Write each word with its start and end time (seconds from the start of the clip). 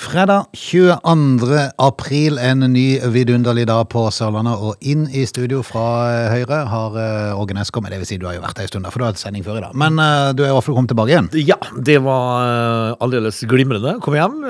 Fredag 0.00 0.46
22. 0.56 1.56
april, 1.76 2.38
en 2.40 2.62
ny 2.72 2.84
vidunderlig 3.12 3.66
dag 3.68 3.82
på 3.92 4.06
Sørlandet. 4.14 4.56
Og 4.64 4.86
inn 4.88 5.02
i 5.12 5.26
studio 5.28 5.60
fra 5.66 5.82
eh, 6.08 6.30
Høyre 6.32 6.60
har 6.70 6.96
eh, 6.96 7.36
Åge 7.36 7.52
Næss 7.52 7.68
kommet. 7.74 7.92
Det 7.92 7.98
vil 8.00 8.08
si, 8.08 8.16
du 8.16 8.24
har 8.24 8.38
jo 8.38 8.40
vært 8.40 8.62
her 8.62 8.64
en 8.64 8.70
stund, 8.70 8.88
for 8.88 8.96
du 8.96 9.04
har 9.04 9.12
hatt 9.12 9.20
sending 9.20 9.44
før 9.44 9.58
i 9.58 9.62
dag. 9.66 9.76
Men 9.76 10.00
eh, 10.00 10.30
du 10.32 10.40
er 10.40 10.48
i 10.48 10.54
hvert 10.56 10.64
fall 10.64 10.78
kommet 10.78 10.94
tilbake 10.94 11.12
igjen. 11.12 11.28
Ja, 11.44 11.58
det 11.76 11.98
var 12.06 12.46
eh, 12.46 13.04
aldeles 13.04 13.42
glimrende. 13.50 13.98
Kom 14.00 14.16
hjem. 14.16 14.40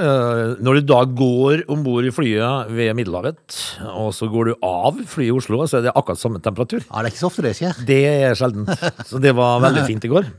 Når 0.63 0.79
du 0.79 0.87
da 0.93 1.01
går 1.19 1.65
om 1.75 1.83
bord 1.83 2.07
i 2.07 2.15
flyet 2.15 2.71
ved 2.71 2.95
Middelhavet, 3.01 3.59
og 3.91 4.15
så 4.15 4.31
går 4.31 4.53
du 4.53 4.67
av 4.71 5.03
flyet 5.03 5.33
i 5.33 5.35
Oslo, 5.35 5.65
så 5.67 5.81
er 5.81 5.89
det 5.89 5.97
akkurat 5.99 6.23
samme 6.23 6.39
temperatur. 6.47 6.85
Ja, 6.87 7.03
Det 7.03 7.11
er 7.11 7.17
ikke 7.17 7.25
så 7.25 7.33
ofte 7.33 7.49
det 7.49 7.57
skjer. 7.59 7.83
Det 7.91 8.01
er 8.07 8.39
sjelden. 8.39 8.71
Så 9.03 9.19
det 9.19 9.35
var 9.35 9.59
veldig 9.67 9.83
fint 9.91 10.07
i 10.07 10.15
går. 10.15 10.31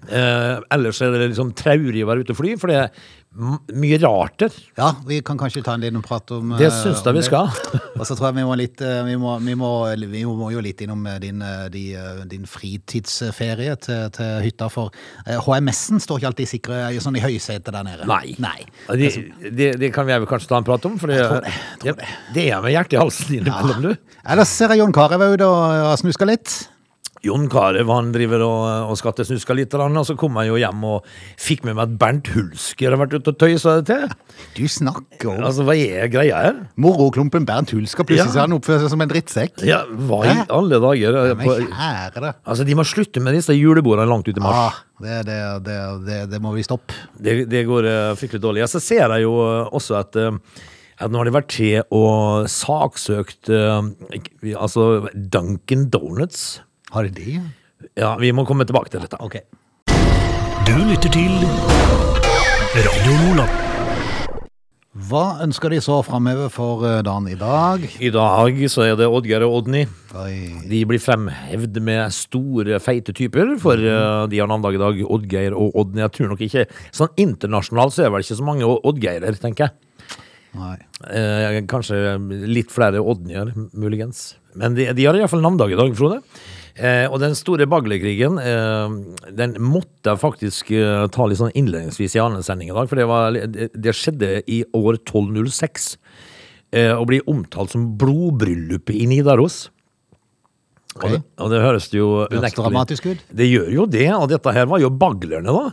Ellers 0.72 1.04
er 1.04 1.12
det 1.18 1.34
liksom 1.34 1.52
traurig 1.60 2.08
å 2.08 2.14
være 2.14 2.24
ute 2.24 2.32
og 2.32 2.40
fly, 2.40 2.56
for 2.64 2.72
det 2.72 2.86
mye 3.32 3.96
rart 4.04 4.42
der. 4.44 4.56
Ja, 4.76 4.90
vi 5.08 5.22
kan 5.24 5.38
kanskje 5.40 5.62
ta 5.64 5.78
en 5.78 5.84
liten 5.84 6.02
prat 6.04 6.32
om 6.36 6.50
Det 6.60 6.68
eh, 6.68 6.74
syns 6.82 7.00
jeg 7.06 7.16
vi 7.16 7.22
skal. 7.24 7.48
Og 8.00 8.04
så 8.04 8.18
tror 8.18 8.28
jeg 8.28 8.42
vi 8.42 8.44
må 8.44 8.58
litt 8.60 8.82
eh, 8.84 9.00
Vi 9.08 9.16
må, 9.20 9.38
vi 9.40 9.56
må, 9.56 9.70
vi 10.12 10.24
må 10.28 10.50
jo 10.52 10.64
litt 10.64 10.84
innom 10.84 11.06
din, 11.08 11.22
din, 11.24 11.46
eh, 11.48 11.70
de, 11.72 11.84
eh, 11.96 12.26
din 12.28 12.44
fritidsferie 12.50 13.78
til, 13.80 14.10
til 14.18 14.44
hytta, 14.44 14.68
for 14.74 14.92
eh, 15.24 15.40
HMS-en 15.40 16.04
står 16.04 16.20
ikke 16.20 16.32
alltid 16.34 16.52
sikre 16.52 16.82
eh, 16.90 17.00
sånn 17.00 17.22
i 17.22 17.24
høysetet 17.24 17.72
der 17.72 17.88
nede. 17.88 18.10
Nei. 18.10 18.36
Nei. 18.44 18.68
Det, 19.00 19.14
det, 19.48 19.72
det 19.80 19.94
kan 19.96 20.10
vi 20.10 20.20
kanskje 20.28 20.52
ta 20.52 20.60
en 20.60 20.68
prat 20.68 20.92
om, 20.92 21.00
for 21.00 21.12
det, 21.12 21.24
tror 21.24 21.48
det, 21.48 21.56
jeg 21.88 21.96
tror 22.02 22.36
det, 22.36 22.46
er 22.52 22.68
med 22.68 22.76
hjertet 22.76 22.98
i 22.98 23.02
halsen 23.06 23.40
innimellom, 23.40 23.88
du. 23.88 24.14
Ellers 24.28 24.52
ser 24.52 24.76
jeg 24.76 24.84
Jon 24.84 24.96
Carew 24.96 25.38
ute 25.38 25.48
og 25.48 25.96
snuska 26.04 26.28
litt. 26.28 26.52
Jon 27.22 27.46
Carew 27.52 27.86
driver 28.14 28.42
og, 28.46 28.64
og 28.90 28.98
skattesnusker 28.98 29.58
litt, 29.58 29.74
og 29.78 29.98
så 30.08 30.16
kom 30.18 30.40
jeg 30.42 30.50
jo 30.50 30.58
hjem 30.58 30.86
og 30.90 31.10
fikk 31.38 31.68
med 31.68 31.78
meg 31.78 31.84
at 31.86 31.98
Bernt 32.02 32.32
Hulsker 32.34 32.96
har 32.96 33.02
vært 33.02 33.14
ute 33.20 33.34
og 33.34 33.38
tøysa 33.42 33.76
det 33.80 33.92
til. 33.92 34.16
Du 34.58 34.64
snakker 34.66 35.30
om 35.36 35.44
Altså, 35.46 35.66
hva 35.68 35.76
er 35.78 36.10
greia 36.12 36.42
her? 36.48 36.58
moroklumpen 36.82 37.46
Bernt 37.46 37.74
Hulsker. 37.76 38.08
Plutselig 38.08 38.32
Ja. 38.32 38.34
så 38.34 38.46
han 38.46 38.56
oppfører 38.58 38.82
seg 38.86 38.94
som 38.96 39.06
en 39.06 39.12
drittsekk. 39.12 39.62
Ja, 39.68 39.84
hva 39.86 40.24
i 40.26 40.34
alle 40.50 40.82
dager? 40.82 41.20
Men 41.36 41.46
På, 41.46 41.58
kjære 41.62 42.26
det. 42.26 42.34
altså, 42.44 42.66
de 42.66 42.76
må 42.76 42.88
slutte 42.90 43.22
med 43.22 43.38
disse 43.38 43.54
julebordene 43.54 44.10
langt 44.10 44.28
ut 44.28 44.38
i 44.38 44.42
mars. 44.42 44.58
Ah, 44.58 44.82
det, 45.02 45.22
det, 45.30 45.40
det, 45.68 45.78
det, 46.08 46.20
det 46.32 46.42
må 46.42 46.56
vi 46.58 46.66
stoppe. 46.66 46.98
Det, 47.14 47.46
det 47.52 47.66
går 47.70 47.86
uh, 47.86 48.16
fryktelig 48.18 48.42
dårlig. 48.42 48.66
Ja, 48.66 48.72
så 48.72 48.82
ser 48.82 49.14
jeg 49.14 49.28
jo 49.28 49.38
eh, 49.46 49.70
også 49.70 50.00
at 50.02 50.18
uh, 50.18 50.34
at 51.02 51.10
nå 51.10 51.18
har 51.18 51.26
de 51.26 51.34
vært 51.34 51.48
til 51.50 51.80
og 51.98 52.46
saksøkt 52.46 53.50
altså 53.50 54.84
Duncan 55.34 55.88
Donuts. 55.90 56.62
Har 56.92 57.08
de 57.08 57.12
det? 57.16 57.40
Ja, 57.96 58.18
vi 58.20 58.34
må 58.36 58.44
komme 58.44 58.66
tilbake 58.68 58.92
til 58.92 59.00
dette. 59.00 59.16
Ok. 59.24 59.40
Du 60.68 60.76
lytter 60.76 61.12
til 61.14 61.32
Radio 62.76 63.14
Nordland. 63.24 63.60
Hva 65.08 65.24
ønsker 65.46 65.72
de 65.72 65.80
så 65.80 66.02
framover 66.04 66.52
for 66.52 66.84
eh, 66.84 66.98
dagen 67.08 67.30
i 67.32 67.38
dag? 67.40 67.86
I 68.04 68.10
dag 68.12 68.60
så 68.74 68.84
er 68.90 68.98
det 69.00 69.08
Oddgeir 69.08 69.46
og 69.48 69.62
Odny. 69.62 69.86
Oi. 70.20 70.36
De 70.68 70.82
blir 70.88 71.00
fremhevd 71.00 71.80
med 71.80 72.12
store, 72.12 72.82
feite 72.84 73.16
typer, 73.16 73.56
for 73.64 73.80
mm. 73.80 74.28
de 74.34 74.44
har 74.44 74.52
navnedag 74.52 74.76
i 74.76 74.84
dag, 74.84 75.02
Oddgeir 75.16 75.56
og 75.56 75.80
Odny. 75.80 76.04
Jeg 76.04 76.16
tror 76.18 76.34
nok 76.34 76.44
ikke 76.44 76.68
Sånn 76.92 77.16
internasjonalt 77.24 77.96
så 77.96 78.04
er 78.04 78.10
det 78.10 78.16
vel 78.18 78.28
ikke 78.28 78.42
så 78.44 78.52
mange 78.52 78.68
Oddgeirer, 78.68 79.40
tenker 79.40 79.70
jeg. 79.70 80.18
Nei. 80.60 80.76
Eh, 81.08 81.62
kanskje 81.72 82.18
litt 82.52 82.76
flere 82.76 83.00
Odnyer, 83.00 83.56
muligens. 83.72 84.34
Men 84.60 84.76
de, 84.76 84.92
de 84.92 85.08
har 85.08 85.16
iallfall 85.16 85.44
navnedag 85.44 85.72
i 85.72 85.80
dag, 85.80 85.96
Frode. 85.96 86.20
Eh, 86.76 87.06
og 87.12 87.20
den 87.24 87.36
store 87.36 87.68
Baglekrigen, 87.70 88.38
eh, 88.40 88.94
den 89.36 89.58
måtte 89.60 90.14
jeg 90.14 90.22
faktisk 90.22 90.72
eh, 90.76 91.08
ta 91.12 91.28
litt 91.28 91.42
sånn 91.42 91.54
innledningsvis 91.58 92.16
i 92.16 92.24
annen 92.24 92.46
sending 92.46 92.72
i 92.72 92.76
dag, 92.76 92.88
for 92.88 93.00
det, 93.00 93.08
var, 93.12 93.36
det, 93.36 93.72
det 93.76 93.96
skjedde 93.98 94.40
i 94.48 94.64
år 94.78 95.02
1206. 95.02 95.96
Eh, 96.72 96.94
og 96.96 97.10
blir 97.10 97.28
omtalt 97.28 97.74
som 97.74 97.90
blodbryllupet 98.00 98.96
i 98.96 99.10
Nidaros. 99.12 99.66
Og, 101.00 101.06
det, 101.08 101.20
og 101.40 101.48
det 101.54 101.60
høres 101.64 101.86
jo 101.96 102.08
Høres 102.26 102.56
dramatisk 102.58 103.06
ut. 103.08 103.20
Det 103.32 103.46
gjør 103.48 103.70
jo 103.72 103.86
det, 103.88 104.10
og 104.12 104.26
dette 104.32 104.52
her 104.52 104.68
var 104.68 104.82
jo 104.84 104.90
baglerne, 104.92 105.54
da. 105.56 105.70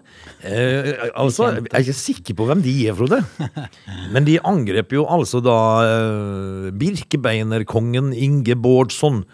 Eh, 0.47 0.91
altså, 1.19 1.50
jeg 1.56 1.73
er 1.73 1.83
ikke 1.83 1.97
sikker 1.99 2.37
på 2.39 2.47
hvem 2.47 2.62
de 2.62 2.75
er, 2.87 2.94
Frode. 2.99 3.19
Men 4.15 4.28
de 4.28 4.39
angrep 4.47 4.94
jo 4.94 5.06
altså 5.11 5.43
da 5.43 5.59
eh, 5.87 6.69
Birkebeinerkongen 6.78 8.12
Inge 8.15 8.59
Bårdsson 8.59 9.25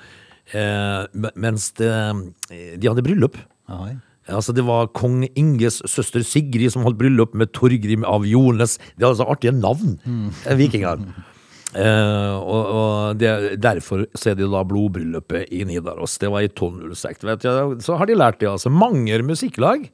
eh, 0.52 1.30
mens 1.40 1.70
det, 1.78 1.92
de 2.50 2.90
hadde 2.90 3.04
bryllup. 3.06 3.38
Oi. 3.72 3.94
Altså 4.32 4.54
Det 4.56 4.64
var 4.64 4.88
kong 4.96 5.26
Inges 5.36 5.82
søster 5.90 6.24
Sigrid 6.24 6.72
som 6.72 6.84
holdt 6.86 7.00
bryllup 7.00 7.34
med 7.36 7.52
Torgrim 7.52 8.06
av 8.08 8.24
Jornes. 8.28 8.78
De 8.96 9.04
hadde 9.04 9.20
så 9.20 9.28
artige 9.28 9.52
navn, 9.56 9.98
mm. 10.04 10.28
vikingene. 10.60 11.12
Eh, 11.74 12.34
og 12.38 12.68
og 12.70 13.18
det, 13.18 13.58
derfor 13.58 14.06
så 14.14 14.30
er 14.30 14.38
det 14.38 14.46
da 14.50 14.62
blodbryllupet 14.66 15.50
i 15.52 15.64
Nidaros. 15.66 16.16
Det 16.22 16.30
var 16.30 16.44
i 16.46 16.50
1206. 16.50 17.26
Vet 17.26 17.44
du. 17.44 17.76
Så 17.82 17.98
har 17.98 18.08
de 18.08 18.16
lært 18.16 18.40
det, 18.40 18.48
altså. 18.48 18.72
Manger 18.72 19.26
musikklag. 19.26 19.88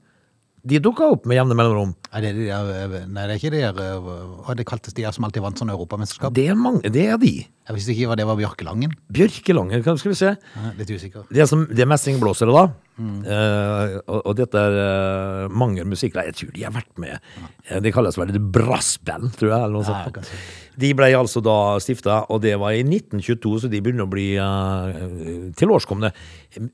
De 0.66 0.76
dukka 0.82 1.06
opp 1.14 1.24
med 1.28 1.38
jevne 1.38 1.56
mellomrom. 1.56 1.94
Er 2.12 2.20
det 2.24 2.34
de 2.36 2.46
der, 2.50 2.70
eh, 2.76 3.06
nei, 3.08 3.22
det 3.28 3.32
er 3.32 3.38
ikke 3.38 3.52
de 3.54 3.60
der 3.62 3.78
eh, 3.80 4.10
Hva 4.44 4.56
det 4.58 4.66
kaltes 4.68 4.92
de 4.92 5.02
der 5.06 5.14
som 5.16 5.24
alltid 5.24 5.40
vant 5.44 5.56
sånn 5.56 5.72
europamesterskap? 5.72 6.34
Det 6.36 6.48
er, 6.52 6.58
mange, 6.58 6.82
det 6.84 7.06
er 7.08 7.16
de. 7.22 7.32
Jeg 7.46 7.76
visste 7.78 7.94
ikke 7.94 8.10
hva 8.10 8.16
det 8.20 8.26
var 8.28 8.36
Bjørkelangen. 8.36 8.92
Bjørkelangen, 9.14 9.82
skal 9.82 10.12
vi 10.12 10.18
se. 10.18 10.34
Ja, 10.36 10.72
Litt 10.76 10.90
usikker. 10.92 11.24
Det 11.30 11.40
er, 11.40 11.48
som, 11.48 11.64
det 11.70 11.86
er 11.86 11.88
messingblåsere, 11.88 12.52
da. 12.52 12.66
Eh, 13.00 13.94
og, 14.04 14.18
og 14.18 14.34
dette 14.36 14.60
er 14.60 14.74
uh, 14.76 15.52
mange 15.52 15.84
musikere 15.88 16.26
Jeg 16.28 16.36
tror 16.36 16.50
de 16.56 16.64
har 16.66 16.74
vært 16.74 16.98
med. 17.00 17.30
Ja. 17.70 17.80
det 17.80 17.94
kalles 17.94 18.18
vel 18.20 18.34
et 18.34 18.50
brassband, 18.52 19.32
tror 19.38 19.54
jeg. 19.54 19.60
eller 19.60 19.76
noe 19.78 19.86
Ja, 19.86 20.02
sånt. 20.10 20.34
De 20.80 20.90
ble 20.96 21.10
altså 21.16 21.42
da 21.44 21.56
stifta, 21.82 22.22
og 22.32 22.40
det 22.44 22.54
var 22.60 22.72
i 22.76 22.84
1922, 22.84 23.54
så 23.64 23.70
de 23.72 23.80
begynner 23.82 24.06
å 24.06 24.12
bli 24.12 24.28
uh, 24.40 25.50
tilårskomne. 25.58 26.12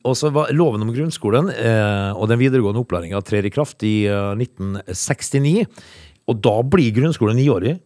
Og 0.06 0.16
så 0.19 0.31
var 0.34 0.53
loven 0.56 0.84
om 0.86 0.92
grunnskolen 0.94 1.50
eh, 1.53 2.12
og 2.16 2.31
den 2.31 2.41
videregående 2.41 2.81
opplæringa 2.81 3.20
trer 3.26 3.44
i 3.44 3.53
kraft 3.53 3.84
i 3.84 4.06
eh, 4.09 4.32
1969. 4.41 5.66
Og 6.31 6.41
da 6.44 6.54
blir 6.65 6.94
grunnskolen 6.97 7.36
niårig. 7.38 7.76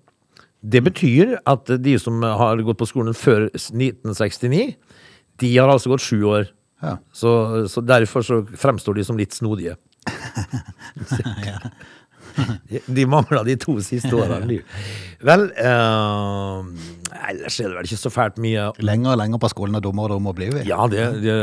Det 0.60 0.82
betyr 0.84 1.38
at 1.48 1.72
de 1.82 1.96
som 1.98 2.22
har 2.22 2.60
gått 2.64 2.80
på 2.80 2.88
skolen 2.88 3.16
før 3.16 3.48
1969, 3.56 4.74
de 5.40 5.52
har 5.56 5.72
altså 5.72 5.94
gått 5.94 6.04
sju 6.04 6.20
år. 6.28 6.50
Ja. 6.80 6.96
Så, 7.12 7.30
så 7.68 7.84
derfor 7.84 8.24
så 8.26 8.42
fremstår 8.56 9.00
de 9.00 9.04
som 9.04 9.20
litt 9.20 9.36
snodige. 9.36 9.76
De, 12.68 12.80
de 12.86 13.06
mangla 13.06 13.42
de 13.44 13.56
to 13.60 13.76
siste 13.84 14.12
årene. 14.16 14.60
Vel, 15.26 15.46
eh, 15.58 17.24
ellers 17.30 17.58
er 17.60 17.72
det 17.72 17.78
vel 17.78 17.90
ikke 17.90 18.00
så 18.00 18.12
fælt 18.14 18.38
mye 18.42 18.68
Lenger 18.84 19.14
og 19.14 19.20
lenger 19.22 19.42
på 19.42 19.50
skolen 19.52 19.78
og 19.78 19.84
dummere 19.84 20.10
og 20.10 20.20
dummere 20.20 20.38
blir 20.38 20.54
vi. 20.54 20.64
Ja, 20.68 20.86
det, 20.90 21.06
det, 21.24 21.36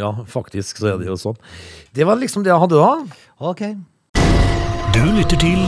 ja, 0.00 0.12
faktisk 0.30 0.82
så 0.82 0.94
er 0.94 1.02
det 1.02 1.10
jo 1.10 1.18
sånn. 1.20 1.40
Det 1.94 2.06
var 2.08 2.20
liksom 2.20 2.46
det 2.46 2.52
jeg 2.52 2.62
hadde 2.66 2.84
da. 2.84 2.92
Ok. 3.50 3.66
Du 4.94 5.02
lytter 5.16 5.40
til 5.40 5.66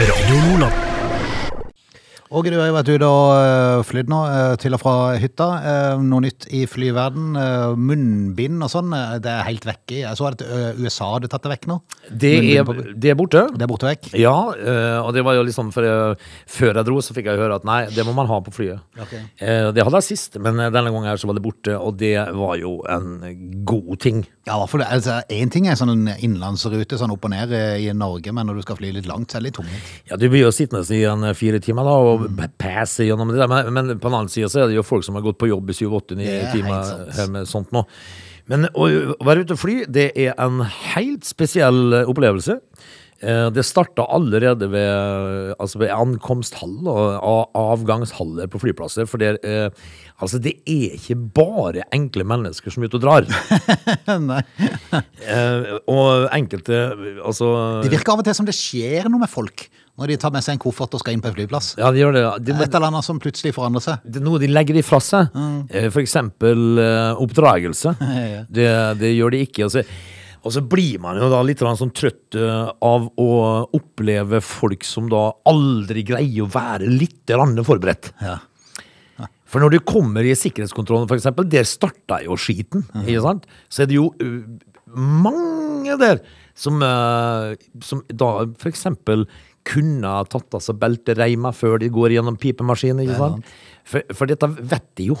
Radio 0.00 0.40
Nordland. 0.46 0.89
Åge, 2.30 2.46
du 2.52 2.60
har 2.60 2.68
jo 2.68 2.74
vært 2.76 2.90
ute 2.94 3.06
og 3.10 3.80
flydd 3.88 4.10
nå, 4.12 4.18
øh, 4.30 4.52
til 4.62 4.76
og 4.76 4.78
fra 4.78 4.92
hytta. 5.18 5.46
Eh, 5.66 6.02
Noe 6.06 6.22
nytt 6.22 6.44
i 6.54 6.60
flyverden. 6.70 7.32
øh, 7.34 7.72
Munnbind 7.74 8.62
og 8.62 8.70
sånn, 8.70 8.92
det 9.18 9.26
er 9.32 9.48
helt 9.48 9.64
vekke. 9.66 9.96
Jeg 10.04 10.14
så 10.20 10.28
at 10.28 10.44
USA 10.78 11.08
hadde 11.16 11.26
tatt 11.32 11.42
det 11.42 11.50
vekk 11.56 11.66
nå. 11.72 11.80
Det 12.06 12.30
er, 12.54 12.70
det 12.94 13.10
er 13.10 13.16
borte. 13.18 13.42
Det 13.50 13.66
er 13.66 13.70
borte 13.72 13.88
vekk. 13.90 14.12
Ja, 14.14 14.36
eh, 14.54 15.00
og 15.02 15.10
det 15.16 15.24
var 15.26 15.34
jo 15.40 15.42
liksom 15.48 15.72
for, 15.74 15.82
eh, 15.82 16.14
Før 16.46 16.78
jeg 16.78 16.86
dro, 16.86 17.00
så 17.02 17.16
fikk 17.18 17.26
jeg 17.32 17.40
høre 17.42 17.56
at 17.58 17.66
nei, 17.66 17.80
det 17.90 18.06
må 18.06 18.14
man 18.14 18.30
ha 18.30 18.38
på 18.46 18.54
flyet. 18.54 18.78
Ok. 19.02 19.16
Eh, 19.42 19.72
Det 19.74 19.82
hadde 19.82 19.98
jeg 19.98 20.08
sist, 20.12 20.38
men 20.38 20.60
eh, 20.60 20.70
denne 20.70 20.94
gangen 20.94 21.10
her 21.10 21.16
så 21.18 21.26
var 21.26 21.34
det 21.34 21.42
borte, 21.42 21.74
og 21.74 21.98
det 21.98 22.14
var 22.30 22.54
jo 22.62 22.76
en 22.86 23.64
god 23.66 23.98
ting. 24.06 24.22
Ja, 24.46 24.54
hvert 24.62 24.70
fall, 24.70 24.86
altså, 24.86 25.18
Én 25.34 25.50
ting 25.50 25.66
er 25.66 25.74
sånn 25.74 25.90
en 25.96 26.14
innenlandsrute 26.14 26.94
sånn 26.96 27.10
opp 27.10 27.24
og 27.26 27.34
ned 27.34 27.50
eh, 27.50 27.88
i 27.88 27.92
Norge, 27.92 28.30
men 28.32 28.46
når 28.46 28.62
du 28.62 28.62
skal 28.68 28.76
fly 28.78 28.92
litt 28.94 29.10
langt, 29.10 29.32
så 29.34 29.38
er 29.38 29.42
det 29.42 29.50
litt 29.50 29.58
tungt. 29.58 29.92
Ja, 30.06 30.14
du 30.16 30.28
blir 30.30 30.46
jo 30.46 30.54
sittende 30.54 30.86
i 30.94 31.02
en 31.10 31.24
eh, 31.26 31.34
fire 31.34 31.58
timer 31.58 31.82
da, 31.90 31.98
og. 31.98 32.19
Passe 32.60 33.06
gjennom 33.06 33.30
det 33.32 33.40
der, 33.40 33.50
men, 33.50 33.70
men 33.74 33.92
på 33.98 34.08
den 34.08 34.18
annen 34.22 34.32
side 34.32 34.50
så 34.52 34.64
er 34.64 34.70
det 34.70 34.78
jo 34.78 34.86
folk 34.86 35.06
som 35.06 35.18
har 35.18 35.24
gått 35.26 35.38
på 35.40 35.50
jobb 35.50 35.70
i 35.72 35.76
7-8-9 35.78 36.26
er 36.26 36.50
timer 36.54 36.94
her 37.16 37.30
med 37.32 37.48
sånt 37.50 37.72
nå. 37.76 37.84
Men 38.50 38.66
å 38.74 38.88
være 39.22 39.44
ute 39.44 39.54
og 39.54 39.60
fly, 39.62 39.76
det 39.86 40.08
er 40.18 40.34
en 40.42 40.64
helt 40.66 41.28
spesiell 41.28 42.00
eh, 42.00 42.08
opplevelse. 42.10 42.56
Eh, 43.22 43.46
Det 43.54 43.62
starta 43.68 44.08
allerede 44.10 44.66
ved, 44.72 45.52
altså 45.60 45.78
ved 45.84 45.92
ankomsthall 45.94 46.88
og 46.90 47.52
avgangshaller 47.54 48.50
på 48.50 48.62
flyplasser. 48.64 49.06
For 49.06 49.22
det, 49.22 49.36
er, 49.36 49.38
eh, 49.68 49.92
altså 50.18 50.40
det 50.42 50.56
er 50.66 50.96
ikke 50.98 51.18
bare 51.36 51.86
enkle 51.94 52.26
mennesker 52.26 52.74
som 52.74 52.82
er 52.82 52.90
ute 52.90 52.98
og 52.98 53.04
drar. 53.06 53.28
Nei. 54.30 54.42
Og 55.86 56.26
enkelte 56.34 56.80
altså, 57.22 57.52
Det 57.84 57.92
virker 57.94 58.16
av 58.16 58.24
og 58.24 58.26
til 58.26 58.40
som 58.40 58.48
det 58.48 58.56
skjer 58.58 59.06
noe 59.12 59.22
med 59.22 59.30
folk 59.30 59.68
når 60.00 60.14
de 60.14 60.16
tar 60.20 60.32
med 60.32 60.44
seg 60.44 60.56
en 60.56 60.62
koffert 60.62 60.94
og 60.96 61.02
skal 61.02 61.12
inn 61.12 61.20
på 61.20 61.28
en 61.28 61.36
flyplass. 61.36 61.74
Ja, 61.76 61.90
de 61.92 62.00
gjør 62.00 62.16
det. 62.16 62.22
De, 62.46 62.54
Et 62.56 62.72
eller 62.72 62.88
annet 62.88 63.04
som 63.04 63.20
plutselig 63.20 63.52
forandrer 63.56 63.84
seg. 63.84 64.06
det 64.06 64.22
er 64.22 64.24
noe 64.24 64.40
de 64.40 64.48
legger 64.48 64.78
ifra 64.80 65.00
seg. 65.04 65.34
Mm. 65.36 65.58
For 65.92 66.00
eksempel 66.02 66.80
eh, 66.86 67.20
oppdragelse. 67.26 67.96
Ja. 68.30 68.42
Det, 68.52 68.66
det 69.00 69.08
gjør 69.14 69.32
de 69.32 69.38
ikke. 69.44 69.64
Og 69.66 69.72
så, 69.72 69.82
og 70.44 70.52
så 70.54 70.60
blir 70.66 71.00
man 71.02 71.18
jo 71.18 71.28
da 71.32 71.40
litt 71.46 71.62
sånn 71.62 71.92
trøtt 71.96 72.36
eh, 72.38 72.68
av 72.86 73.06
å 73.20 73.28
oppleve 73.76 74.40
folk 74.44 74.84
som 74.86 75.08
da 75.10 75.22
aldri 75.48 76.04
greier 76.06 76.44
å 76.44 76.50
være 76.52 76.88
litt 76.90 77.32
forberedt. 77.66 78.12
Ja. 78.22 78.38
For 79.50 79.62
når 79.62 79.74
du 79.74 79.78
kommer 79.82 80.26
i 80.26 80.36
sikkerhetskontrollen, 80.38 81.10
eksempel, 81.16 81.48
der 81.50 81.66
starta 81.66 82.20
jo 82.22 82.36
skiten, 82.38 82.84
ikke 83.02 83.24
sant? 83.24 83.48
Så 83.72 83.82
er 83.82 83.90
det 83.90 83.98
jo 83.98 84.10
mange 84.94 85.96
der 86.00 86.20
som, 86.58 86.78
som 87.82 88.04
da 88.10 88.30
eksempel 88.68 89.26
kunne 89.70 90.14
ha 90.18 90.24
tatt 90.28 90.56
av 90.56 90.64
seg 90.64 90.78
beltereimer 90.80 91.54
før 91.56 91.78
de 91.82 91.90
går 91.92 92.16
gjennom 92.16 92.38
pipemaskinen, 92.40 93.04
ikke 93.04 93.20
sant? 93.20 93.52
For, 93.88 94.16
for 94.16 94.30
dette 94.30 94.48
vet 94.58 94.88
de 95.00 95.10
jo. 95.12 95.18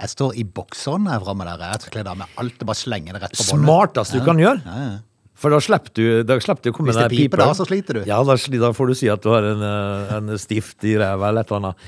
Jeg 0.00 0.14
står 0.14 0.40
i 0.40 0.46
bokseren 0.48 1.08
her 1.10 1.20
framme 1.20 1.44
der. 1.44 1.62
Jeg 1.74 1.92
kler 1.92 2.08
av 2.08 2.18
meg 2.22 2.40
alt. 2.40 2.56
og 2.62 2.70
bare 2.70 2.80
slenger 2.80 3.16
det 3.16 3.22
rett 3.26 3.36
på 3.36 3.44
båndet. 3.44 3.66
Smarteste 3.68 4.20
du 4.20 4.26
kan 4.26 4.40
gjøre. 4.40 4.62
Ja, 4.64 4.82
ja. 4.86 4.98
For 5.40 5.52
da 5.52 5.60
slipper 5.64 5.92
du, 5.96 6.04
da 6.28 6.36
slipper 6.42 6.66
du 6.66 6.68
å 6.68 6.76
komme 6.76 6.90
Hvis 6.90 6.98
det 6.98 7.06
den 7.08 7.16
piper 7.16 7.40
da, 7.40 7.52
så 7.56 7.64
sliter 7.64 7.96
du. 7.96 8.00
Ja, 8.08 8.18
da, 8.28 8.36
da 8.36 8.70
får 8.76 8.90
du 8.90 8.96
si 8.98 9.08
at 9.08 9.22
du 9.24 9.30
har 9.32 9.46
en, 9.48 9.62
eh, 9.64 10.10
en 10.18 10.34
stift 10.40 10.84
i 10.84 10.98
ræva 11.00 11.30
eller 11.30 11.46
et 11.46 11.52
eller 11.52 11.62
annet. 11.62 11.86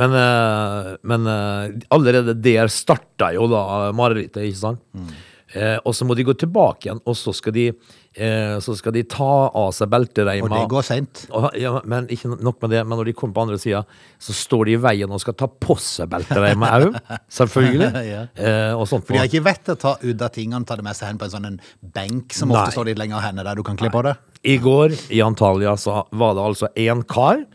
Men, 0.00 0.16
eh, 0.20 0.88
men 1.12 1.28
eh, 1.28 1.74
allerede 1.92 2.34
der 2.40 2.72
starta 2.72 3.28
jo 3.36 3.48
da 3.52 3.92
marerittet, 3.96 4.46
ikke 4.48 4.62
sant? 4.62 4.80
Mm. 4.96 5.12
Eh, 5.54 5.76
og 5.86 5.94
så 5.94 6.06
må 6.06 6.16
de 6.18 6.24
gå 6.26 6.34
tilbake 6.38 6.88
igjen, 6.88 7.00
og 7.06 7.14
så 7.14 7.30
skal 7.36 7.54
de, 7.54 7.68
eh, 7.70 8.54
så 8.62 8.74
skal 8.74 8.94
de 8.96 9.04
ta 9.06 9.50
av 9.54 9.68
seg 9.76 9.90
beltereima. 9.92 10.48
Og 10.48 10.54
det 10.54 10.62
går 10.72 10.86
seint. 10.86 11.24
Ja, 11.60 11.76
men 11.86 12.08
ikke 12.10 12.32
nok 12.34 12.58
med 12.64 12.74
det, 12.74 12.80
men 12.82 12.98
når 12.98 13.10
de 13.10 13.14
kommer 13.20 13.36
på 13.36 13.44
andre 13.46 13.58
sida, 13.62 13.84
så 14.18 14.34
står 14.34 14.66
de 14.66 14.74
i 14.74 14.80
veien 14.82 15.14
og 15.14 15.22
skal 15.22 15.36
ta 15.38 15.46
på 15.46 15.76
seg 15.78 16.10
beltereima 16.10 16.72
òg. 16.80 16.98
Selvfølgelig. 17.38 17.90
Ja. 18.08 18.24
eh, 18.34 18.72
og 18.74 18.88
sånt. 18.90 19.06
For 19.06 19.14
de 19.14 19.22
har 19.22 19.30
ikke 19.30 19.44
vett 19.46 19.62
til 19.68 19.76
å 19.76 19.82
ta 19.86 19.94
ut 20.02 20.26
av 20.26 20.34
tingene, 20.34 20.66
ta 20.66 20.78
det 20.80 20.86
med 20.88 20.98
seg 20.98 21.12
hen 21.12 21.22
på 21.22 21.28
en 21.28 21.36
sånn 21.36 21.48
en 21.52 21.60
benk 21.94 22.34
som 22.34 22.50
Nei. 22.50 22.58
ofte 22.58 22.74
står 22.74 22.90
litt 22.90 23.02
lenger 23.04 23.22
henne 23.22 23.46
der 23.46 23.54
du 23.54 23.62
kan 23.66 23.78
kle 23.78 23.92
på 23.94 24.02
det. 24.08 24.16
I 24.44 24.58
går 24.60 24.98
i 25.14 25.22
Antalya 25.24 25.78
så 25.80 26.02
var 26.10 26.34
det 26.36 26.48
altså 26.50 26.68
en 26.82 27.06
kar 27.06 27.46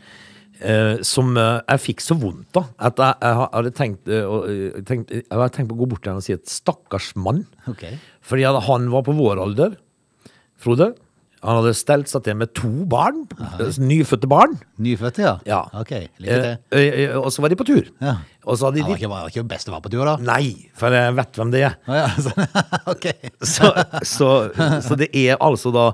eh, 0.60 1.02
som 1.06 1.36
eh, 1.40 1.60
jeg 1.74 1.84
fikk 1.88 2.04
så 2.04 2.16
vondt 2.20 2.60
av 2.60 2.70
at 2.90 3.02
jeg, 3.02 3.18
jeg 3.24 3.38
hadde 3.42 3.74
tenkt, 3.76 4.08
eh, 4.08 4.32
eh, 4.54 4.80
tenkt, 4.88 5.12
jeg 5.16 5.28
hadde 5.32 5.52
tenkt 5.56 5.72
på 5.72 5.78
å 5.78 5.82
gå 5.82 5.90
bort 5.92 6.04
til 6.04 6.14
han 6.14 6.22
og 6.22 6.26
si 6.26 6.36
et 6.36 6.50
stakkars 6.50 7.12
mann. 7.16 7.44
Okay. 7.70 7.98
Fordi 8.24 8.46
han 8.46 8.90
var 8.92 9.06
på 9.06 9.16
vår 9.18 9.42
alder, 9.44 9.78
Frode. 10.60 10.92
Han 11.40 11.56
hadde 11.56 11.72
stelt 11.72 12.10
seg 12.10 12.26
til 12.26 12.36
med 12.36 12.50
to 12.56 12.68
barn, 12.90 13.22
Aha. 13.40 13.70
nyfødte 13.80 14.28
barn. 14.28 14.58
Nyfødte, 14.84 15.22
ja? 15.24 15.32
Ja. 15.48 15.62
Ok. 15.80 15.94
Eh, 15.96 17.14
og 17.16 17.30
så 17.32 17.40
var 17.40 17.52
de 17.52 17.56
på 17.56 17.64
tur. 17.64 17.88
Ja. 18.04 18.18
Og 18.44 18.58
så 18.60 18.68
hadde 18.68 18.82
Det 18.82 18.84
var 18.84 18.90
de 18.92 18.98
ikke, 18.98 19.08
var 19.08 19.30
ikke 19.32 19.46
være 19.48 19.80
på 19.86 19.92
tur, 19.94 20.04
da? 20.04 20.18
Nei, 20.20 20.68
for 20.76 20.92
jeg 20.92 21.16
vet 21.16 21.40
hvem 21.40 21.52
det 21.54 21.62
er. 21.64 21.78
Ah, 21.88 22.02
ja, 22.02 22.48
ok. 22.92 23.06
Så, 23.40 23.72
så, 24.04 24.30
så 24.84 24.98
det 25.00 25.08
er 25.16 25.40
altså 25.40 25.72
da 25.72 25.86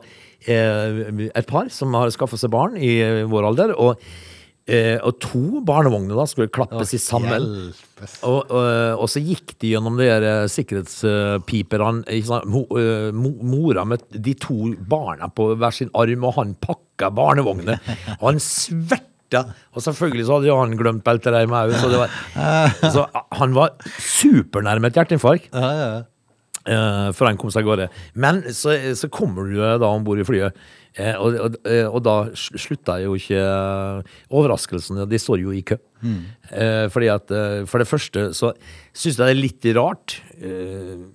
eh, 0.51 1.31
et 1.31 1.47
par 1.47 1.71
som 1.71 1.95
har 1.95 2.11
skaffet 2.11 2.43
seg 2.43 2.51
barn 2.51 2.75
i 2.75 2.97
vår 3.31 3.53
alder, 3.53 3.77
og, 3.79 4.03
eh, 4.69 4.97
og 5.07 5.19
to 5.23 5.61
barnevogner 5.67 6.19
da 6.19 6.25
skulle 6.31 6.51
klappes 6.53 6.93
i 6.97 7.01
sammen. 7.03 7.47
Og, 8.29 8.51
og, 8.51 9.01
og 9.01 9.09
så 9.09 9.23
gikk 9.25 9.55
de 9.63 9.71
gjennom 9.75 9.97
de 10.01 10.09
eh, 10.13 10.47
sikkerhetspiperne. 10.53 12.05
ikke 12.13 12.29
sant? 12.29 12.49
Mo, 12.51 12.65
uh, 12.71 13.11
mora 13.47 13.85
med 13.89 14.03
de 14.13 14.35
to 14.43 14.73
barna 14.91 15.29
på 15.33 15.53
hver 15.57 15.73
sin 15.77 15.91
arm, 15.97 16.25
og 16.29 16.35
han 16.41 16.55
pakka 16.61 17.11
barnevogner. 17.15 17.79
Og 18.21 18.27
han 18.33 18.43
sverta. 18.43 19.45
Og 19.75 19.83
selvfølgelig 19.83 20.27
så 20.29 20.37
hadde 20.37 20.51
jo 20.53 20.59
han 20.61 20.77
glemt 20.79 21.03
beltereimet 21.07 21.73
òg, 21.73 21.79
så, 21.81 21.89
var- 21.99 22.13
så 22.95 23.07
han 23.41 23.57
var 23.57 23.73
supernærme 23.99 24.87
et 24.93 25.01
hjerteinfarkt. 25.01 25.49
Ja, 25.55 25.73
ja. 25.81 25.89
Eh, 26.67 27.09
før 27.15 27.29
han 27.31 27.37
kom 27.39 27.51
seg 27.55 27.63
av 27.63 27.69
gårde. 27.71 27.85
Men 28.19 28.41
så, 28.51 28.73
så 28.99 29.07
kommer 29.13 29.47
du 29.47 29.61
da 29.63 29.87
om 29.87 30.03
bord 30.03 30.19
i 30.19 30.25
flyet, 30.27 30.57
eh, 30.99 31.15
og, 31.15 31.37
og, 31.45 31.59
eh, 31.71 31.87
og 31.87 32.01
da 32.03 32.15
sl- 32.35 32.59
slutta 32.59 32.97
jo 33.05 33.15
ikke 33.15 33.39
overraskelsen. 34.35 34.99
De 35.09 35.21
står 35.23 35.45
jo 35.45 35.53
i 35.55 35.63
kø. 35.67 35.77
Eh, 36.51 36.87
fordi 36.93 37.09
at 37.13 37.31
For 37.71 37.83
det 37.83 37.89
første 37.89 38.27
så 38.37 38.51
syns 38.93 39.17
jeg 39.17 39.23
det 39.23 39.31
er 39.31 39.39
litt 39.41 39.69
rart, 39.79 40.19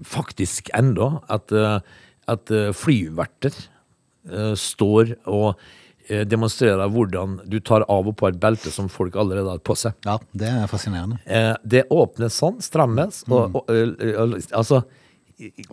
faktisk 0.07 0.71
enda, 0.77 1.12
at, 1.31 1.51
at 2.31 2.51
flyverter 2.77 3.56
står 4.57 5.15
og 5.31 5.59
demonstrerer 6.27 6.89
hvordan 6.92 7.38
du 7.47 7.59
tar 7.63 7.86
av 7.88 8.09
og 8.09 8.15
på 8.19 8.27
et 8.27 8.39
belte 8.42 8.71
som 8.74 8.89
folk 8.92 9.15
allerede 9.15 9.54
har 9.54 9.62
på 9.63 9.75
seg. 9.80 9.94
ja, 10.06 10.18
det 10.36 10.50
er 10.50 10.65
fascinerende. 10.68 11.21
Det 11.63 11.86
åpnes 11.94 12.36
sånn, 12.42 12.57
strammes, 12.65 13.21
og, 13.30 13.56
og, 13.62 13.69
eh, 13.71 13.94
eh, 14.12 14.36
altså 14.57 14.81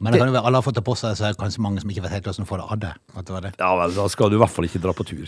Men 0.00 0.12
det 0.14 0.20
kan 0.20 0.30
jo 0.30 0.34
være 0.34 0.46
alle 0.48 0.60
har 0.60 0.64
fått 0.64 0.78
det 0.78 0.84
på 0.86 0.94
seg, 0.96 1.16
så 1.18 1.26
er 1.28 1.34
det 1.34 1.40
kanskje 1.42 1.62
mange 1.64 1.82
som 1.82 1.90
ikke 1.92 2.02
vet 2.06 2.14
helt 2.16 2.28
hvordan 2.28 2.44
de 2.46 2.48
får 2.48 2.60
det 2.62 2.66
av 2.72 2.80
det. 2.84 2.92
Det 3.28 3.42
det. 3.44 3.52
Ja, 3.60 3.70
vel, 3.80 3.94
da 3.98 4.06
skal 4.12 4.30
du 4.32 4.36
i 4.38 4.40
hvert 4.42 4.54
fall 4.54 4.68
ikke 4.68 4.80
dra 4.84 4.94
på 4.96 5.06
tur, 5.08 5.26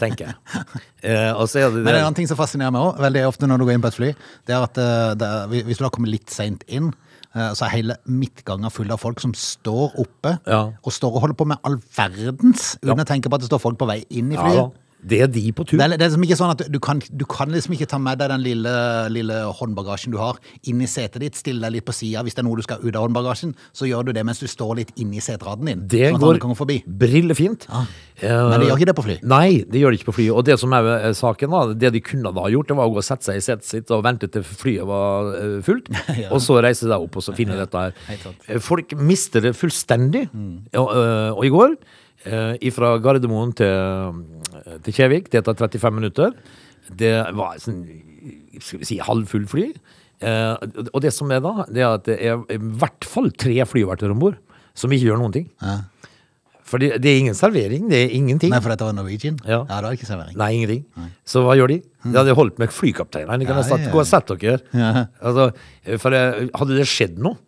tenker 0.00 0.30
jeg. 0.30 0.36
Eh, 1.00 1.30
og 1.32 1.46
så 1.48 1.62
er 1.62 1.70
det 1.72 1.80
Men 1.80 1.94
en 1.96 2.02
annen 2.04 2.16
ting 2.18 2.26
som 2.28 2.36
fascinerer 2.36 2.72
meg 2.74 2.82
også, 2.84 3.00
veldig 3.00 3.20
ofte 3.24 3.46
når 3.48 3.62
du 3.62 3.64
går 3.64 3.72
inn 3.78 3.84
på 3.86 3.88
et 3.88 3.96
fly, 3.96 4.08
det 4.44 4.52
er 4.52 4.64
at 4.66 4.80
eh, 4.82 5.14
er, 5.16 5.54
hvis 5.64 5.78
du 5.80 5.84
da 5.86 5.88
kommer 5.94 6.10
litt 6.12 6.28
seint 6.28 6.60
inn, 6.68 6.90
eh, 7.32 7.54
så 7.56 7.64
er 7.64 7.72
hele 7.72 7.96
midtgangen 8.04 8.68
full 8.74 8.92
av 8.92 9.00
folk 9.00 9.22
som 9.24 9.32
står 9.32 9.96
oppe 10.02 10.34
Ja. 10.44 10.60
og 10.76 10.92
står 10.92 11.16
og 11.16 11.24
holder 11.24 11.38
på 11.40 11.46
med 11.48 11.62
all 11.64 11.78
verdens, 11.96 12.74
uten 12.82 12.92
Ja. 12.92 12.98
å 13.00 13.08
tenke 13.08 13.32
på 13.32 13.38
at 13.40 13.46
det 13.46 13.48
står 13.48 13.62
folk 13.64 13.78
på 13.80 13.88
vei 13.88 14.02
inn 14.10 14.28
i 14.34 14.36
flyet. 14.36 14.60
da, 14.60 14.68
det 15.02 15.20
er 15.24 15.30
de 15.32 15.42
på 15.56 15.64
tur. 15.64 15.78
Det 15.78 15.84
er, 15.86 15.94
det 15.96 16.04
er 16.04 16.10
liksom 16.10 16.24
ikke 16.26 16.38
sånn 16.40 16.52
at 16.54 16.64
du 16.72 16.78
kan, 16.82 17.00
du 17.00 17.24
kan 17.28 17.52
liksom 17.54 17.74
ikke 17.76 17.88
ta 17.90 17.98
med 18.02 18.20
deg 18.20 18.30
den 18.32 18.42
lille, 18.44 18.74
lille 19.12 19.38
håndbagasjen 19.60 20.12
du 20.12 20.18
har 20.20 20.38
inn 20.68 20.82
i 20.84 20.88
setet 20.90 21.22
ditt, 21.24 21.38
stille 21.40 21.62
deg 21.64 21.78
litt 21.78 21.86
på 21.88 21.94
sida. 21.96 22.24
Hvis 22.26 22.36
det 22.36 22.44
er 22.44 22.48
noe 22.48 22.58
du 22.60 22.64
skal 22.66 22.82
ut 22.84 22.92
av 22.94 23.06
håndbagasjen, 23.06 23.54
så 23.72 23.88
gjør 23.88 24.08
du 24.10 24.12
det 24.16 24.24
mens 24.28 24.42
du 24.42 24.48
står 24.50 24.76
litt 24.82 24.92
inni 25.00 25.22
setraden 25.24 25.70
din. 25.70 25.84
Det 25.90 26.10
sånn 26.12 26.20
går 26.20 26.40
brillefint. 27.00 27.66
Eh, 28.20 28.28
Men 28.28 28.60
det 28.60 28.68
gjør 28.68 28.80
ikke 28.82 28.90
det 28.90 28.96
på 28.98 29.06
fly. 29.06 29.16
Nei, 29.24 29.62
det 29.64 29.80
gjør 29.80 29.94
det 29.94 30.00
ikke 30.00 30.10
på 30.10 30.16
fly. 30.18 30.26
Og 30.34 30.44
det 30.44 30.58
som 30.60 30.74
er 30.76 30.90
eh, 30.98 31.12
saken, 31.16 31.54
da, 31.54 31.62
det 31.86 31.92
de 31.96 32.02
kunne 32.04 32.32
da 32.36 32.48
gjort, 32.52 32.68
det 32.68 32.76
var 32.76 32.90
å 32.90 32.94
gå 32.94 33.00
og 33.00 33.06
sette 33.06 33.30
seg 33.30 33.40
i 33.40 33.44
setet 33.44 33.68
sitt 33.68 33.94
og 33.94 34.04
vente 34.04 34.28
til 34.32 34.44
flyet 34.44 34.84
var 34.88 35.32
fullt, 35.64 35.88
fullt, 36.04 36.28
og 36.28 36.42
så 36.44 36.60
reise 36.60 36.84
seg 36.84 36.96
opp 37.08 37.16
og 37.16 37.24
så 37.24 37.34
finne 37.36 37.56
dette 37.58 37.86
her. 37.86 37.96
Eh, 38.48 38.60
Folk 38.60 38.92
mister 39.00 39.40
det 39.48 39.54
fullstendig. 39.56 40.26
Og, 40.76 40.92
eh, 40.92 41.30
og 41.32 41.44
i 41.48 41.52
går, 41.54 41.76
eh, 41.78 41.96
fra 42.76 42.94
Gardermoen 43.00 43.54
til, 43.56 44.20
til 44.84 44.96
Kjevik, 44.96 45.30
det 45.32 45.44
tar 45.46 45.56
35 45.56 45.96
minutter. 45.96 46.34
Det 46.90 47.14
var 47.38 47.56
sånn, 47.62 47.80
skal 48.60 48.82
vi 48.82 48.88
si, 48.88 48.98
halvfull 49.04 49.46
fly. 49.50 49.70
Eh, 50.20 50.68
og 50.92 51.00
det 51.00 51.14
som 51.16 51.30
er 51.32 51.40
da, 51.44 51.64
det 51.72 51.80
er 51.80 51.94
at 51.94 52.04
det 52.08 52.18
er 52.20 52.42
i 52.52 52.58
hvert 52.60 53.06
fall 53.08 53.30
tre 53.32 53.56
flyverter 53.68 54.12
om 54.12 54.20
bord 54.20 54.36
som 54.76 54.92
ikke 54.92 55.08
gjør 55.08 55.20
noen 55.22 55.34
ting. 55.34 55.46
Ja. 55.64 55.78
For 56.70 56.78
det, 56.78 57.00
det 57.02 57.10
er 57.10 57.18
ingen 57.24 57.34
servering, 57.34 57.88
det 57.90 57.98
er 58.04 58.12
ingenting. 58.14 58.52
Nei, 58.52 58.60
for 58.62 58.70
dette 58.70 58.86
var 58.86 58.94
Norwegian? 58.94 59.40
Ja. 59.42 59.64
ja 59.64 59.78
det 59.80 59.88
var 59.88 59.96
ikke 59.96 60.06
servering. 60.06 60.36
Nei, 60.38 60.50
ingenting. 60.60 61.08
Så 61.26 61.42
hva 61.42 61.56
gjør 61.58 61.72
de? 61.72 61.80
De 62.04 62.14
hadde 62.14 62.36
holdt 62.38 62.60
med 62.62 62.70
flykapteinene. 62.74 63.40
De 63.42 63.48
kan 63.48 63.56
Ja, 63.58 63.64
ha 63.64 63.66
sagt. 63.66 63.88
Gå 63.90 64.02
og 64.04 64.06
sett 64.06 64.30
dere. 64.30 64.60
Ja. 64.76 65.06
Altså, 65.18 65.48
for 65.98 66.14
eh, 66.14 66.44
hadde 66.60 66.76
det 66.78 66.86
skjedd 66.90 67.18
noe 67.24 67.40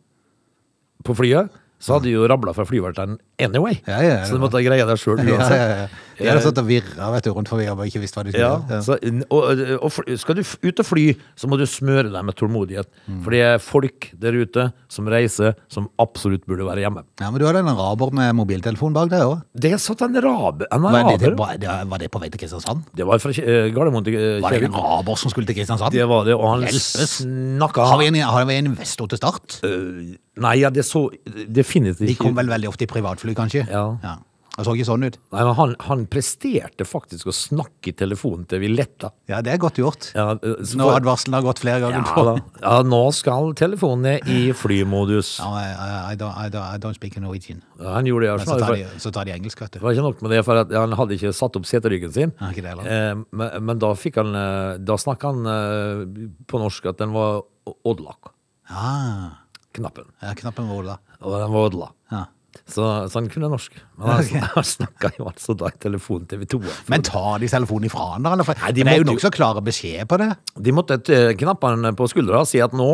på 1.07 1.14
flyet, 1.19 1.52
så 1.83 1.97
hadde 1.97 2.07
de 2.07 2.15
jo 2.15 2.27
rabla 2.31 2.55
fra 2.55 2.65
flyverteren 2.69 3.17
anyway. 3.43 3.81
Ja, 3.89 3.99
ja, 3.99 4.12
ja. 4.21 4.27
så 4.29 4.39
du 4.39 4.43
måtte 4.45 4.62
greie 4.62 4.87
det 4.87 4.99
sjøl 5.03 5.23
Ja, 5.27 5.35
uansett. 5.35 5.97
Ja. 6.19 6.33
Hadde 6.33 6.42
stått 6.45 6.59
og 6.62 6.66
virra 6.69 7.11
vet 7.14 7.25
du, 7.25 7.31
rundt 7.33 7.49
forbi 7.49 7.66
og 7.73 7.81
ikke 7.87 8.00
visst 8.02 8.14
hva 8.16 8.25
de 8.26 8.33
skulle 8.35 8.45
Ja, 8.45 8.59
gjøre. 8.69 8.83
så, 8.85 8.97
og, 9.31 9.62
og 9.83 9.92
fly- 9.92 10.16
skal 10.19 10.35
du 10.38 10.42
ut 10.42 10.83
og 10.83 10.87
fly, 10.87 11.04
så 11.37 11.49
må 11.49 11.59
du 11.59 11.64
smøre 11.66 12.11
deg 12.12 12.25
med 12.28 12.35
tålmodighet. 12.37 12.88
Mm. 13.09 13.23
For 13.25 13.31
det 13.37 13.40
er 13.47 13.59
folk 13.62 14.11
der 14.19 14.33
ute 14.42 14.66
som 14.92 15.07
reiser, 15.09 15.54
som 15.73 15.88
absolutt 16.02 16.45
burde 16.47 16.66
være 16.69 16.85
hjemme. 16.85 17.04
Ja, 17.21 17.31
Men 17.31 17.40
du 17.40 17.47
hadde 17.47 17.62
en 17.64 17.73
araber 17.73 18.11
med 18.12 18.35
mobiltelefon 18.37 18.92
bak 18.97 19.09
deg 19.12 19.23
òg. 19.25 19.42
Det 19.54 19.73
satt 19.81 20.02
en 20.02 20.14
rabe 20.21 20.66
en 20.71 20.83
Var, 20.83 20.92
det- 20.92 21.02
araber. 21.23 21.37
var, 21.38 21.57
det- 21.57 21.88
var 21.88 21.99
det 21.99 22.11
på 22.11 22.21
vei 22.21 22.28
til 22.28 22.40
Kristiansand? 22.40 22.83
Det 22.95 23.07
var 23.07 23.19
fra 23.19 23.31
eh, 23.31 23.71
Gardermoen 23.73 24.04
til 24.04 24.14
eh, 24.16 24.40
Var 24.40 24.50
det 24.50 24.62
en 24.62 24.71
Kjevik. 24.73 24.83
araber 24.83 25.16
som 25.16 25.31
skulle 25.31 25.47
til 25.47 25.54
Kristiansand? 25.57 25.92
Det 25.92 26.07
var 26.09 26.25
det, 26.25 26.35
og 26.35 26.49
han 26.49 26.69
snakka 26.69 27.87
Har 27.87 27.99
vi 27.99 28.07
en, 28.07 28.14
har 28.14 28.45
vi 28.47 28.54
en 28.59 28.66
investor 28.73 29.09
til 29.09 29.19
start? 29.19 29.61
Uh, 29.64 30.14
Nei, 30.42 30.54
ja, 30.62 30.71
det 30.73 30.85
så 30.88 31.11
definitivt 31.52 32.09
De 32.09 32.14
kom 32.16 32.35
vel 32.35 32.49
veldig 32.49 32.69
ofte 32.71 32.87
i 32.87 32.88
privatfly, 32.90 33.35
kanskje? 33.37 33.66
Ja. 33.69 33.99
ja. 34.02 34.14
Det 34.52 34.64
så 34.66 34.73
ikke 34.76 34.85
sånn 34.85 35.04
ut. 35.06 35.14
Nei, 35.32 35.42
men 35.49 35.54
han, 35.56 35.71
han 35.87 36.02
presterte 36.12 36.85
faktisk 36.85 37.30
å 37.30 37.32
snakke 37.32 37.88
i 37.88 37.94
telefonen 37.97 38.44
til 38.50 38.61
Villetta. 38.61 39.09
Ja, 39.30 39.38
det 39.44 39.54
er 39.54 39.61
godt 39.62 39.78
gjort. 39.80 40.11
Ja, 40.12 40.35
eh, 40.37 40.59
så 40.68 40.76
Når 40.76 40.99
advarselen 40.99 41.37
har 41.38 41.47
gått 41.47 41.62
flere 41.62 41.80
ganger 41.80 42.02
ja, 42.02 42.12
på. 42.12 42.25
da. 42.26 42.35
ja, 42.61 42.75
nå 42.85 43.00
skal 43.16 43.54
telefonen 43.56 44.04
ned 44.11 44.28
i 44.28 44.52
flymodus. 44.56 45.38
No, 45.40 45.54
I, 45.56 45.71
I, 46.12 46.18
don't, 46.21 46.37
I, 46.37 46.50
don't, 46.52 46.68
I 46.68 46.82
don't 46.82 46.99
speak 46.99 47.16
Norwegian. 47.16 47.62
Ja, 47.80 47.94
Han 47.97 48.11
gjorde 48.11 48.28
det. 48.28 48.35
Men 48.42 48.50
så 48.50 48.59
tar 48.61 48.76
de, 48.76 49.00
så 49.06 49.14
tar 49.16 49.30
de 49.30 49.35
engelsk, 49.38 49.64
vet 49.64 49.73
du. 49.73 49.78
Det 49.78 49.87
var 49.87 49.97
ikke 49.97 50.04
nok 50.11 50.21
med 50.26 50.37
det, 50.37 50.42
for 50.50 50.62
at 50.66 50.76
han 50.82 50.99
hadde 51.00 51.16
ikke 51.16 51.32
satt 51.40 51.56
opp 51.56 51.71
seteryggen 51.73 52.12
sin. 52.12 52.37
Ja, 52.37 52.52
ikke 52.52 52.66
det. 52.68 52.76
Eh, 52.92 53.25
men, 53.32 53.56
men 53.71 53.80
da 53.80 53.94
fikk 53.97 54.21
han 54.21 54.37
eh, 54.37 54.76
Da 54.85 54.99
snakka 55.00 55.32
han 55.32 55.49
eh, 55.54 56.28
på 56.44 56.61
norsk 56.61 56.92
at 56.92 57.00
den 57.00 57.16
var 57.16 57.40
odlak. 57.88 58.35
Ah, 58.68 59.40
Knappen. 59.73 60.12
ja, 60.21 60.37
knappen 60.37 60.68
var 60.68 60.85
odla. 60.85 61.00
Og 61.23 61.40
den 61.40 61.52
var 61.56 61.66
Odla. 61.71 61.90
Ja. 62.12 62.23
Så, 62.62 62.85
så 63.11 63.18
han 63.18 63.28
kunne 63.32 63.49
norsk. 63.52 63.75
Men 63.99 64.09
han, 64.12 64.23
okay. 64.25 64.42
han 64.54 64.66
snakka 64.66 65.11
jo 65.18 65.26
altså 65.30 65.56
da 65.59 65.71
i 65.73 65.78
telefonen 65.82 66.28
til 66.30 66.42
V2. 66.42 66.61
Men 66.92 67.04
tar 67.06 67.42
de 67.42 67.50
telefonen 67.52 67.88
ifra 67.88 68.06
han, 68.14 68.26
da? 68.26 68.35
Eller? 68.37 68.49
For, 68.49 68.62
Nei, 68.62 68.73
de 68.76 68.87
det 68.87 68.94
er 68.94 69.02
jo 69.02 69.09
nokså 69.09 69.32
klare 69.35 69.64
beskjed 69.64 70.09
på 70.11 70.21
det. 70.23 70.30
De 70.68 70.75
måtte 70.76 71.00
knappe 71.40 71.73
han 71.73 71.99
på 71.99 72.09
skuldra 72.12 72.42
og 72.44 72.50
si 72.50 72.62
at 72.64 72.75
nå, 72.76 72.88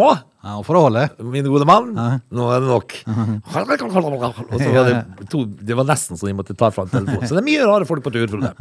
Ja, 0.45 0.59
for 0.65 0.79
å 0.79 0.85
holde. 0.87 1.09
min 1.19 1.47
gode 1.47 1.67
mann, 1.69 1.93
nå 1.95 2.51
er 2.55 2.63
det 2.65 2.71
nok. 2.71 2.95
Og 3.49 4.61
så 4.63 4.71
var 4.73 4.87
det, 4.87 5.01
to, 5.33 5.43
det 5.45 5.77
var 5.77 5.89
nesten 5.89 6.19
så 6.19 6.31
de 6.31 6.37
måtte 6.39 6.57
ta 6.59 6.71
fram 6.75 6.91
telefonen. 6.93 7.27
Så 7.27 7.37
det 7.37 7.43
er 7.43 7.49
mye 7.51 7.67
rare 7.69 7.89
folk 7.89 8.07
på 8.07 8.15
tur. 8.15 8.31
Frode. 8.31 8.55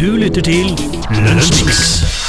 Du 0.00 0.08
lytter 0.16 0.40
til 0.40 0.72
Lunsjmix. 1.12 2.19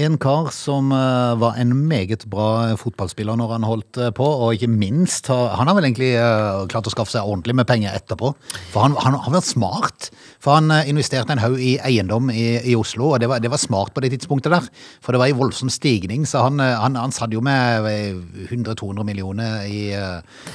En 0.00 0.16
kar 0.16 0.48
som 0.54 0.92
eh, 0.96 1.34
var 1.40 1.58
en 1.60 1.74
meget 1.90 2.22
bra 2.32 2.72
fotballspiller 2.80 3.36
når 3.36 3.50
han 3.52 3.66
holdt 3.68 3.98
eh, 4.00 4.12
på, 4.16 4.24
og 4.24 4.54
ikke 4.56 4.70
minst 4.72 5.28
Han 5.28 5.68
har 5.68 5.76
vel 5.76 5.90
egentlig 5.90 6.14
eh, 6.16 6.62
klart 6.72 6.88
å 6.88 6.92
skaffe 6.94 7.12
seg 7.12 7.26
ordentlig 7.26 7.58
med 7.58 7.68
penger 7.68 7.98
etterpå. 7.98 8.30
For 8.72 8.86
han, 8.86 8.96
han 9.02 9.18
har 9.18 9.34
vært 9.34 9.50
smart. 9.50 10.08
For 10.40 10.56
han 10.56 10.72
investerte 10.88 11.34
en 11.34 11.42
haug 11.42 11.60
i 11.60 11.74
eiendom 11.84 12.30
i, 12.32 12.46
i 12.72 12.76
Oslo, 12.78 13.12
og 13.12 13.20
det 13.20 13.28
var, 13.28 13.42
det 13.44 13.52
var 13.52 13.60
smart 13.60 13.92
på 13.92 14.04
det 14.04 14.14
tidspunktet 14.14 14.54
der. 14.54 14.70
For 15.04 15.12
det 15.12 15.20
var 15.20 15.32
i 15.32 15.36
voldsom 15.36 15.72
stigning, 15.72 16.24
så 16.28 16.46
han, 16.46 16.62
han, 16.62 16.96
han 16.96 17.12
satt 17.12 17.36
jo 17.36 17.44
med 17.44 17.90
eh, 17.90 18.48
100-200 18.48 19.04
millioner 19.04 19.68
i, 19.68 19.82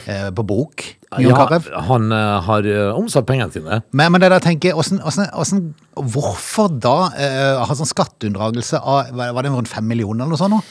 på 0.05 0.47
bok. 0.47 0.87
Jon 1.22 1.31
Ja, 1.31 1.45
Carew. 1.48 1.67
han 1.89 2.12
eh, 2.12 2.39
har 2.48 2.67
eh, 2.69 2.95
omsatt 2.95 3.27
pengene 3.29 3.51
sine. 3.53 3.81
Men, 3.91 4.12
men 4.12 4.24
det 4.24 4.31
der 4.34 4.43
tenker 4.43 4.75
hvordan, 4.77 5.01
hvordan, 5.03 5.29
hvordan, 5.36 5.62
hvorfor 6.15 6.74
da 6.84 6.98
uh, 7.13 7.63
ha 7.65 7.77
sånn 7.77 7.88
skatteunndragelse 7.88 8.81
av 8.81 9.13
Var 9.15 9.45
det 9.45 9.53
rundt 9.53 9.72
fem 9.72 9.88
millioner 9.88 10.25
eller 10.25 10.36
noe 10.36 10.41
sånt? 10.41 10.57
nå? 10.57 10.62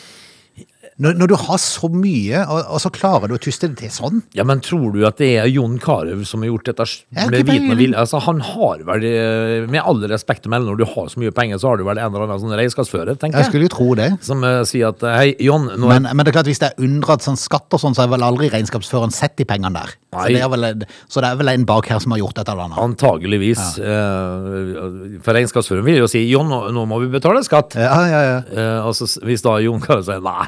Når, 1.03 1.17
når 1.19 1.31
du 1.33 1.35
har 1.35 1.59
så 1.59 1.89
mye, 1.91 2.45
og, 2.47 2.69
og 2.77 2.79
så 2.83 2.91
klarer 2.95 3.31
du 3.31 3.35
å 3.35 3.41
tyste 3.43 3.67
det 3.67 3.81
til 3.81 3.91
sånn? 3.91 4.21
Ja, 4.37 4.45
men 4.47 4.61
tror 4.63 4.93
du 4.95 5.01
at 5.09 5.19
det 5.19 5.33
er 5.41 5.49
Jon 5.51 5.75
Carew 5.83 6.23
som 6.29 6.45
har 6.45 6.53
gjort 6.53 6.69
dette 6.71 6.87
med 7.17 7.49
viten 7.49 7.73
og 7.75 7.81
vilje? 7.81 7.99
Altså, 7.99 8.21
han 8.23 8.43
har 8.47 8.85
vel, 8.87 9.07
eh, 9.09 9.67
med 9.71 9.81
all 9.83 9.99
respekt 10.13 10.47
å 10.47 10.53
melde, 10.55 10.71
når 10.71 10.79
du 10.79 10.85
har 10.93 11.09
så 11.11 11.19
mye 11.23 11.35
penger, 11.35 11.59
så 11.59 11.73
har 11.73 11.83
du 11.83 11.85
vel 11.89 11.99
en 11.99 12.15
eller 12.15 12.29
annen 12.29 12.43
sånn 12.45 12.55
regnskapsfører, 12.55 13.19
tenker 13.19 13.41
Jeg 13.41 13.49
jeg. 13.49 13.53
skulle 13.53 13.67
jo 13.67 13.75
tro 13.75 13.89
det. 13.99 14.09
Som 14.23 14.47
uh, 14.47 14.63
sier 14.71 14.95
at 14.95 15.03
hei, 15.17 15.35
Jon, 15.43 15.67
nå 15.75 15.91
Men, 15.91 16.07
men 16.13 16.23
det 16.23 16.31
er 16.31 16.39
klart 16.39 16.53
hvis 16.53 16.63
det 16.63 16.71
er 16.71 16.87
unndratt 16.87 17.27
sånn 17.27 17.41
skatt 17.43 17.75
og 17.75 17.83
sånn, 17.83 17.99
så 17.99 18.07
har 18.07 18.15
vel 18.15 18.27
aldri 18.27 18.53
regnskapsføreren 18.55 19.15
sett 19.15 19.35
de 19.41 19.51
pengene 19.51 19.75
der. 19.75 19.97
Så 20.15 20.31
det, 20.31 20.47
vel, 20.55 20.71
så 21.11 21.23
det 21.25 21.33
er 21.33 21.39
vel 21.43 21.51
en 21.57 21.67
bak 21.67 21.91
her 21.91 21.99
som 22.03 22.15
har 22.15 22.23
gjort 22.23 22.39
et 22.39 22.51
eller 22.53 22.69
annet. 22.69 22.79
Antageligvis. 22.85 23.65
eh, 23.83 25.19
for 25.27 25.35
regnskapsføreren 25.35 25.87
vil 25.91 26.05
jo 26.05 26.11
si 26.11 26.23
Jon, 26.31 26.47
nå, 26.51 26.69
nå 26.75 26.85
må 26.87 27.03
vi 27.03 27.11
betale 27.11 27.43
skatt. 27.47 27.75
Ja, 27.81 27.97
ja, 28.07 28.21
ja. 28.29 28.37
Uh, 28.55 28.87
og 28.89 28.95
så, 28.95 29.09
hvis 29.27 29.43
da 29.43 29.59
Jon 29.65 29.83
Carew 29.83 30.07
sier 30.07 30.23
nei, 30.23 30.47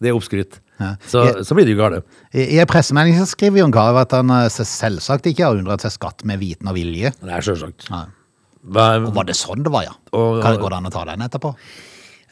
det 0.00 0.10
er 0.10 0.14
oppskrytt, 0.18 0.60
Ja. 0.78 0.90
så, 1.08 1.24
Jeg- 1.24 1.44
så 1.48 1.54
blir 1.56 1.64
det 1.64 1.72
jo 1.76 1.80
gale. 1.80 2.02
I, 2.34 2.56
I 2.56 2.58
en 2.60 2.66
pressemelding 2.68 3.16
skriver 3.26 3.58
Jon 3.62 3.72
Carew 3.72 3.96
at 4.00 4.10
han 4.12 4.28
eh, 4.30 4.48
selvsagt 4.48 5.24
ikke 5.30 5.44
har 5.46 5.56
unndratt 5.56 5.80
seg 5.80 5.92
skatt 5.96 6.24
med 6.28 6.38
viten 6.38 6.68
og 6.68 6.74
vilje. 6.76 7.12
Det 7.22 7.32
er 7.32 7.40
selvsagt. 7.40 7.88
Ja. 7.90 8.04
Og 8.66 9.12
var 9.14 9.24
det 9.24 9.36
sånn 9.38 9.62
det 9.62 9.70
var, 9.72 9.84
ja? 9.86 9.94
Og- 10.12 10.42
Kan 10.42 10.56
det 10.56 10.60
gå 10.60 10.72
an 10.76 10.84
å 10.86 10.90
ta 10.92 11.04
den 11.04 11.20
etterpå? 11.24 11.54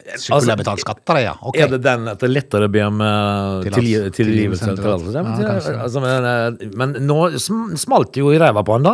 Skulle 0.05 0.35
Altså, 0.37 0.47
jeg 0.51 0.57
betalt 0.59 0.79
skatt 0.83 0.99
av 1.09 1.15
det, 1.17 1.23
ja? 1.23 1.31
Okay. 1.41 1.61
Er 1.63 1.67
det 1.73 1.81
den 1.81 2.07
at 2.11 2.19
det 2.19 2.27
er 2.29 2.33
lettere 2.35 2.67
å 2.67 2.71
be 2.71 2.81
om 2.85 2.99
uh, 3.01 3.63
Tillatelse- 3.65 4.11
tilgivelse? 4.13 4.75
tillatelse? 4.77 5.13
Ja, 5.15 5.23
men, 5.23 5.41
ja, 5.41 5.81
altså, 5.81 6.01
men, 6.03 6.27
eh, 6.29 6.67
men 6.77 6.93
nå 7.07 7.31
sm- 7.41 7.73
smalt 7.75 8.11
det 8.13 8.21
jo 8.21 8.29
i 8.29 8.37
ræva 8.37 8.61
på 8.63 8.73
han, 8.77 8.83
da. 8.83 8.93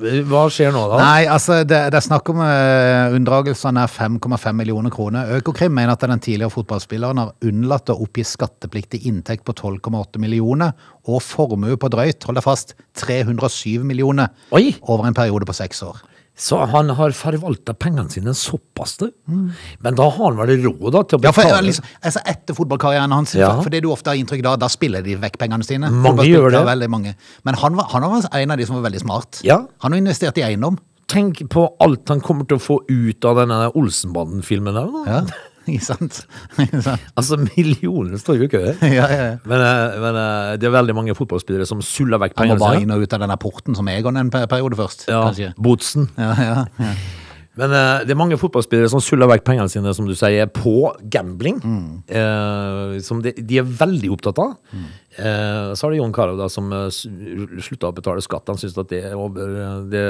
Hva 0.00 0.42
skjer 0.52 0.72
nå, 0.74 0.82
da? 0.90 0.98
Nei, 1.00 1.24
altså, 1.30 1.60
det, 1.68 1.80
det 1.92 1.98
er 1.98 2.04
snakk 2.04 2.28
om 2.32 2.40
uh, 2.42 3.14
unndragelsene 3.16 3.84
er 3.84 3.92
5,5 3.92 4.56
millioner 4.56 4.92
kroner. 4.94 5.32
Økokrim 5.38 5.74
mener 5.76 5.94
at 5.94 6.06
den 6.06 6.22
tidligere 6.22 6.52
fotballspilleren 6.54 7.20
har 7.22 7.34
unnlatt 7.46 7.92
å 7.92 7.98
oppgi 8.04 8.24
skattepliktig 8.26 9.02
inntekt 9.10 9.46
på 9.46 9.56
12,8 9.56 10.22
millioner 10.22 10.72
og 11.10 11.22
formue 11.24 11.78
på 11.80 11.90
drøyt, 11.92 12.24
hold 12.26 12.40
deg 12.40 12.46
fast, 12.46 12.76
307 13.00 13.84
millioner 13.86 14.32
Oi! 14.56 14.74
over 14.82 15.08
en 15.08 15.16
periode 15.16 15.48
på 15.48 15.56
seks 15.56 15.84
år. 15.86 16.00
Så 16.40 16.56
han 16.72 16.88
har 16.96 17.12
forvalta 17.12 17.74
pengene 17.76 18.08
sine 18.08 18.32
såpass, 18.36 18.94
du. 19.02 19.10
Men 19.28 19.94
da 19.98 20.06
har 20.08 20.30
han 20.30 20.38
vel 20.40 20.62
råd 20.64 20.92
da, 20.94 21.02
til 21.04 21.18
å 21.18 21.22
Ja, 21.26 21.32
for 21.36 21.44
betale? 21.44 21.66
liksom, 21.68 21.84
altså 22.00 22.22
Etter 22.32 22.56
fotballkarrieren 22.56 23.12
hans, 23.12 23.34
Ja. 23.36 23.50
for 23.60 23.68
det 23.70 23.82
du 23.84 23.90
ofte 23.92 24.08
har 24.08 24.16
inntrykk 24.16 24.42
da, 24.46 24.56
da 24.56 24.68
spiller 24.72 25.02
de 25.04 25.16
vekk 25.20 25.36
pengene 25.42 25.62
sine. 25.68 25.90
Mange 25.92 26.24
gjør 26.24 26.50
det. 26.56 26.64
Veldig 26.70 26.88
mange. 26.88 27.14
Men 27.44 27.54
han 27.60 27.76
var, 27.76 27.84
han 27.92 28.02
var 28.02 28.24
en 28.32 28.50
av 28.50 28.56
de 28.56 28.64
som 28.66 28.80
var 28.80 28.88
veldig 28.90 29.00
smart. 29.04 29.42
Ja. 29.44 29.60
Han 29.84 29.92
har 29.92 29.98
investert 30.00 30.38
i 30.40 30.46
eiendom. 30.48 30.78
Tenk 31.10 31.40
på 31.50 31.66
alt 31.82 32.08
han 32.08 32.20
kommer 32.22 32.46
til 32.46 32.56
å 32.56 32.62
få 32.62 32.78
ut 32.88 33.24
av 33.26 33.36
denne 33.42 33.72
Olsenbanden-filmen 33.74 34.74
der. 34.74 34.86
da. 34.86 35.04
Ja, 35.10 35.20
ikke 35.76 35.86
sant? 35.86 36.20
Ikke 36.58 36.82
sant? 36.84 37.08
Altså, 37.16 37.38
millionene 37.44 38.20
står 38.20 38.40
jo 38.40 38.48
i 38.48 38.52
kø. 38.52 38.62
ja, 38.98 39.06
ja, 39.06 39.22
ja. 39.30 39.32
Men, 39.46 39.64
eh, 39.66 39.96
men 40.04 40.20
eh, 40.24 40.52
det 40.60 40.68
er 40.70 40.76
veldig 40.76 40.96
mange 40.98 41.16
fotballspillere 41.18 41.68
som 41.68 41.82
suller 41.84 42.20
vekk 42.22 42.36
Han 42.36 42.52
må 42.52 42.56
pengene 42.56 42.62
bare 42.64 42.78
sine. 42.80 42.88
inn 42.88 42.94
og 42.96 43.06
ut 43.06 43.16
av 43.18 43.24
denne 43.24 43.40
porten 43.40 43.78
som 43.78 43.90
Egon 43.92 44.20
en 44.20 44.30
periode 44.34 44.78
først, 44.78 45.08
Ja, 45.10 45.24
kanskje. 45.28 45.52
Botsen. 45.58 46.10
Ja, 46.20 46.34
ja, 46.38 46.62
ja. 46.80 46.94
Men 47.58 47.72
uh, 47.74 48.00
det 48.06 48.14
er 48.14 48.18
mange 48.18 48.38
fotballspillere 48.40 48.88
som 48.92 49.02
suller 49.02 49.28
vekk 49.28 49.42
pengene 49.44 49.68
sine, 49.72 49.92
som 49.96 50.06
du 50.08 50.14
sier, 50.16 50.46
på 50.54 50.92
gambling. 51.12 51.58
eh, 52.08 52.98
som 53.04 53.20
de, 53.24 53.34
de 53.36 53.58
er 53.60 53.66
veldig 53.66 54.12
opptatt 54.14 54.38
av. 54.40 54.54
Eh, 55.18 55.72
så 55.74 55.84
har 55.86 55.92
det 55.92 55.98
Jon 55.98 56.14
Carew 56.14 56.40
som 56.52 56.70
uh, 56.72 56.86
slutta 56.90 57.90
å 57.90 57.96
betale 57.96 58.22
skatt. 58.24 58.48
Han 58.48 58.60
syns 58.60 58.78
at 58.80 58.92
det 58.94 59.02
det, 59.92 60.04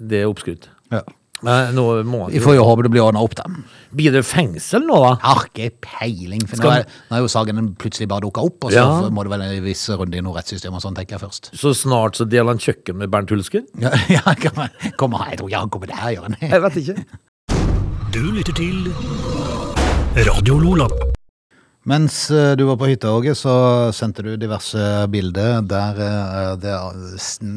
det 0.00 0.22
er 0.22 0.30
oppskrytt. 0.32 0.70
Ja. 0.90 1.04
Men 1.42 1.74
nå 1.74 1.84
må 2.06 2.26
Vi 2.32 2.40
får 2.42 2.56
jo 2.56 2.64
håpe 2.66 2.84
det 2.86 2.92
blir 2.94 3.04
ordna 3.04 3.22
opp, 3.24 3.34
da. 3.38 3.46
Blir 3.92 4.14
det 4.14 4.22
fengsel 4.24 4.84
nå, 4.86 4.98
da? 5.04 5.14
Har 5.24 5.48
ikke 5.50 5.70
peiling. 5.84 6.44
For 6.48 6.62
nå 6.62 6.70
er, 6.70 6.86
nå 7.10 7.18
er 7.18 7.24
jo 7.24 7.30
saken 7.32 7.72
plutselig 7.80 8.08
bare 8.12 8.24
dukka 8.26 8.44
opp, 8.48 8.68
og 8.68 8.72
så 8.72 8.78
Ja. 8.82 9.10
må 9.10 9.24
det 9.26 9.32
vel 9.34 9.42
en 9.42 9.64
viss 9.64 9.84
runde 9.90 10.16
i 10.18 10.24
noe 10.24 10.36
rettssystem 10.38 10.74
og 10.74 10.84
sånn, 10.84 10.94
tenker 10.94 11.18
jeg 11.18 11.24
først. 11.26 11.50
Så 11.58 11.74
snart 11.76 12.16
så 12.16 12.28
deler 12.28 12.54
han 12.54 12.62
kjøkken 12.62 12.96
med 13.02 13.10
Bernt 13.10 13.30
Hulsker? 13.30 13.66
Ja, 13.78 13.90
ja 14.16 14.22
kan 14.34 14.52
man, 14.56 14.70
jeg 14.80 14.94
tror 14.96 15.48
ikke 15.48 15.58
han 15.58 15.70
kommer 15.70 15.92
der, 15.92 16.08
gjør 16.16 16.30
han? 16.30 16.36
Jeg 16.40 16.62
vet 16.62 16.80
ikke. 16.84 17.04
Du 18.12 18.20
lytter 18.20 18.52
til 18.52 18.92
Radio 20.28 20.58
Lola. 20.60 21.11
Mens 21.88 22.30
eh, 22.30 22.52
du 22.54 22.62
var 22.68 22.76
på 22.78 22.86
hytta, 22.86 23.10
Åge, 23.10 23.34
så 23.34 23.52
sendte 23.94 24.22
du 24.22 24.36
diverse 24.38 24.78
bilder 25.10 25.64
der 25.66 25.98
eh, 25.98 26.52
det 26.62 26.76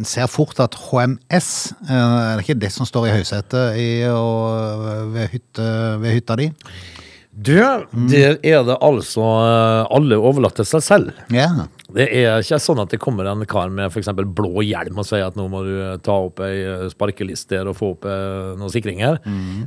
ser 0.10 0.30
fort 0.32 0.58
at 0.64 0.78
HMS 0.88 1.50
eh, 1.86 1.94
Er 1.94 2.32
det 2.34 2.46
ikke 2.48 2.58
det 2.64 2.72
som 2.74 2.90
står 2.90 3.12
i 3.12 3.16
høysetet 3.20 3.78
i, 3.78 3.90
og, 4.10 4.86
ved, 5.14 5.30
hytte, 5.36 5.68
ved 6.02 6.18
hytta 6.18 6.40
di? 6.42 6.50
Du, 7.36 7.54
der 8.10 8.38
er 8.48 8.62
det 8.64 8.78
altså 8.80 9.22
alle 9.92 10.16
overlatt 10.16 10.56
til 10.56 10.68
seg 10.70 10.84
selv. 10.86 11.10
Yeah. 11.28 11.66
Det 11.92 12.06
er 12.08 12.40
ikke 12.40 12.62
sånn 12.64 12.80
at 12.80 12.94
det 12.96 13.02
kommer 13.04 13.28
en 13.28 13.44
kar 13.44 13.68
med 13.76 13.92
f.eks. 13.92 14.08
blå 14.16 14.64
hjelm 14.64 15.04
og 15.04 15.06
sier 15.06 15.28
at 15.28 15.36
nå 15.36 15.50
må 15.52 15.66
du 15.68 15.74
ta 16.00 16.16
opp 16.30 16.40
ei 16.48 16.88
sparkeliste 16.94 17.60
og 17.68 17.76
få 17.76 17.92
opp 17.98 18.08
noen 18.08 18.72
sikringer. 18.72 19.20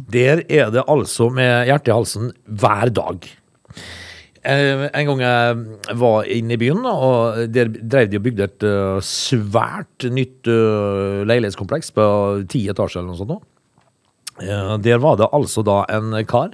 Der 0.08 0.46
er 0.48 0.72
det 0.72 0.88
altså 0.88 1.28
med 1.28 1.68
hjertet 1.68 1.92
i 1.92 1.98
halsen 2.00 2.32
hver 2.48 2.94
dag. 3.04 3.28
Eh, 4.48 4.86
En 4.96 5.06
gang 5.10 5.20
jeg 5.20 5.96
var 6.00 6.24
inne 6.32 6.56
i 6.56 6.60
byen, 6.60 6.80
og 6.88 7.42
der 7.52 7.68
drev 7.68 8.08
de 8.12 8.16
og 8.20 8.24
bygde 8.24 8.46
et 8.48 8.64
eh, 8.64 8.98
svært 9.04 10.08
nytt 10.14 10.48
eh, 10.48 11.22
leilighetskompleks 11.28 11.92
på 11.96 12.06
ti 12.48 12.64
etasjer 12.72 13.02
eller 13.02 13.12
noe 13.12 13.20
sånt. 13.20 13.34
nå. 13.36 13.40
Der 14.84 15.00
var 15.02 15.16
det 15.18 15.26
altså 15.34 15.64
da 15.66 15.80
en 15.90 16.12
kar 16.30 16.52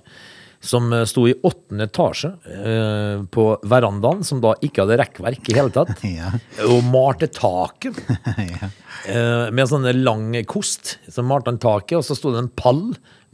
som 0.65 0.87
sto 1.05 1.27
i 1.29 1.35
åttende 1.45 1.85
etasje 1.91 2.31
eh, 2.49 3.19
på 3.29 3.43
verandaen, 3.69 4.23
som 4.25 4.39
da 4.41 4.55
ikke 4.65 4.81
hadde 4.87 4.97
rekkverk 5.03 5.51
i 5.53 5.57
hele 5.59 5.69
tatt, 5.75 5.93
Ja. 6.09 6.31
og 6.65 6.81
malte 6.89 7.29
taket 7.29 7.99
ja. 8.41 8.71
eh, 9.05 9.51
med 9.53 9.69
sånn 9.69 9.85
lang 10.01 10.31
kost. 10.49 10.95
Så 11.13 11.21
malte 11.29 11.53
han 11.53 11.61
taket, 11.61 11.99
og 12.01 12.07
så 12.09 12.17
sto 12.17 12.33
det 12.33 12.41
en 12.47 12.49
pall 12.57 12.81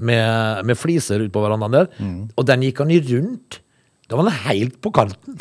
med, 0.02 0.66
med 0.66 0.74
fliser 0.80 1.22
ute 1.22 1.30
på 1.36 1.44
verandaen 1.46 1.76
der, 1.78 1.90
og 2.34 2.48
den 2.50 2.66
gikk 2.66 2.82
han 2.82 2.90
i 2.90 2.98
rundt. 3.12 3.60
Da 4.10 4.18
var 4.18 4.26
han 4.26 4.40
helt 4.48 4.80
på 4.82 4.90
kanten. 4.94 5.38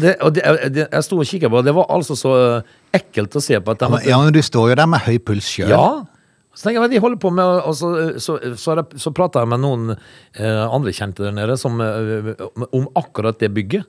Det, 0.00 0.14
og 0.24 0.30
det, 0.32 0.42
det, 0.72 0.86
jeg 0.86 1.04
sto 1.04 1.18
og 1.20 1.28
kikket 1.28 1.50
på, 1.52 1.58
og 1.58 1.66
det 1.66 1.74
var 1.76 1.90
altså 1.92 2.14
så 2.16 2.32
ekkelt 2.96 3.34
å 3.36 3.42
se 3.44 3.58
på. 3.60 3.74
at 3.74 3.82
de, 3.82 3.98
ja, 4.08 4.16
men 4.22 4.32
du 4.32 4.40
står 4.40 4.70
jo 4.72 4.76
der 4.78 4.88
med 4.88 5.04
høy 5.04 5.18
puls 5.20 5.50
sjøl. 5.52 5.72
ja. 5.74 5.86
Så 6.52 6.66
tenker 6.66 6.82
jeg, 6.84 6.92
de 6.92 7.00
holder 7.00 7.16
på 7.16 7.30
med, 7.32 7.48
og 7.64 7.72
så, 7.76 7.90
så, 8.20 8.34
så, 8.60 8.74
har 8.74 8.82
så 9.00 9.12
pratet 9.16 9.40
jeg 9.40 9.48
med 9.48 9.62
noen 9.62 9.94
eh, 9.94 10.64
andre 10.66 10.92
kjente 10.92 11.24
der 11.24 11.32
nede 11.32 11.56
som, 11.56 11.80
eh, 11.80 12.28
om 12.76 12.90
akkurat 13.00 13.38
det 13.40 13.48
bygget. 13.56 13.88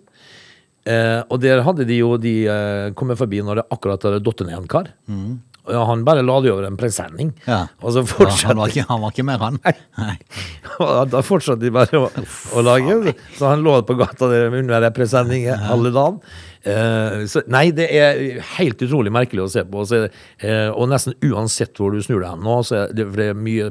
Eh, 0.88 1.20
og 1.28 1.42
der 1.44 1.60
hadde 1.68 1.84
de 1.88 1.98
jo 2.00 2.14
de 2.20 2.34
eh, 2.48 2.94
kommet 2.96 3.20
forbi 3.20 3.42
når 3.44 3.60
det 3.60 3.66
akkurat 3.68 4.08
hadde 4.08 4.24
datt 4.24 4.46
ned 4.48 4.56
en 4.56 4.70
kar. 4.72 4.94
Og 5.12 5.36
ja, 5.72 5.84
han 5.88 6.02
bare 6.04 6.24
la 6.26 6.40
det 6.44 6.52
over 6.52 6.66
en 6.68 6.78
presenning. 6.80 7.30
Ja. 7.48 7.62
Og 7.80 7.94
så 7.96 8.02
Ja, 8.04 8.10
fortsatte 8.10 8.50
han, 8.52 8.60
var 8.60 8.72
ikke, 8.74 8.86
han 8.90 9.04
var 9.04 9.14
ikke 9.14 9.26
mer, 9.28 9.44
han. 9.46 9.60
Nei. 9.98 10.16
Og 10.84 11.12
da 11.14 11.22
fortsatte 11.24 11.64
de 11.64 11.72
bare 11.72 12.02
å, 12.02 12.10
å 12.58 12.64
lage. 12.66 13.14
Så 13.38 13.48
han 13.52 13.64
lå 13.64 13.78
på 13.88 13.96
gata 14.00 14.28
der 14.32 14.52
under 14.52 14.84
en 14.90 14.96
presenning 14.96 15.48
alle 15.54 15.94
dagen. 15.96 16.20
Eh, 16.64 17.26
så, 17.28 17.42
nei, 17.52 17.66
det 17.76 17.90
er 17.92 18.22
helt 18.56 18.80
utrolig 18.86 19.12
merkelig 19.12 19.44
å 19.44 19.50
se 19.52 19.64
på. 19.68 19.82
Så, 19.90 19.98
eh, 20.40 20.70
og 20.72 20.88
nesten 20.92 21.16
uansett 21.28 21.76
hvor 21.76 21.92
du 21.92 22.00
snur 22.06 22.22
deg 22.24 22.30
hen 22.32 22.46
nå, 22.46 22.56
så 22.64 22.86
det, 22.96 23.06
for 23.10 23.20
det 23.20 23.28
er 23.34 23.40
mye 23.40 23.66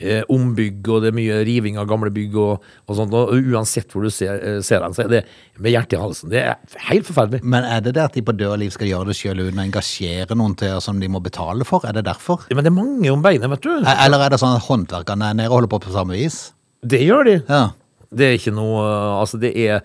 eh, 0.00 0.22
ombygg 0.32 0.88
og 0.88 1.02
det 1.04 1.10
er 1.12 1.16
mye 1.18 1.40
riving 1.48 1.76
av 1.80 1.88
gamle 1.90 2.10
bygg 2.14 2.38
og, 2.40 2.64
og 2.88 2.96
sånt. 2.96 3.12
Og 3.18 3.34
uansett 3.52 3.92
hvor 3.92 4.06
du 4.06 4.10
ser, 4.14 4.40
ser 4.64 4.80
den, 4.84 4.96
så 4.96 5.04
er 5.04 5.12
det 5.12 5.22
med 5.58 5.74
hjertet 5.74 5.98
i 5.98 6.02
halsen. 6.02 6.32
Det 6.32 6.40
er 6.46 6.78
helt 6.88 7.08
forferdelig. 7.10 7.42
Men 7.44 7.66
er 7.68 7.82
det 7.84 7.92
det 7.98 8.04
at 8.06 8.16
de 8.16 8.24
på 8.24 8.36
død 8.38 8.54
og 8.56 8.62
liv 8.64 8.72
skal 8.74 8.88
gjøre 8.92 9.10
det 9.12 9.18
sjøl 9.20 9.42
uten 9.44 9.60
å 9.60 9.66
engasjere 9.66 10.38
noen 10.38 10.56
til 10.58 10.78
som 10.84 11.00
de 11.02 11.10
må 11.12 11.20
betale 11.24 11.66
for? 11.68 11.84
Er 11.88 11.98
det 11.98 12.06
derfor? 12.08 12.46
Ja, 12.48 12.56
Men 12.56 12.64
det 12.64 12.72
er 12.72 12.78
mange 12.80 13.12
om 13.12 13.24
beinet, 13.24 13.50
vet 13.52 13.66
du. 13.66 13.74
E- 13.82 13.98
Eller 14.06 14.24
er 14.24 14.32
det 14.32 14.40
sånn 14.40 14.56
at 14.56 14.64
håndverkerne 14.70 15.32
er 15.32 15.36
nede 15.42 15.50
og 15.52 15.58
holder 15.60 15.72
på 15.76 15.82
på 15.84 15.92
samme 15.94 16.16
vis? 16.16 16.46
Det 16.86 17.00
gjør 17.04 17.26
de. 17.28 17.36
Ja. 17.50 17.62
Det 18.08 18.24
er 18.24 18.36
ikke 18.38 18.54
noe 18.56 18.84
Altså, 19.20 19.36
det 19.40 19.50
er, 19.60 19.82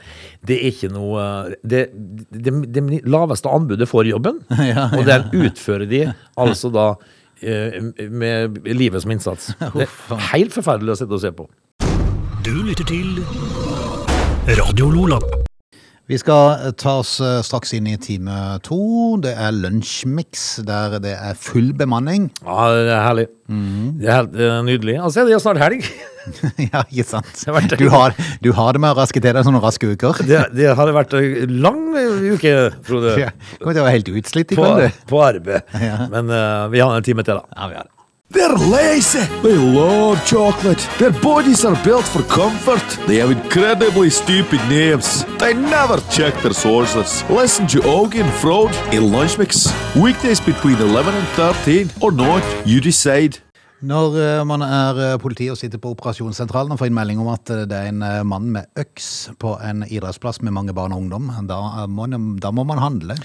det 0.47 0.55
er 0.55 0.69
ikke 0.71 0.89
noe 0.93 1.23
Det, 1.59 1.81
det, 2.31 2.53
det 2.71 3.01
laveste 3.09 3.51
anbudet 3.51 3.89
får 3.89 4.07
jobben, 4.13 4.39
Ja, 4.71 4.87
og 4.95 5.03
den 5.09 5.27
utfører 5.43 5.87
de 5.89 6.05
altså 6.39 6.71
da 6.73 6.87
eh, 7.43 7.79
med 8.09 8.61
livet 8.67 9.03
som 9.03 9.11
innsats. 9.11 9.51
Det 9.75 9.87
er 9.87 10.27
helt 10.33 10.55
forferdelig 10.55 10.95
å 10.95 10.99
sitte 11.03 11.17
og 11.17 11.23
se 11.23 11.33
på. 11.35 11.47
Du 12.43 12.53
lytter 12.63 12.87
til 12.87 13.19
Radio 14.59 14.89
Lola. 14.91 15.19
Vi 16.11 16.17
skal 16.19 16.73
ta 16.75 16.97
oss 16.99 17.13
eh, 17.23 17.37
straks 17.47 17.71
inn 17.77 17.87
i 17.87 17.97
time 18.01 18.33
to. 18.65 18.79
Det 19.23 19.31
er 19.39 19.53
lunsjmix, 19.55 20.59
der 20.67 20.97
det 21.03 21.13
er 21.15 21.37
full 21.39 21.71
bemanning. 21.79 22.27
Ja, 22.43 22.65
det 22.75 22.89
er 22.91 23.05
herlig. 23.07 23.27
Det 23.47 24.09
er 24.09 24.17
helt 24.19 24.35
eh, 24.35 24.57
nydelig. 24.67 24.97
Altså, 24.99 25.23
det 25.27 25.37
er 25.37 25.43
snart 25.43 25.61
helg. 25.63 25.87
ja, 26.73 26.83
ikke 26.89 27.05
sant? 27.07 27.31
vært- 27.45 27.77
Du 27.79 27.87
har, 27.93 28.13
du 28.43 28.51
har 28.57 28.73
det 28.73 28.81
med 28.83 28.93
å 28.95 28.99
raske 29.01 29.21
til 29.21 29.33
deg 29.35 29.45
sånne 29.47 29.61
raske 29.63 29.93
uker. 29.95 30.21
Det, 30.27 30.43
det 30.55 30.69
hadde 30.77 30.93
vært 30.95 31.13
en 31.19 31.57
lang 31.63 31.81
uke, 32.33 32.53
Frode, 32.85 33.15
Ja, 33.19 33.31
Kommer 33.59 33.73
til 33.77 33.83
å 33.83 33.87
være 33.89 33.97
helt 33.99 34.13
utslitt 34.21 34.53
i 34.55 34.59
kveld, 34.59 34.85
du. 34.87 35.01
på 35.09 35.23
arbeid. 35.25 35.61
Ja. 35.81 36.07
Men 36.13 36.29
uh, 36.31 36.67
vi 36.73 36.79
har 36.83 36.95
en 36.95 37.03
time 37.05 37.23
til, 37.27 37.39
da. 37.41 37.45
Ja, 37.57 37.67
vi 37.73 37.79
har 37.81 37.83
det. 37.89 37.89
They're 38.33 38.57
lazy. 38.57 39.21
They 39.43 39.53
love 39.53 40.17
chocolate. 40.25 40.81
Their 40.97 41.11
bodies 41.21 41.63
are 41.65 41.75
built 41.83 42.07
for 42.09 42.23
comfort. 42.23 42.81
They 43.05 43.19
have 43.19 43.29
incredibly 43.29 44.09
stupid 44.09 44.59
names. 44.71 45.23
They 45.37 45.53
never 45.53 45.99
check 46.09 46.33
their 46.41 46.53
sources. 46.57 47.23
Listen 47.29 47.67
to 47.67 47.83
Augie 47.85 48.23
and 48.23 48.33
Frode 48.41 48.73
in 48.91 49.11
Lunch 49.11 49.37
Mix. 49.37 49.69
Weekdays 49.95 50.39
between 50.41 50.77
11 50.81 51.13
and 51.13 51.27
13 51.37 51.91
or 52.01 52.11
not, 52.11 52.41
you 52.65 52.81
decide. 52.81 53.37
Når 53.83 54.13
eh, 54.15 54.41
man 54.47 54.63
er 54.63 54.99
eh, 55.03 55.17
politi 55.19 55.49
og 55.51 55.57
sitter 55.59 55.81
på 55.81 55.91
operasjonssentralen 55.91 56.71
og 56.71 56.79
får 56.79 56.87
inn 56.87 56.95
melding 56.95 57.19
om 57.19 57.33
at 57.33 57.51
eh, 57.51 57.65
det 57.67 57.79
er 57.79 57.89
en 57.91 58.05
mann 58.29 58.47
med 58.55 58.79
øks 58.79 59.07
på 59.43 59.57
en 59.59 59.83
idrettsplass 59.83 60.39
med 60.41 60.55
mange 60.55 60.75
barn 60.75 60.95
og 60.95 61.03
ungdom, 61.03 61.27
da 61.49 61.87
må, 61.91 62.07
da 62.39 62.53
må 62.55 62.63
man 62.69 62.79
handle. 62.79 63.17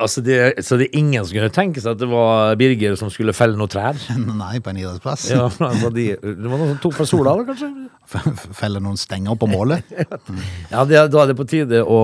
Altså, 0.00 0.22
det, 0.24 0.36
så 0.64 0.78
det 0.80 0.88
er 0.88 0.98
ingen 0.98 1.24
som 1.26 1.36
kunne 1.36 1.52
tenke 1.52 1.82
seg 1.82 1.92
at 1.92 2.00
det 2.00 2.08
var 2.08 2.54
Birger 2.60 2.94
som 2.96 3.10
skulle 3.12 3.34
felle 3.36 3.58
noen 3.58 3.70
trær? 3.70 3.98
Nei, 4.42 4.56
på 4.64 4.72
en 4.72 4.80
idrettsplass. 4.80 5.26
Ja, 5.32 5.44
altså 5.48 5.90
de, 5.92 6.06
det 6.16 6.48
var 6.48 6.56
noen 6.56 6.72
som 6.74 6.80
tok 6.82 6.96
fra 6.96 7.06
sola, 7.08 7.34
da, 7.36 7.44
kanskje? 7.50 7.70
Felle 8.60 8.80
noen 8.84 8.98
stenger 9.00 9.36
på 9.40 9.48
målet. 9.50 9.84
Ja, 10.74 10.82
det, 10.88 10.98
da 11.12 11.20
er 11.22 11.30
det 11.30 11.36
på 11.38 11.44
tide 11.48 11.80
å, 11.84 11.98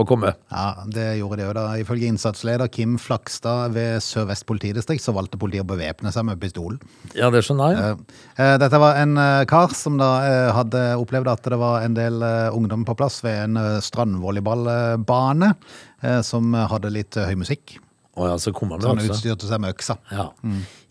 å 0.00 0.02
komme. 0.08 0.32
Ja, 0.50 0.84
det 0.90 1.06
gjorde 1.20 1.38
det 1.38 1.46
jo 1.46 1.52
da. 1.56 1.64
Ifølge 1.78 2.08
innsatsleder 2.10 2.70
Kim 2.72 2.96
Flakstad 3.00 3.74
ved 3.74 4.00
Sør-Vest 4.04 4.46
politidistrikt 4.48 5.04
så 5.04 5.14
valgte 5.14 5.38
politiet 5.40 5.64
å 5.64 5.68
bevæpne 5.70 6.10
seg 6.14 6.26
med 6.26 6.40
pistol. 6.42 6.78
Ja, 7.14 7.30
det 7.32 7.44
skjønner 7.46 7.76
jeg. 7.76 7.98
Eh, 8.40 8.54
Dette 8.62 8.80
var 8.82 8.98
en 9.00 9.14
eh, 9.20 9.44
kar 9.50 9.74
som 9.76 10.00
da 10.00 10.10
eh, 10.26 10.48
hadde 10.56 10.82
opplevd 11.00 11.30
at 11.32 11.50
det 11.52 11.60
var 11.60 11.86
en 11.86 11.96
del 11.96 12.18
eh, 12.26 12.56
ungdom 12.56 12.84
på 12.88 12.96
plass 12.98 13.20
ved 13.26 13.44
en 13.44 13.60
eh, 13.60 13.78
strandvolleyballbane 13.84 15.52
eh, 15.52 15.78
som 16.26 16.52
hadde 16.54 16.90
litt 16.94 17.16
eh, 17.20 17.28
høy 17.30 17.36
musikk. 17.42 17.78
Oh, 18.18 18.26
ja, 18.26 18.34
så 18.42 18.50
kommer 18.52 18.74
han 18.76 18.82
Så 18.82 18.88
han 18.90 18.96
med 18.98 19.06
også. 19.06 19.16
utstyrte 19.20 19.46
seg 19.48 19.60
med 19.62 19.72
øksa. 19.72 19.94
Ja. 20.10 20.24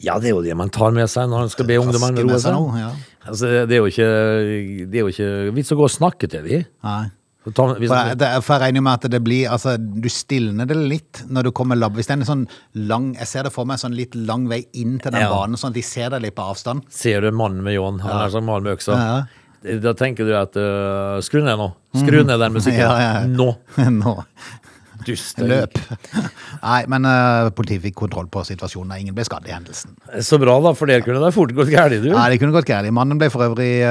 ja, 0.01 0.15
det 0.23 0.29
er 0.31 0.35
jo 0.37 0.41
det 0.41 0.55
man 0.57 0.69
tar 0.73 0.93
med 0.95 1.09
seg 1.11 1.27
når 1.29 1.43
man 1.45 1.51
skal 1.53 1.67
be 1.67 1.75
ungdommene 1.81 2.23
roe 2.25 2.39
seg 2.41 2.55
nå, 2.55 2.69
ja. 2.79 2.91
Altså, 3.27 3.49
det 3.69 3.75
er 3.75 3.81
jo 3.83 3.89
ikke, 3.91 4.07
det 4.89 4.97
er 5.01 5.03
jo 5.03 5.11
ikke 5.11 5.31
vits 5.57 5.73
å 5.75 5.77
gå 5.77 5.85
og 5.85 5.91
snakke 5.93 6.29
til 6.31 6.47
dem. 6.47 6.63
Nei. 6.87 7.01
Så 7.49 7.53
For 7.55 7.79
jeg, 7.79 8.17
det, 8.19 8.27
for 8.43 8.53
jeg 8.57 8.61
regner 8.65 8.83
med 8.83 8.97
at 8.99 9.05
det 9.13 9.19
blir 9.23 9.47
Altså, 9.49 9.77
du 9.79 10.09
stilner 10.11 10.67
det 10.69 10.75
litt 10.75 11.21
når 11.31 11.47
du 11.47 11.51
kommer 11.55 11.77
labb. 11.79 11.95
Hvis 11.97 12.09
det 12.09 12.17
er 12.17 12.19
en 12.19 12.27
sånn 12.27 12.41
lang 12.75 13.13
Jeg 13.15 13.29
ser 13.31 13.47
det 13.47 13.53
for 13.55 13.65
meg 13.65 13.77
en 13.77 13.83
sånn 13.85 13.95
litt 13.95 14.17
lang 14.27 14.43
vei 14.51 14.59
inn 14.77 14.97
til 14.99 15.13
den 15.15 15.23
Ja. 15.23 15.29
banen, 15.31 15.55
sånn 15.57 15.71
at 15.71 15.77
de 15.79 15.83
ser 15.87 16.11
deg 16.13 16.25
litt 16.27 16.35
på 16.35 16.43
avstand. 16.51 16.83
Ser 16.93 17.23
du 17.23 17.31
mannen 17.31 17.63
med 17.65 17.77
ljåen, 17.77 18.01
han 18.03 18.25
er 18.25 18.33
sånn 18.35 18.45
mannen 18.45 18.67
med 18.67 18.75
øksa. 18.75 18.97
Ja. 18.99 19.75
Da 19.83 19.91
tenker 19.97 20.27
du 20.27 20.35
at 20.39 20.55
uh, 20.59 21.17
skru 21.25 21.41
ned 21.43 21.57
nå. 21.59 21.69
Skru 21.99 22.21
ned 22.27 22.39
den 22.43 22.53
musikken. 22.59 22.79
Ja, 22.85 22.91
ja, 23.01 23.09
ja. 23.23 23.25
Nå. 23.27 23.49
Nå. 24.03 24.13
Dust. 25.09 25.39
Løp. 25.41 25.73
Nei, 26.69 26.81
men 26.91 27.01
uh, 27.07 27.49
politiet 27.55 27.81
fikk 27.83 27.95
kontroll 28.03 28.27
på 28.31 28.39
situasjonen. 28.47 28.91
og 28.93 28.99
Ingen 29.03 29.15
ble 29.17 29.23
skadd 29.27 29.45
i 29.49 29.53
hendelsen. 29.53 29.89
Så 30.25 30.35
bra, 30.41 30.53
da, 30.63 30.69
for 30.77 30.85
det 30.89 30.97
kunne 31.05 31.21
det 31.23 31.31
fort 31.35 31.53
gått 31.57 31.71
galt, 31.73 31.97
du. 32.03 32.09
Nei, 32.13 32.27
det 32.33 32.39
kunne 32.41 32.55
gått 32.55 32.69
gærent. 32.69 32.95
Mannen 32.95 33.17
ble 33.21 33.27
for 33.33 33.41
øvrig, 33.47 33.71
uh, 33.83 33.89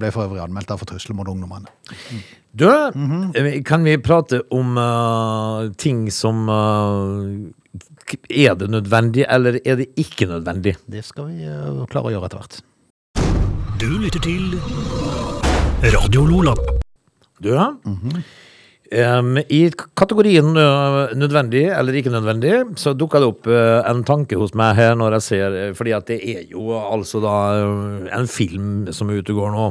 ble 0.00 0.08
for 0.14 0.22
øvrig 0.28 0.40
anmeldt 0.44 0.70
av 0.74 0.78
for 0.82 0.88
trusler 0.90 1.14
mot 1.18 1.28
ungdommene. 1.30 1.68
Du, 2.58 2.66
eh, 2.68 3.58
kan 3.66 3.80
vi 3.86 3.92
prate 4.02 4.36
om 4.54 4.68
uh, 4.80 5.68
ting 5.78 5.98
som 6.10 6.48
Er 6.48 8.54
det 8.56 8.68
nødvendig, 8.72 9.24
eller 9.28 9.52
er 9.64 9.76
det 9.82 9.88
ikke 10.00 10.26
nødvendig? 10.30 10.74
Det 10.88 11.02
skal 11.04 11.24
vi 11.28 11.34
klare 11.92 12.08
å 12.08 12.12
gjøre 12.16 12.26
etter 12.30 12.38
hvert. 12.40 12.54
Du 13.78 13.90
lytter 14.00 14.20
til 14.24 14.44
Radio 15.94 16.22
Lola. 16.26 16.54
Du, 17.38 17.54
em, 18.90 19.36
I 19.48 19.60
kategorien 19.98 20.48
nødvendig 21.18 21.64
eller 21.72 21.98
ikke 21.98 22.12
nødvendig, 22.12 22.54
så 22.80 22.94
dukka 22.96 23.20
det 23.22 23.30
opp 23.30 23.48
uh, 23.50 23.80
en 23.88 24.02
tanke 24.08 24.38
hos 24.40 24.54
meg 24.58 24.76
her 24.78 24.96
når 24.98 25.18
jeg 25.18 25.26
ser 25.28 25.56
Fordi 25.78 25.94
at 25.96 26.08
det 26.10 26.18
er 26.22 26.42
jo 26.52 26.72
altså 26.78 27.20
da 27.22 27.36
en 28.16 28.28
film 28.30 28.88
som 28.92 29.10
er 29.10 29.20
ute 29.20 29.34
og 29.36 29.42
går 29.42 29.56
nå. 29.56 29.70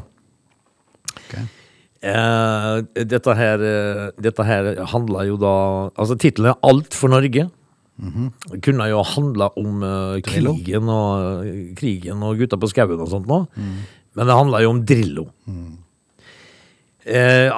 Eh, 1.97 2.73
dette 3.09 3.33
her, 3.33 3.63
uh, 3.63 4.07
dette 4.21 4.43
her 4.45 4.73
handler 4.93 5.31
jo 5.31 5.37
da 5.41 5.55
Altså, 5.97 6.15
tittelen 6.15 6.51
er 6.53 6.59
'Alt 6.61 6.93
for 6.93 7.09
Norge'. 7.09 7.49
Det 7.97 8.61
kunne 8.61 8.85
jo 8.85 9.01
handla 9.01 9.49
om 9.57 9.81
krigen 10.21 10.85
og, 10.85 11.47
krigen 11.75 12.21
og 12.21 12.37
gutta 12.37 12.55
på 12.55 12.69
skauen 12.69 13.01
og 13.01 13.09
sånt 13.09 13.25
nå. 13.25 13.47
Men 14.13 14.27
det 14.29 14.37
handla 14.37 14.61
jo 14.61 14.69
om 14.69 14.83
Drillo. 14.85 15.25
Eh, 17.07 17.49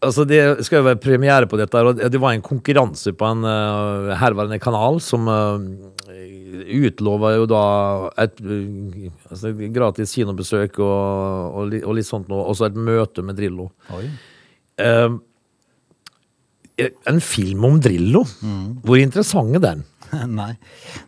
altså 0.00 0.26
Det 0.28 0.40
skal 0.66 0.80
jo 0.80 0.88
være 0.88 1.00
premiere 1.02 1.48
på 1.50 1.58
dette, 1.60 1.80
og 1.84 2.00
det 2.00 2.20
var 2.20 2.34
en 2.34 2.44
konkurranse 2.44 3.12
på 3.16 3.30
en 3.32 3.46
uh, 3.46 4.12
herværende 4.20 4.60
kanal 4.62 5.00
som 5.04 5.28
uh, 5.28 5.60
utlova 6.80 7.34
jo 7.36 7.48
da 7.50 7.64
et 8.24 8.40
uh, 8.44 9.10
altså, 9.30 9.52
gratis 9.74 10.14
kinobesøk 10.16 10.80
og, 10.80 11.58
og, 11.60 11.76
og 11.82 11.98
litt 11.98 12.08
sånt 12.08 12.30
noe, 12.32 12.46
også 12.52 12.70
et 12.70 12.80
møte 12.80 13.24
med 13.26 13.38
Drillo. 13.40 13.70
Eh, 14.80 15.10
en 17.10 17.20
film 17.20 17.64
om 17.68 17.80
Drillo, 17.82 18.24
hvor 18.84 19.00
interessant 19.00 19.56
er 19.58 19.64
den? 19.64 19.86
Nei. 20.40 20.52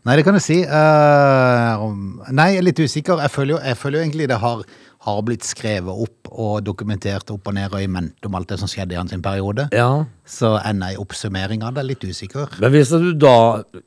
Nei, 0.06 0.16
det 0.18 0.24
kan 0.26 0.36
du 0.36 0.42
si. 0.42 0.60
Uh, 0.62 1.82
nei, 2.30 2.52
jeg 2.52 2.60
er 2.60 2.66
litt 2.68 2.82
usikker. 2.82 3.22
Jeg 3.24 3.32
føler 3.34 3.56
jo, 3.56 3.60
jeg 3.64 3.78
føler 3.80 3.98
jo 3.98 4.04
egentlig 4.04 4.28
det 4.30 4.38
har, 4.42 4.62
har 5.02 5.22
blitt 5.26 5.46
skrevet 5.46 5.90
opp 6.04 6.30
og 6.30 6.62
dokumentert 6.64 7.30
opp 7.34 7.48
og 7.50 7.56
ned 7.56 7.72
og 7.74 7.82
i 7.82 7.88
mente 7.90 8.28
om 8.28 8.36
alt 8.38 8.52
det 8.52 8.60
som 8.60 8.70
skjedde 8.70 8.94
i 8.94 9.00
hans 9.00 9.14
periode. 9.24 9.66
Ja. 9.74 10.04
Så 10.28 10.54
ender 10.60 10.92
jeg 10.92 10.98
i 10.98 11.02
oppsummering 11.02 11.64
av 11.66 11.74
det 11.76 11.84
litt 11.88 12.06
usikker. 12.06 12.54
Men 12.62 12.74
hvis 12.74 12.92
du 12.94 13.10
da 13.18 13.34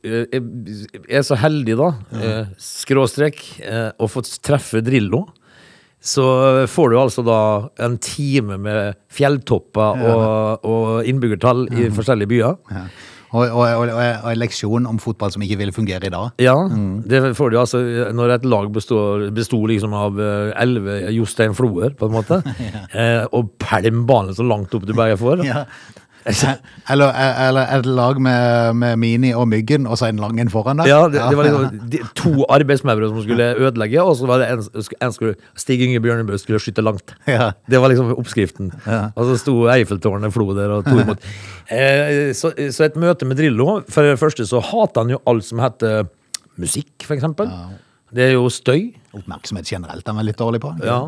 eh, 0.04 0.36
er 0.36 1.26
så 1.26 1.40
heldig, 1.40 1.78
da, 1.80 1.90
eh, 2.20 2.54
skråstrek, 2.60 3.42
eh, 3.64 3.90
å 3.96 4.12
få 4.12 4.26
treffe 4.44 4.84
Drillo, 4.86 5.24
så 6.06 6.26
får 6.70 6.92
du 6.92 7.00
altså 7.02 7.24
da 7.26 7.40
en 7.82 7.96
time 7.98 8.60
med 8.62 9.00
fjelltopper 9.10 10.04
og, 10.06 10.68
og 10.68 11.08
innbyggertall 11.10 11.66
i 11.74 11.88
forskjellige 11.96 12.30
byer. 12.30 12.60
Ja. 12.76 12.84
Og, 13.36 13.52
og, 13.52 13.66
og, 13.66 13.92
og, 13.92 14.30
en 14.32 14.40
leksjon 14.40 14.88
om 14.88 15.00
fotball 15.02 15.34
som 15.34 15.44
ikke 15.44 15.60
vil 15.60 15.74
fungere 15.76 16.08
i 16.08 16.14
dag. 16.14 16.32
Ja, 16.42 16.56
det 17.10 17.22
får 17.38 17.52
du 17.52 17.60
altså 17.60 17.82
når 18.16 18.38
et 18.38 18.48
lag 18.48 18.70
består, 18.74 19.28
liksom 19.72 19.96
av 19.98 20.20
eh, 20.22 20.54
elleve 20.62 20.98
Jostein 21.16 21.56
Floer, 21.58 21.96
på 22.00 22.10
en 22.10 22.16
måte, 22.16 22.42
eh, 23.02 23.26
og 23.36 23.52
pælm 23.62 24.06
ballen 24.08 24.36
så 24.38 24.46
langt 24.48 24.74
opp 24.76 24.88
du 24.88 24.96
bare 24.96 25.20
får. 25.20 25.44
Ja. 25.46 25.66
Eller, 26.90 27.12
eller 27.48 27.72
et 27.80 27.86
lag 27.86 28.20
med, 28.22 28.74
med 28.82 28.98
Mini 29.02 29.32
og 29.38 29.48
Myggen, 29.50 29.86
og 29.90 29.98
så 29.98 30.08
en 30.10 30.22
lang 30.22 30.40
en 30.42 30.50
foran 30.50 30.82
der. 30.82 30.90
Ja, 30.90 31.04
det, 31.10 31.22
det 31.22 31.38
var 31.38 31.48
liksom 31.48 31.90
de, 31.92 32.02
to 32.18 32.34
arbeidsmaure 32.50 33.10
som 33.10 33.22
skulle 33.24 33.48
ødelegge, 33.62 34.02
og 34.02 34.16
så 34.18 34.30
var 34.30 34.42
det 34.42 34.50
en, 34.54 34.84
en 35.06 35.14
skulle, 35.14 35.36
Stig 35.58 35.82
Inge 35.86 36.02
Bjørnebø 36.02 36.38
skulle 36.42 36.62
skyte 36.62 36.86
langt. 36.86 37.14
Ja. 37.30 37.52
Det 37.70 37.82
var 37.82 37.94
liksom 37.94 38.14
oppskriften. 38.18 38.72
Og 39.16 39.22
så 39.30 39.38
sto 39.42 39.56
Eiffeltårnet 39.74 40.34
flo 40.34 40.50
der 40.58 40.76
og 40.80 40.90
to 40.90 40.98
imot. 41.02 41.26
Eh, 41.66 42.34
så, 42.38 42.52
så 42.74 42.86
et 42.86 42.98
møte 43.02 43.26
med 43.26 43.40
Drillo 43.40 43.80
For 43.90 44.06
det 44.06 44.20
første 44.22 44.46
så 44.46 44.60
hater 44.62 45.02
han 45.02 45.16
jo 45.16 45.18
alt 45.26 45.48
som 45.48 45.62
heter 45.64 46.06
musikk, 46.62 46.94
for 47.02 47.18
eksempel. 47.18 47.50
Det 48.16 48.30
er 48.30 48.36
jo 48.36 48.46
støy. 48.54 48.92
Oppmerksomhet 49.18 49.70
generelt 49.74 50.08
han 50.08 50.22
er 50.22 50.28
litt 50.30 50.40
dårlig 50.40 50.62
på. 50.64 50.76
Ja. 50.86 51.00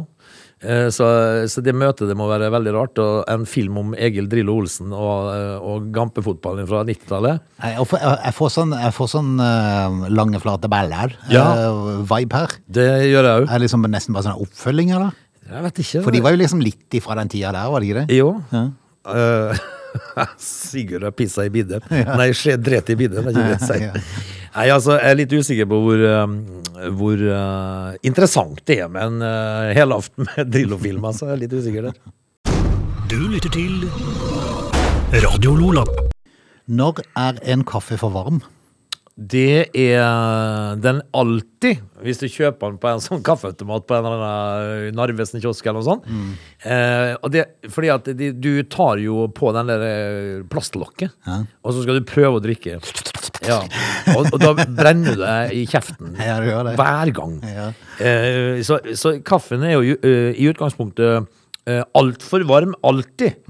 Eh, 0.64 0.88
Så, 0.90 1.06
så 1.54 1.62
det 1.62 1.74
møtet 1.78 2.10
det 2.10 2.16
må 2.18 2.26
være 2.32 2.48
veldig 2.54 2.74
rart. 2.74 2.98
Og 3.04 3.28
en 3.30 3.46
film 3.46 3.78
om 3.78 3.92
Egil 3.94 4.26
Drillo 4.32 4.56
Olsen 4.58 4.90
og, 4.96 5.30
eh, 5.36 5.58
og 5.62 5.92
gampefotballen 5.94 6.66
fra 6.70 6.82
90-tallet. 6.88 7.44
Jeg, 7.62 7.78
jeg, 7.78 8.34
får- 8.40 8.54
sånn, 8.56 8.74
jeg 8.74 8.96
får 8.98 9.12
sånn 9.14 9.32
uh, 9.38 10.08
lange, 10.10 10.42
flate 10.42 10.70
baller. 10.72 11.14
Ja. 11.30 11.46
uh, 11.70 12.02
vibe 12.10 12.42
her. 12.42 12.58
Det 12.68 12.88
gjør 13.12 13.30
jeg 13.30 13.44
òg. 13.46 13.48
Er 13.54 13.64
liksom 13.66 13.86
nesten 13.92 14.18
bare 14.18 14.30
sånn 14.32 14.42
oppfølging, 14.48 14.94
eller? 14.98 15.14
Jeg 15.48 15.64
vet 15.64 15.78
ikke. 15.86 16.02
For 16.04 16.12
de 16.18 16.20
var 16.26 16.34
jo 16.36 16.42
liksom 16.42 16.60
litt 16.66 16.98
ifra 17.00 17.16
den 17.22 17.30
tida 17.32 17.54
der, 17.56 17.70
var 17.72 17.80
det 17.84 17.88
ikke 17.92 18.02
det? 18.08 18.18
Jo. 18.18 18.34
Ja. 18.52 18.66
Uh, 19.08 19.66
Sigurd 20.42 21.06
har 21.08 21.14
pissa 21.16 21.46
i 21.48 21.52
bidet. 21.54 21.80
Nei, 21.90 22.28
skje 22.36 22.58
dret 22.60 22.90
i 22.92 22.98
bidet. 23.00 23.22
Det 23.24 23.32
er 23.32 23.38
ikke 23.38 23.46
det 23.46 23.56
jeg 23.56 23.70
sier. 23.70 24.26
Ja. 24.58 24.64
Nei, 24.64 24.72
altså, 24.74 24.96
jeg 24.98 25.14
er 25.14 25.18
litt 25.20 25.34
usikker 25.38 25.68
på 25.70 25.78
hvor, 25.84 26.02
um, 26.02 26.38
hvor 26.98 27.20
uh, 27.22 27.94
interessant 28.02 28.58
det 28.66 28.80
er 28.82 28.90
med 28.90 29.04
en 29.04 29.22
uh, 29.22 29.70
helaften 29.78 30.26
med 30.26 30.50
Drillo-film. 30.50 31.06
Altså, 31.06 31.28
jeg 31.28 31.36
er 31.36 31.42
litt 31.44 31.54
usikker 31.54 31.86
der. 31.86 32.00
Du 33.06 33.20
lytter 33.30 33.54
til 33.54 33.86
Radio 35.22 35.54
Lola. 35.60 35.84
Når 36.74 37.04
er 37.14 37.38
en 37.54 37.62
kaffe 37.70 38.00
for 38.02 38.16
varm? 38.16 38.42
Det 39.18 39.70
er 39.78 40.76
den 40.82 41.04
alltid, 41.14 41.84
hvis 42.06 42.20
du 42.22 42.26
kjøper 42.26 42.74
den 42.74 42.82
på 42.82 42.90
en 42.90 43.02
sånn 43.02 43.22
kaffeautomat 43.26 43.86
på 43.86 43.96
en 43.98 44.10
eller 44.10 44.26
annen 44.26 44.98
Narvesen-kiosk 44.98 45.70
eller 45.70 45.80
noe 45.80 45.88
sånt. 45.88 46.10
Eh, 46.62 47.14
og 47.16 47.34
det, 47.34 47.48
fordi 47.74 47.90
at 47.94 48.10
de, 48.20 48.30
du 48.34 48.52
tar 48.70 49.02
jo 49.02 49.26
på 49.34 49.54
den 49.58 49.70
der 49.70 49.86
plastlokket, 50.50 51.14
plastlokket, 51.18 51.56
og 51.66 51.74
så 51.74 51.86
skal 51.86 51.98
du 51.98 52.10
prøve 52.10 52.38
å 52.38 52.44
drikke. 52.46 52.78
Ja. 53.48 53.62
Og, 54.16 54.30
og 54.34 54.40
da 54.44 54.54
brenner 54.58 55.18
du 55.18 55.24
deg 55.24 55.56
i 55.56 55.66
kjeften 55.70 56.14
Ja, 56.20 56.38
du 56.44 56.50
gjør 56.50 56.70
det. 56.70 56.78
hver 56.80 57.12
gang. 57.18 57.40
Ja. 57.48 57.72
Eh, 58.04 58.62
så, 58.68 58.80
så 58.98 59.18
kaffen 59.26 59.66
er 59.66 59.78
jo 59.78 59.98
uh, 59.98 60.32
i 60.32 60.48
utgangspunktet 60.52 61.28
uh, 61.68 61.84
altfor 62.00 62.46
varm 62.48 62.76
alltid. 62.88 63.42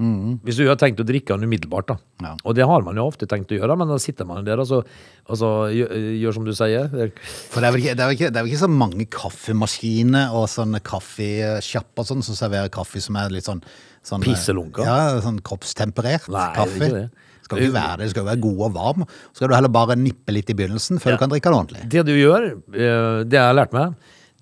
Hvis 0.46 0.58
du 0.58 0.64
har 0.66 0.78
tenkt 0.80 1.00
å 1.02 1.06
drikke 1.06 1.36
den 1.36 1.46
umiddelbart. 1.46 1.92
da. 1.92 1.98
Ja. 2.24 2.32
Og 2.42 2.56
det 2.58 2.66
har 2.66 2.82
man 2.86 2.98
jo 2.98 3.06
ofte 3.06 3.28
tenkt 3.30 3.52
å 3.54 3.58
gjøre, 3.58 3.76
men 3.78 3.90
da 3.92 3.98
sitter 4.02 4.26
man 4.26 4.46
der 4.46 4.58
og 4.62 4.66
så, 4.70 4.80
og 5.28 5.38
så 5.38 5.52
gjør, 5.74 5.92
gjør 6.18 6.38
som 6.38 6.48
du 6.48 6.54
sier. 6.56 6.88
For 6.90 7.62
det 7.62 7.68
er, 7.68 7.76
vel 7.76 7.84
ikke, 7.84 7.94
det, 7.94 8.02
er 8.02 8.10
vel 8.10 8.18
ikke, 8.18 8.30
er 8.32 8.40
vel 8.40 8.50
ikke 8.50 8.64
så 8.64 8.72
mange 8.72 9.06
kaffemaskiner 9.18 10.34
og 10.38 10.48
sånne 10.50 10.82
kaffesjapper 10.86 12.10
sånn, 12.10 12.26
som 12.26 12.38
serverer 12.38 12.72
kaffe 12.74 13.02
som 13.04 13.18
er 13.20 13.30
litt 13.34 13.46
sånn, 13.46 13.62
sånn 14.06 14.26
Pisselunker? 14.26 14.88
Ja, 14.88 15.18
sånn 15.24 15.38
kroppstemperert 15.44 16.26
Nei, 16.32 16.42
det 16.42 16.48
er 16.48 16.58
kaffe. 16.58 16.82
ikke 16.82 16.94
det. 16.98 17.27
Skal 17.48 17.64
ikke 17.64 17.74
være 17.78 17.96
det, 17.96 18.04
det 18.06 18.10
skal 18.14 18.24
være 18.28 18.40
god 18.44 18.60
og 18.68 18.74
varm. 18.76 19.06
Så 19.32 19.40
skal 19.40 19.48
du 19.48 19.54
heller 19.56 19.72
bare 19.72 19.96
nippe 19.96 20.32
litt 20.36 20.50
i 20.52 20.54
begynnelsen 20.54 21.00
før 21.00 21.10
Ja. 21.10 21.16
du 21.16 21.24
kan 21.24 21.30
drikke 21.32 21.48
den 21.50 21.58
ordentlig. 21.58 21.88
Det 21.88 22.04
du 22.06 22.12
gjør, 22.12 22.48
eh, 22.76 23.24
det 23.24 23.32
jeg 23.38 23.46
har 23.48 23.54
lært 23.56 23.72
meg, 23.72 23.94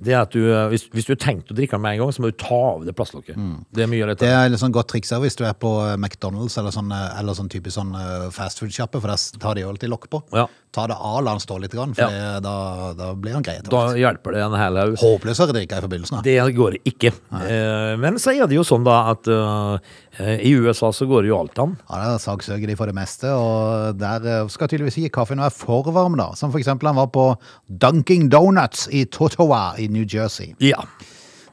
det 0.03 0.12
er 0.12 0.21
at 0.27 0.31
du, 0.35 0.42
eh, 0.53 0.66
hvis, 0.69 0.83
hvis 0.92 1.07
du 1.09 1.14
har 1.14 1.21
tenkt 1.23 1.49
å 1.49 1.55
drikke 1.57 1.71
den 1.73 1.81
med 1.81 1.95
en 1.95 2.01
gang, 2.03 2.11
så 2.12 2.21
må 2.21 2.29
du 2.29 2.37
ta 2.37 2.59
av 2.75 2.83
det 2.85 2.92
plastlokket. 2.99 3.38
Det 3.73 3.83
er 3.83 3.87
mye 3.88 4.03
av 4.05 4.11
Det 4.12 4.19
lettere. 4.27 4.42
er 4.45 4.53
et 4.53 4.61
sånn 4.61 4.73
godt 4.75 4.88
triks 4.92 5.09
hvis 5.23 5.37
du 5.38 5.45
er 5.47 5.55
på 5.55 5.71
eh, 5.88 5.97
McDonald's 5.97 6.59
eller 6.59 6.71
sånn, 6.75 6.90
eller 6.92 7.33
sånn 7.38 7.49
type 7.49 7.71
sånn 7.73 7.95
fastfood-sjappe, 8.31 9.01
for 9.01 9.09
der 9.09 9.38
tar 9.40 9.55
de 9.55 9.62
jo 9.62 9.71
alltid 9.73 9.88
lokk 9.88 10.11
på. 10.11 10.23
Ja. 10.35 10.47
Ta 10.76 10.84
det 10.90 10.96
av, 11.00 11.22
la 11.24 11.32
stå 11.40 11.56
litt, 11.62 11.72
grann, 11.72 11.94
for 11.96 12.04
Ja. 12.12 12.36
da, 12.44 12.92
da 12.92 13.10
blir 13.16 13.32
han 13.32 13.44
grei. 13.46 13.56
Da 13.64 13.86
hjelper 13.96 14.36
det 14.36 14.42
en 14.44 14.56
hel 14.60 14.76
haug. 14.82 14.96
Håpløsere 15.00 15.54
drikker 15.56 15.80
i 15.80 15.84
forbindelsen. 15.86 16.18
da. 16.18 16.22
Det 16.26 16.56
går 16.58 16.76
ikke. 16.84 17.12
Eh, 17.40 17.94
men 17.96 18.20
så 18.20 18.34
er 18.36 18.46
det 18.50 18.58
jo 18.58 18.64
sånn 18.66 18.84
da 18.84 18.98
at 19.14 19.26
uh, 19.32 19.78
i 20.20 20.52
USA 20.60 20.92
så 20.92 21.08
går 21.08 21.24
det 21.24 21.32
jo 21.32 21.38
alt 21.40 21.58
an. 21.64 21.76
Ja, 21.88 22.02
Der 22.12 22.20
saksøker 22.20 22.68
de 22.68 22.76
for 22.76 22.86
det 22.92 22.94
meste, 22.96 23.32
og 23.32 23.96
der 24.00 24.28
eh, 24.42 24.48
skal 24.52 24.68
tydeligvis 24.68 25.00
ikke 25.00 25.16
kaffen 25.22 25.40
være 25.40 25.54
for 25.56 25.88
varm, 25.96 26.16
da. 26.20 26.30
Som 26.36 26.52
for 26.52 26.60
eksempel 26.60 26.92
han 26.92 27.00
var 27.00 27.08
på 27.14 27.26
Dunking 27.72 28.28
Donuts 28.32 28.86
i 28.92 29.06
Totowa 29.08 29.74
i 29.80 29.88
New 29.88 30.04
Jersey. 30.04 30.52
Ja. 30.60 30.84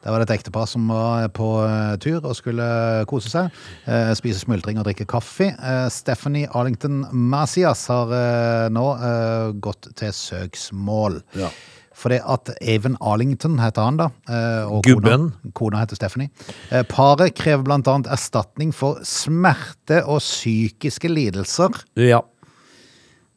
Der 0.03 0.11
var 0.11 0.19
det 0.19 0.29
et 0.29 0.35
ektepar 0.39 0.65
som 0.67 0.87
var 0.91 1.27
på 1.31 1.49
eh, 1.63 1.93
tur 2.03 2.25
og 2.27 2.35
skulle 2.35 2.65
kose 3.07 3.29
seg. 3.31 3.51
eh, 3.87 4.11
spise 4.19 4.41
smultring 4.43 4.79
og 4.81 4.87
drikke 4.89 5.05
kaffe. 5.07 5.51
Eh, 5.55 5.85
Stephanie 5.93 6.49
Arlington 6.53 7.05
Masias 7.11 7.85
har 7.87 8.11
eh, 8.11 8.65
nå 8.73 8.87
eh, 8.99 9.53
gått 9.63 9.87
til 9.95 10.11
søksmål. 10.13 11.21
Ja. 11.39 11.49
Fordi 11.93 12.17
at 12.25 12.49
Even 12.59 12.97
Arlington 13.05 13.59
heter 13.61 13.85
han, 13.85 13.97
da. 14.01 14.09
eh, 14.27 14.65
og 14.67 14.83
Gubben. 14.83 15.29
Kona, 15.29 15.53
kona 15.55 15.83
heter 15.83 15.95
Stephanie. 15.95 16.31
Eh, 16.73 16.83
Paret 16.89 17.35
krever 17.37 17.69
annet 17.71 18.09
erstatning 18.11 18.73
for 18.75 18.99
smerte 19.07 20.01
og 20.03 20.19
psykiske 20.25 21.07
lidelser. 21.11 21.83
ja. 21.95 22.21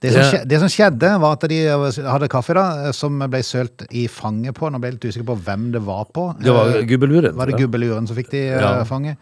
Det 0.00 0.12
som, 0.12 0.20
Det- 0.20 0.28
skje, 0.30 0.40
det 0.48 0.58
som 0.60 0.68
skjedde, 0.68 1.20
var 1.20 1.32
at 1.38 1.46
de 1.48 1.58
hadde 2.04 2.28
kaffe 2.28 2.52
da, 2.54 2.92
som 2.92 3.18
ble 3.18 3.40
sølt 3.42 3.86
i 3.90 4.06
fanget 4.12 4.52
på. 4.54 4.68
Nå 4.70 4.78
ble 4.78 4.90
jeg 4.92 4.98
litt 5.00 5.08
usikker 5.14 5.24
på 5.30 5.38
hvem 5.42 5.70
det 5.72 5.80
var 5.86 6.04
på. 6.12 6.34
Det 6.38 6.52
var 6.52 6.68
Eh, 6.76 6.82
gubbeluren. 6.84 7.34
var 7.34 7.46
det 7.46 7.56
gubbeluren 7.56 8.06
som 8.06 8.14
fikk 8.16 8.28
de 8.30 8.42
eh, 8.50 8.60
Ja. 8.60 8.84
fanget? 8.84 9.16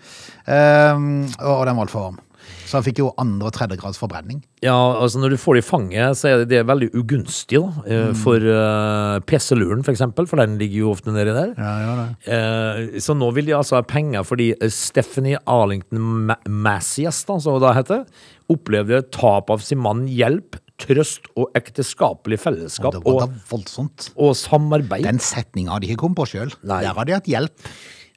Um, 0.49 1.27
og 1.41 1.65
den 1.67 1.77
var 1.77 1.87
altfor 1.87 2.01
varm. 2.11 2.19
Så 2.67 2.73
han 2.77 2.83
fikk 2.83 2.99
jo 2.99 3.13
andre- 3.17 3.47
og 3.47 3.53
tredjegrads 3.55 3.97
forbrenning. 3.99 4.43
Ja, 4.63 4.75
altså 5.01 5.17
når 5.21 5.31
du 5.31 5.37
får 5.37 5.55
det 5.55 5.65
i 5.65 5.69
fanget, 5.69 6.17
så 6.19 6.29
er 6.29 6.39
det, 6.45 6.49
det 6.49 6.59
er 6.59 6.65
veldig 6.65 6.91
ugunstig 6.93 7.61
da, 7.61 7.71
eh, 7.87 8.09
Mm. 8.11 8.17
for 8.17 8.37
uh, 8.37 9.21
PC-luren 9.21 9.83
for 9.85 9.93
eksempel, 9.93 10.27
for 10.27 10.37
den 10.37 10.59
ligger 10.59 10.79
jo 10.83 10.91
ofte 10.93 11.07
nedi 11.13 11.33
der. 11.33 11.55
Ja, 11.57 11.79
ja, 11.79 11.95
det. 12.03 12.17
Eh, 12.27 12.99
så 13.01 13.15
nå 13.17 13.33
vil 13.33 13.47
de 13.47 13.53
altså 13.53 13.77
ha 13.77 13.83
penger 13.83 14.25
fordi 14.25 14.53
eh, 14.61 14.69
Stephanie 14.69 15.39
Arlington 15.47 16.35
Massias, 16.49 17.25
da, 17.25 17.39
som 17.39 17.53
hun 17.55 17.63
da 17.63 17.73
heter, 17.75 18.05
opplevde 18.51 19.11
tap 19.11 19.49
av 19.51 19.61
sin 19.63 19.79
mann 19.79 20.07
hjelp, 20.07 20.57
trøst 20.83 21.29
og 21.39 21.51
ekteskapelig 21.55 22.39
fellesskap 22.43 22.97
Det 22.97 23.03
var 23.05 23.29
og, 23.29 23.35
voldsomt. 23.51 24.11
og 24.17 24.35
samarbeid. 24.39 25.05
Den 25.07 25.21
setninga 25.23 25.75
hadde 25.75 25.87
de 25.87 25.93
ikke 25.93 26.03
kommet 26.03 26.19
på 26.19 26.27
sjøl. 26.33 26.55
Der 26.65 26.91
hadde 26.91 27.11
de 27.11 27.19
hatt 27.19 27.31
hjelp. 27.31 27.69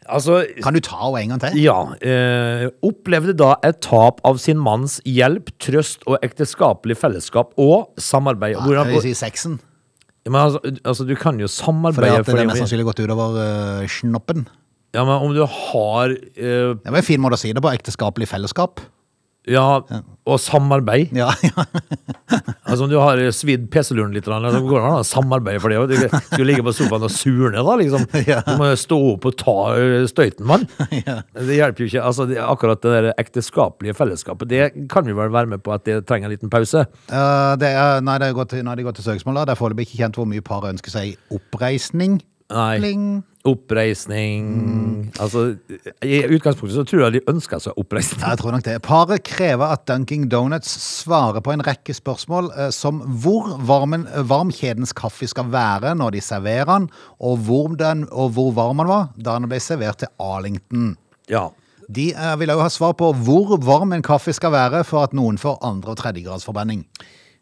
Altså, 0.07 0.45
Kan 0.63 0.73
du 0.73 0.79
ta 0.79 0.95
henne 0.95 1.19
en 1.19 1.29
gang 1.35 1.41
til? 1.43 1.63
ja, 1.65 1.77
eh, 1.99 2.69
opplevde 2.81 3.35
da 3.35 3.55
et 3.63 3.81
tap 3.83 4.21
av 4.23 4.37
sin 4.39 4.57
manns 4.57 5.01
hjelp, 5.03 5.51
trøst 5.59 6.05
og 6.07 6.17
ekteskapelig 6.23 6.95
fellesskap 6.97 7.51
og 7.57 7.91
samarbeid. 7.99 8.55
Ja, 8.55 8.63
Hvordan, 8.63 8.87
jeg 8.87 8.93
vil 8.95 9.01
si 9.09 9.13
sexen. 9.13 9.59
Men 10.25 10.41
altså, 10.41 10.59
altså, 10.83 11.03
du 11.07 11.15
kan 11.15 11.39
jo 11.39 11.47
For 11.47 11.71
samarbeide 11.71 12.23
det 12.23 12.39
er 12.39 12.47
mest 12.49 12.63
sannsynlig 12.63 12.87
gått 12.87 12.99
utover 12.99 13.35
uh, 13.83 13.87
snoppen. 13.87 14.47
Ja, 14.95 15.03
men 15.03 15.15
om 15.23 15.33
du 15.35 15.43
har 15.45 16.09
uh, 16.09 16.75
Det 16.75 16.91
var 16.91 16.97
en 16.97 17.03
fin 17.03 17.21
måte 17.21 17.37
å 17.37 17.39
si 17.39 17.51
det 17.53 17.63
på. 17.63 17.71
Ekteskapelig 17.71 18.27
fellesskap. 18.27 18.81
Ja, 19.47 19.81
og 20.27 20.39
samarbeid. 20.43 21.13
Ja, 21.15 21.29
ja. 21.47 21.63
Altså 22.67 22.83
Om 22.83 22.89
du 22.91 22.97
har 22.99 23.19
svidd 23.31 23.69
PC-luren 23.71 24.11
litt, 24.15 24.27
så 24.27 24.35
går 24.59 24.75
det 24.75 24.89
an 24.89 24.97
å 24.99 25.05
samarbeide 25.07 25.61
for 25.63 25.71
det. 25.71 25.79
Du 25.87 26.17
skal 26.19 26.43
ligge 26.49 26.65
på 26.67 26.73
sofaen 26.75 27.05
og 27.07 27.13
surne, 27.15 27.63
da, 27.63 27.77
liksom. 27.79 28.03
Du 28.49 28.51
må 28.59 28.67
stå 28.79 28.97
opp 29.13 29.27
og 29.29 29.37
ta 29.39 29.55
støyten, 30.11 30.43
mann. 30.49 30.67
Det 31.47 31.55
hjelper 31.61 31.85
jo 31.85 31.89
ikke. 31.93 32.03
Altså, 32.03 32.27
det, 32.27 32.41
akkurat 32.43 32.83
det 32.83 32.93
der 32.97 33.09
ekteskapelige 33.23 33.95
fellesskapet, 33.97 34.51
det 34.51 34.87
kan 34.91 35.07
vi 35.07 35.15
vel 35.15 35.31
være 35.33 35.53
med 35.55 35.63
på 35.63 35.71
at 35.75 35.87
det 35.87 36.01
trenger 36.09 36.27
en 36.27 36.35
liten 36.35 36.51
pause. 36.51 36.83
Uh, 37.07 37.55
det 37.61 37.71
er, 37.71 38.01
nei, 38.03 38.17
det 38.23 38.33
gått, 38.35 38.51
til- 38.51 38.65
nå 38.67 38.73
har 38.73 38.79
de 38.81 38.87
gått 38.89 38.99
til 38.99 39.07
søksmål. 39.07 39.39
da. 39.41 39.47
Det 39.47 39.55
er 39.55 39.61
foreløpig 39.63 39.87
ikke 39.87 40.01
kjent 40.03 40.19
hvor 40.19 40.27
mye 40.27 40.43
paret 40.45 40.75
ønsker 40.75 40.91
seg 40.99 41.15
oppreisning. 41.33 42.19
Nei. 42.51 42.77
Pling. 42.79 43.07
Oppreisning 43.47 45.11
Altså, 45.19 45.55
i 46.03 46.19
utgangspunktet 46.35 46.75
så 46.75 46.83
tror 46.87 47.03
jeg 47.05 47.13
de 47.17 47.21
ønsker 47.31 47.61
seg 47.63 47.77
oppreisning. 47.79 48.21
Jeg 48.21 48.39
tror 48.41 48.51
nok 48.57 48.65
det. 48.65 48.75
Paret 48.85 49.23
krever 49.25 49.71
at 49.73 49.85
Dunking 49.89 50.25
Donuts 50.31 50.69
svarer 50.83 51.41
på 51.45 51.53
en 51.55 51.63
rekke 51.65 51.95
spørsmål 51.95 52.49
eh, 52.57 52.69
som 52.75 52.99
hvor 53.23 53.53
varm, 53.65 53.93
en- 53.97 54.07
varm 54.29 54.51
kjedens 54.53 54.93
kaffe 54.97 55.27
skal 55.31 55.49
være 55.53 55.95
når 55.97 56.17
de 56.17 56.21
serverer 56.21 56.67
den, 56.69 56.89
og 57.23 57.37
hvor, 57.47 57.75
den, 57.79 58.05
og 58.11 58.33
hvor 58.35 58.51
varm 58.57 58.77
den 58.83 58.91
var 58.91 59.09
da 59.17 59.37
den 59.39 59.49
ble 59.51 59.59
servert 59.63 60.01
til 60.03 60.11
Arlington. 60.21 60.95
Ja. 61.31 61.47
De 61.87 62.09
eh, 62.13 62.33
vil 62.41 62.51
òg 62.51 62.65
ha 62.65 62.71
svar 62.73 62.93
på 62.99 63.13
hvor 63.23 63.55
varm 63.63 63.93
en 63.95 64.03
kaffe 64.05 64.33
skal 64.35 64.51
være 64.51 64.83
for 64.87 65.07
at 65.07 65.15
noen 65.15 65.39
får 65.39 65.61
andre- 65.65 65.95
og 65.95 66.01
tredjegradsforbrenning. 66.03 66.83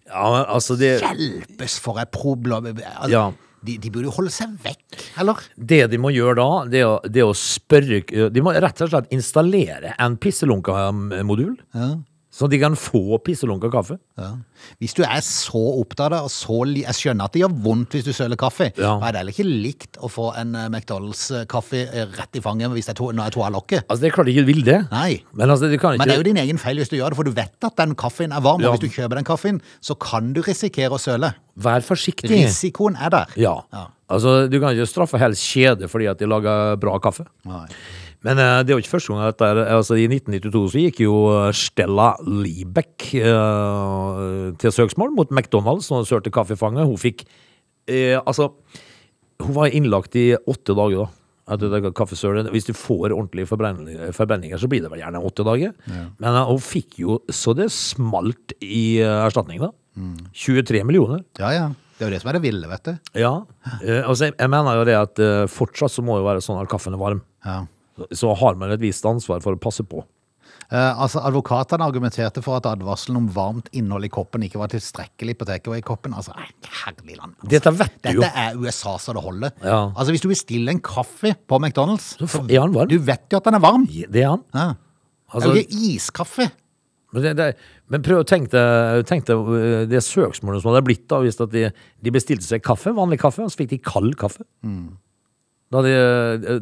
ja, 0.06 0.46
altså 0.46 0.76
det 0.78 1.00
Hjelpes 1.02 1.80
for 1.82 1.98
et 2.00 2.12
problem! 2.14 2.68
Altså, 2.78 3.10
Ja. 3.10 3.26
De, 3.66 3.78
de 3.82 3.92
burde 3.94 4.10
jo 4.10 4.16
holde 4.16 4.34
seg 4.34 4.56
vekk, 4.64 4.98
eller? 5.22 5.46
Det 5.56 5.82
de 5.92 6.00
må 6.02 6.12
gjøre 6.16 6.38
da, 6.40 6.50
det 6.72 6.82
er, 6.84 6.90
å, 6.90 6.98
det 7.06 7.24
er 7.24 7.30
å 7.30 7.38
spørre 7.38 8.30
De 8.34 8.44
må 8.44 8.54
rett 8.54 8.84
og 8.86 8.92
slett 8.92 9.14
installere 9.16 9.96
en 10.02 10.18
pisselunka-modul. 10.22 11.56
Ja. 11.76 11.96
Så 12.36 12.50
de 12.52 12.58
kan 12.60 12.74
få 12.76 13.16
pisselunka 13.24 13.70
kaffe. 13.72 13.96
Ja. 14.20 14.34
Hvis 14.84 14.96
du 14.98 15.04
er 15.06 15.22
så 15.24 15.62
opptatt 15.80 16.12
av 16.18 16.28
så 16.32 16.64
Jeg 16.68 16.96
skjønner 16.98 17.30
at 17.30 17.36
det 17.36 17.44
gjør 17.44 17.54
vondt 17.64 17.96
hvis 17.96 18.04
du 18.08 18.12
søler 18.16 18.40
kaffe. 18.40 18.72
Ja. 18.76 18.98
Men 19.00 19.08
det 19.08 19.14
er 19.14 19.22
heller 19.22 19.36
ikke 19.36 19.48
likt 19.48 20.00
å 20.04 20.10
få 20.12 20.34
en 20.36 20.52
eh, 20.58 20.68
McDonald's-kaffe 20.68 21.86
eh, 21.86 22.10
rett 22.18 22.36
i 22.36 22.44
fanget 22.44 22.74
hvis 22.76 22.90
det 22.90 22.96
er 22.96 23.00
to, 23.00 23.10
når 23.16 23.30
jeg 23.30 23.36
to 23.38 23.46
av 23.48 23.56
lokket. 23.56 23.88
Altså, 23.88 24.02
det 24.04 24.10
er 24.10 24.16
klart 24.18 24.34
ikke 24.34 24.46
vil 24.50 24.62
det. 24.68 24.80
Nei. 24.92 25.22
Men 25.32 25.56
altså, 25.56 25.72
de 25.72 25.80
kan 25.80 25.96
ikke 25.96 26.04
Men 26.04 26.12
det 26.12 26.18
er 26.18 26.24
jo 26.24 26.28
din 26.28 26.44
egen 26.44 26.60
feil 26.60 26.82
hvis 26.82 26.92
du 26.92 26.98
gjør 27.00 27.16
det, 27.16 27.20
for 27.22 27.30
du 27.30 27.36
vet 27.40 27.70
at 27.70 27.80
den 27.80 27.96
kaffen 28.04 28.36
er 28.36 28.44
varm. 28.44 28.64
Ja. 28.66 28.74
Og 28.74 28.76
hvis 28.76 28.84
du 28.84 29.00
kjøper 29.00 29.22
den 29.22 29.32
kaffen, 29.32 29.64
så 29.80 29.96
kan 29.96 30.34
du 30.36 30.44
risikere 30.44 30.98
å 30.98 31.02
søle. 31.02 31.32
Vær 31.56 31.86
forsiktig. 31.88 32.34
Risikoen 32.36 33.00
er 33.00 33.16
der. 33.16 33.38
Ja. 33.40 33.62
Ja. 33.72 33.88
Altså, 34.12 34.42
du 34.52 34.60
kan 34.60 34.76
ikke 34.76 34.92
straffe 34.92 35.22
helst 35.24 35.48
kjede 35.56 35.88
fordi 35.90 36.12
at 36.12 36.20
de 36.20 36.28
lager 36.30 36.76
bra 36.84 37.00
kaffe. 37.02 37.30
Nei. 37.48 37.70
Men 38.26 38.40
eh, 38.42 38.60
det 38.66 38.74
er 38.74 38.80
jo 38.80 38.84
ikke 38.84 38.96
første 38.96 39.14
gang 39.14 39.28
dette 39.28 39.48
er 39.52 39.60
Altså, 39.76 39.98
i 40.02 40.08
1992 40.10 40.64
så 40.74 40.82
gikk 40.82 41.02
jo 41.06 41.18
eh, 41.36 41.52
Stella 41.58 42.08
Liebeck 42.26 43.12
eh, 43.20 44.56
til 44.62 44.74
søksmål 44.74 45.14
mot 45.18 45.34
McDonald's 45.34 45.92
hun 45.94 46.08
sølte 46.10 46.34
kaffefanget. 46.34 46.88
Hun 46.90 46.98
fikk 47.02 47.26
eh, 47.92 48.18
Altså, 48.24 48.50
hun 49.44 49.54
var 49.58 49.74
innlagt 49.76 50.18
i 50.18 50.32
åtte 50.40 50.74
dager, 50.78 51.06
da. 51.06 51.22
Hvis 52.50 52.66
du 52.66 52.74
får 52.74 53.12
ordentlige 53.14 53.46
forbrenninger, 53.46 54.58
så 54.58 54.70
blir 54.72 54.82
det 54.82 54.90
vel 54.90 55.04
gjerne 55.04 55.22
åtte 55.22 55.46
dager. 55.46 55.76
Men 56.18 56.30
eh, 56.32 56.50
hun 56.50 56.64
fikk 56.64 56.98
jo 57.04 57.20
så 57.30 57.54
det 57.58 57.70
smalt 57.76 58.56
i 58.66 58.98
erstatning, 59.06 59.62
da. 59.62 59.70
23 60.34 60.82
millioner. 60.88 61.22
Ja, 61.40 61.54
ja. 61.54 61.68
Det 61.96 62.04
er 62.04 62.10
jo 62.10 62.16
det 62.18 62.24
som 62.26 62.28
er 62.34 62.36
det 62.36 62.42
ville, 62.44 62.68
vet 62.68 62.90
du. 62.90 62.96
Ja. 63.22 63.36
Eh, 63.84 64.02
altså, 64.02 64.32
jeg, 64.32 64.34
jeg 64.42 64.52
mener 64.52 64.82
jo 64.82 64.90
det 64.90 64.98
at 64.98 65.22
fortsatt 65.54 65.94
så 65.94 66.04
må 66.04 66.18
det 66.18 66.26
være 66.28 66.42
sånn 66.44 66.58
at 66.64 66.72
kaffen 66.74 66.98
er 66.98 67.04
varm. 67.06 67.22
Ja. 67.46 67.62
Så- 68.12 68.36
har 68.36 68.56
man 68.60 68.72
et 68.72 68.80
visst 68.82 69.06
ansvar 69.06 69.42
for 69.42 69.56
å 69.56 69.60
passe 69.62 69.84
på. 69.88 70.04
Eh, 70.72 71.00
altså, 71.00 71.22
Advokatene 71.22 71.86
argumenterte 71.86 72.42
for 72.44 72.58
at 72.58 72.66
advarselen 72.66 73.18
om 73.18 73.28
varmt 73.30 73.68
innhold 73.72 74.06
i 74.08 74.10
koppen 74.10 74.42
ikke 74.48 74.58
var 74.58 74.72
tilstrekkelig 74.72 75.36
på 75.38 75.46
takeaway-koppen. 75.46 76.16
Altså, 76.18 76.34
herlig 76.84 77.18
land. 77.20 77.36
Altså. 77.38 77.50
Dette 77.54 77.74
vet 77.78 78.02
du 78.02 78.10
jo. 78.16 78.22
Dette 78.22 78.46
er 78.48 78.58
USA 78.58 78.96
så 78.98 79.14
det 79.14 79.24
holder. 79.24 79.52
Ja. 79.64 79.92
Altså, 79.96 80.12
Hvis 80.16 80.22
du 80.26 80.30
bestiller 80.30 80.72
en 80.74 80.82
kaffe 80.82 81.36
på 81.48 81.60
McDonald's 81.62 82.16
Så 82.18 82.42
er 82.50 82.60
han 82.62 82.74
varm? 82.74 82.90
Du 82.90 82.98
vet 82.98 83.30
jo 83.30 83.38
at 83.38 83.44
den 83.44 83.54
er 83.60 83.60
varm. 83.60 83.86
Det 83.86 84.24
er 84.24 84.30
han. 84.34 84.44
Ja. 84.54 84.74
Altså- 85.34 85.52
er 85.54 85.62
ikke 85.64 85.96
iskaffe. 85.96 86.52
Men, 87.14 87.24
det, 87.24 87.36
det, 87.38 87.56
men 87.88 88.02
prøv 88.04 88.24
å 88.24 88.28
tenke 88.28 88.50
deg, 88.52 89.06
tenk 89.08 89.24
deg 89.30 89.38
eh, 89.56 89.86
det 89.88 90.02
søksmålet 90.04 90.62
som 90.62 90.74
hadde 90.74 90.84
blitt 90.84 91.06
da 91.08 91.22
hvis 91.24 91.38
de, 91.48 91.70
de 92.04 92.12
bestilte 92.12 92.44
seg 92.44 92.64
kaffe, 92.66 92.92
vanlig 92.92 93.20
kaffe, 93.22 93.46
og 93.46 93.54
så 93.54 93.62
fikk 93.62 93.70
de 93.70 93.78
kald 93.86 94.18
kaffe. 94.20 94.44
Da 95.74 95.82
de, 95.82 95.94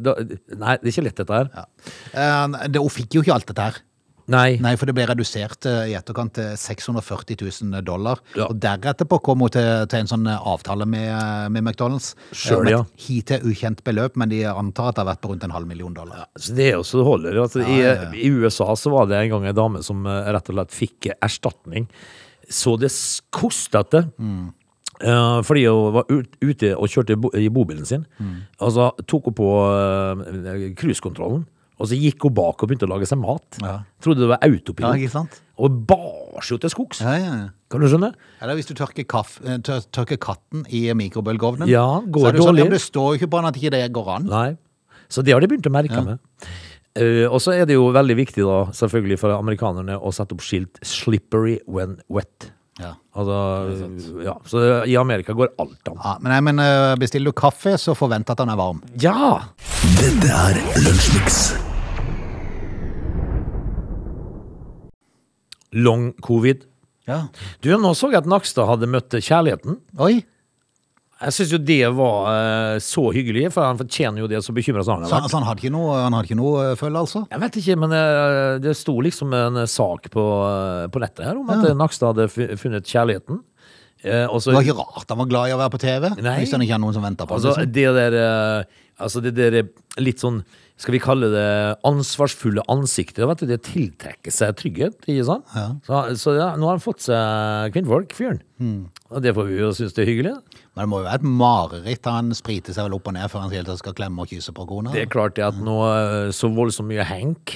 da, 0.00 0.14
nei, 0.56 0.76
det 0.80 0.88
er 0.88 0.92
ikke 0.94 1.02
lett 1.08 1.18
dette 1.20 1.40
her. 1.42 1.50
Eh, 2.14 2.68
det, 2.72 2.80
hun 2.80 2.92
fikk 2.92 3.18
jo 3.18 3.24
ikke 3.24 3.34
alt 3.36 3.50
dette 3.50 3.66
her. 3.68 3.82
Nei. 4.32 4.54
Nei, 4.56 4.70
for 4.80 4.88
det 4.88 4.94
ble 4.96 5.04
redusert 5.10 5.66
eh, 5.68 5.90
i 5.92 5.94
etterkant 5.98 6.32
til 6.38 6.54
640 6.56 7.36
000 7.68 7.82
dollar. 7.84 8.22
Ja. 8.38 8.46
Og 8.48 8.56
deretterpå 8.56 9.18
kom 9.26 9.42
hun 9.44 9.52
til, 9.52 9.66
til 9.92 10.00
en 10.00 10.08
sånn 10.08 10.24
eh, 10.32 10.46
avtale 10.48 10.86
med, 10.88 11.52
med 11.52 11.60
McDonald's. 11.66 12.14
eh, 12.30 12.38
Selv, 12.46 12.64
et 12.64 12.72
ja. 12.72 12.80
Hittil 13.04 13.44
ukjent 13.52 13.84
beløp, 13.84 14.16
men 14.16 14.32
de 14.32 14.40
antar 14.48 14.88
at 14.88 14.96
det 14.96 15.04
har 15.04 15.10
vært 15.12 15.20
på 15.26 15.34
rundt 15.34 15.44
en 15.44 15.52
halv 15.52 15.68
million 15.68 15.92
dollar. 15.92 16.24
Så 16.40 16.56
det 16.56 16.70
er 16.70 16.78
jo 16.78 16.86
så 16.88 17.02
det 17.02 17.08
holder. 17.10 17.42
Altså, 17.44 17.66
Ja, 17.68 17.76
ja, 17.76 17.94
ja. 18.06 18.10
I, 18.16 18.24
I 18.24 18.32
USA 18.32 18.70
så 18.80 18.94
var 18.96 19.12
det 19.12 19.20
en 19.20 19.34
gang 19.36 19.44
en 19.52 19.60
dame 19.60 19.84
som 19.84 20.00
eh, 20.08 20.32
rett 20.32 20.48
og 20.48 20.56
slett 20.56 20.72
fikk 20.80 21.10
erstatning. 21.20 21.90
Så 22.48 22.78
det 22.80 22.94
kostet 23.28 23.92
det. 23.92 24.06
Eh, 25.00 25.38
fordi 25.42 25.64
hun 25.66 25.94
var 25.96 26.10
ut, 26.12 26.36
ute 26.42 26.74
og 26.76 26.90
kjørte 26.92 27.16
bo, 27.18 27.32
i 27.34 27.48
bobilen 27.52 27.88
sin. 27.88 28.06
Og 28.60 28.74
så 28.76 28.90
tok 29.10 29.30
hun 29.30 29.38
på 29.40 29.50
uh. 29.64 31.42
Og 31.74 31.88
så 31.90 31.98
gikk 31.98 32.22
hun 32.22 32.34
bak 32.36 32.62
og 32.62 32.70
begynte 32.70 32.86
å 32.86 32.92
lage 32.92 33.08
seg 33.10 33.18
mat. 33.18 33.58
Ja. 33.62 33.80
Trodde 34.02 34.22
det 34.22 34.30
var 34.30 34.38
Ja, 34.38 34.52
autopilot. 34.52 35.10
sant? 35.10 35.40
og 35.54 35.86
bars 35.86 36.50
jo 36.50 36.58
til 36.58 36.72
skogs. 36.72 37.00
Ja, 37.04 37.14
ja, 37.18 37.34
ja. 37.38 37.48
Kan 37.70 37.82
du 37.82 37.88
skjønne? 37.90 38.12
Eller 38.42 38.58
hvis 38.58 38.66
du 38.66 38.74
tørker, 38.74 39.06
kaff, 39.06 39.36
eh, 39.44 39.58
tør, 39.62 39.84
tørker 39.94 40.18
katten 40.18 40.64
i 40.66 40.86
mikrobølgeovnen. 40.98 41.70
Ja, 41.70 42.00
går 42.02 42.26
så 42.26 42.28
er 42.28 42.36
det 42.36 42.42
sånn, 42.42 42.54
dårlig. 42.54 42.64
ja, 42.64 42.74
det 42.74 42.82
står 42.82 43.08
jo 43.10 43.20
ikke 43.20 43.30
på 43.30 43.42
at 43.46 43.58
ikke 43.58 43.74
det 43.74 43.82
går 43.94 44.10
an. 44.16 44.26
Nei. 44.30 44.48
Så 45.08 45.22
det 45.22 45.34
har 45.34 45.42
de 45.44 45.50
begynt 45.50 45.68
å 45.70 45.74
merke 45.74 46.02
med. 46.04 46.18
Uh, 46.94 47.26
og 47.26 47.40
så 47.42 47.54
er 47.54 47.66
det 47.66 47.74
jo 47.74 47.88
veldig 47.94 48.14
viktig 48.18 48.44
da, 48.46 48.58
selvfølgelig 48.74 49.18
for 49.18 49.34
amerikanerne 49.34 49.96
å 49.98 50.12
sette 50.14 50.34
opp 50.36 50.42
skilt 50.46 50.78
'slippery 50.82 51.58
when 51.66 51.98
wet'. 52.10 52.50
Ja. 52.80 52.94
Altså, 53.14 53.36
ja, 54.24 54.34
så 54.50 54.62
i 54.90 54.96
Amerika 54.98 55.32
går 55.32 55.52
alt 55.62 55.90
an. 55.92 55.98
Ja, 56.02 56.16
men, 56.20 56.32
nei, 56.32 56.40
men 56.42 56.62
eh, 56.64 56.94
bestiller 56.98 57.30
du 57.30 57.38
kaffe, 57.38 57.76
så 57.78 57.94
forvent 57.94 58.30
at 58.32 58.40
den 58.40 58.50
er 58.50 58.58
varm. 58.58 58.80
Ja! 59.00 59.44
Dette 60.00 60.30
er 60.34 60.58
Lunsjmix. 60.82 61.38
Long 65.74 66.12
covid. 66.22 66.66
Ja. 67.06 67.26
Du, 67.62 67.70
nå 67.78 67.92
så 67.98 68.10
jeg 68.10 68.22
at 68.22 68.30
Nakstad 68.30 68.66
hadde 68.70 68.88
møtt 68.90 69.14
kjærligheten. 69.22 69.78
Oi, 70.02 70.22
Jeg 71.22 71.32
syns 71.36 71.52
jo 71.54 71.58
det 71.62 71.78
var 71.94 72.26
eh, 72.32 72.78
så 72.82 73.04
hyggelig, 73.14 73.46
for 73.54 73.64
han 73.64 73.78
fortjener 73.78 74.18
jo 74.24 74.26
det, 74.28 74.40
så 74.44 74.52
bekymra 74.52 74.82
som 74.84 74.98
han 74.98 75.06
så, 75.06 75.14
har 75.14 75.22
vært. 75.22 75.30
så 75.30 75.38
han 75.38 75.46
hadde 75.46 75.62
ikke 75.62 75.72
noe, 75.72 75.94
han 76.02 76.12
hadde 76.16 76.26
ikke 76.28 76.38
noe 76.40 76.64
eh, 76.72 76.74
følge, 76.80 76.98
altså? 77.06 77.22
Jeg 77.30 77.40
vet 77.44 77.58
ikke, 77.62 77.76
men 77.84 77.94
eh, 77.96 78.58
det 78.64 78.74
sto 78.76 78.96
liksom 79.06 79.32
en 79.38 79.60
sak 79.70 80.10
på, 80.12 80.24
eh, 80.50 80.86
på 80.92 81.02
nettet 81.04 81.24
her 81.28 81.38
om 81.40 81.50
at 81.54 81.64
eh, 81.70 81.76
Nakstad 81.78 82.12
hadde 82.12 82.26
fu- 82.34 82.50
funnet 82.60 82.84
kjærligheten. 82.90 83.40
Eh, 84.04 84.26
og 84.26 84.42
så- 84.42 84.50
Det 84.52 84.58
var 84.58 84.66
ikke 84.66 84.80
rart 84.82 85.08
han 85.14 85.18
var 85.22 85.30
glad 85.30 85.48
i 85.48 85.54
å 85.54 85.60
være 85.62 85.72
på 85.72 85.80
TV, 85.80 86.10
Nei. 86.20 86.34
hvis 86.42 86.52
han 86.52 86.60
ikke 86.66 86.76
har 86.76 86.82
noen 86.82 86.92
som 86.98 87.06
venter 87.06 87.24
på 87.30 87.38
Altså, 87.38 87.54
liksom. 87.54 87.72
det 87.72 87.86
der 87.96 88.18
eh, 88.20 88.64
Altså, 89.02 89.22
det 89.24 89.34
der 89.34 89.64
litt 89.98 90.22
sånn 90.22 90.42
Skal 90.78 90.94
vi 90.96 91.00
kalle 91.02 91.28
det 91.30 91.48
ansvarsfulle 91.86 92.62
ansiktet? 92.70 93.22
Vet 93.30 93.42
du, 93.42 93.46
det 93.50 93.60
tiltrekker 93.66 94.34
seg 94.34 94.56
trygghet, 94.58 94.96
ikke 95.06 95.26
sant? 95.28 95.52
Så, 95.86 96.00
så 96.18 96.34
ja, 96.34 96.48
nå 96.58 96.66
har 96.66 96.80
han 96.80 96.82
fått 96.82 97.04
seg 97.06 97.74
kvinnfolk, 97.76 98.14
fyren. 98.18 98.40
Mm. 98.58 98.88
Og 99.14 99.22
det 99.22 99.34
får 99.36 99.46
vi 99.46 99.60
jo 99.60 99.70
synes 99.76 99.94
det 99.94 100.02
er 100.02 100.10
hyggelig. 100.10 100.34
Men 100.74 100.82
det 100.82 100.88
må 100.90 100.98
jo 100.98 101.06
være 101.06 101.20
et 101.22 101.28
mareritt. 101.44 102.10
Han 102.10 102.34
spriter 102.34 102.74
seg 102.74 102.88
vel 102.88 102.98
opp 102.98 103.06
og 103.06 103.14
ned 103.14 103.30
før 103.30 103.46
han 103.46 103.70
skal 103.78 103.94
klemme 103.94 104.26
og 104.26 104.34
kysse 104.34 104.54
på 104.56 104.66
kona. 104.66 104.90
Det 104.96 105.04
er 105.04 105.14
klart 105.14 105.38
det 105.38 105.46
at 105.46 105.62
nå 105.62 105.78
eh, 105.86 106.32
så 106.34 106.50
voldsomt 106.50 106.90
mye 106.90 107.06
hank, 107.06 107.54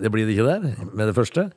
det 0.00 0.12
blir 0.14 0.24
det 0.24 0.38
ikke 0.38 0.48
der 0.48 0.88
med 0.88 1.10
det 1.10 1.16
første. 1.20 1.50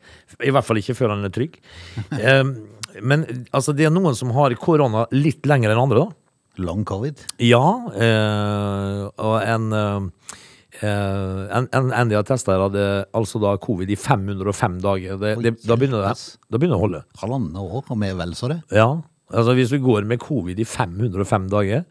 I 0.43 0.51
hvert 0.51 0.67
fall 0.67 0.83
ikke 0.83 0.97
før 0.99 1.15
han 1.15 1.23
er 1.23 1.31
trygg. 1.31 1.55
um, 2.43 2.57
men 2.99 3.23
altså, 3.55 3.71
det 3.77 3.87
er 3.87 3.95
noen 3.95 4.15
som 4.17 4.35
har 4.35 4.55
korona 4.59 5.07
litt 5.15 5.47
lenger 5.47 5.71
enn 5.71 5.85
andre, 5.87 6.03
da. 6.03 6.26
Long 6.61 6.85
covid. 6.87 7.23
Ja, 7.43 7.65
eh, 7.93 9.03
og 9.07 9.35
en, 9.41 9.67
eh, 9.73 10.87
en, 10.87 11.67
en, 11.71 11.91
en 11.91 12.15
har 12.15 12.25
testa 12.27 12.53
her, 12.53 12.65
hadde 12.67 12.87
altså 13.17 13.41
da 13.43 13.55
covid 13.61 13.91
i 13.93 13.99
505 13.99 14.79
dager. 14.83 15.19
Det, 15.21 15.35
det, 15.43 15.53
da, 15.63 15.77
begynner 15.77 16.05
det, 16.07 16.15
da 16.49 16.59
begynner 16.59 16.77
det 16.77 16.81
å 16.81 16.85
holde. 16.85 17.03
Halvannet 17.21 17.61
år, 17.61 17.85
og 17.85 18.01
mer 18.01 18.17
vel 18.19 18.35
så 18.37 18.51
det. 18.53 18.61
Ja, 18.75 18.89
altså 19.33 19.57
Hvis 19.57 19.73
du 19.73 19.79
går 19.83 20.07
med 20.09 20.21
covid 20.23 20.59
i 20.59 20.67
505 20.67 21.49
dager, 21.53 21.85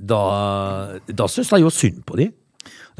da, 0.00 0.22
da 1.12 1.28
syns 1.28 1.52
jeg 1.52 1.66
jo 1.66 1.72
synd 1.74 2.04
på 2.08 2.16
de. 2.20 2.30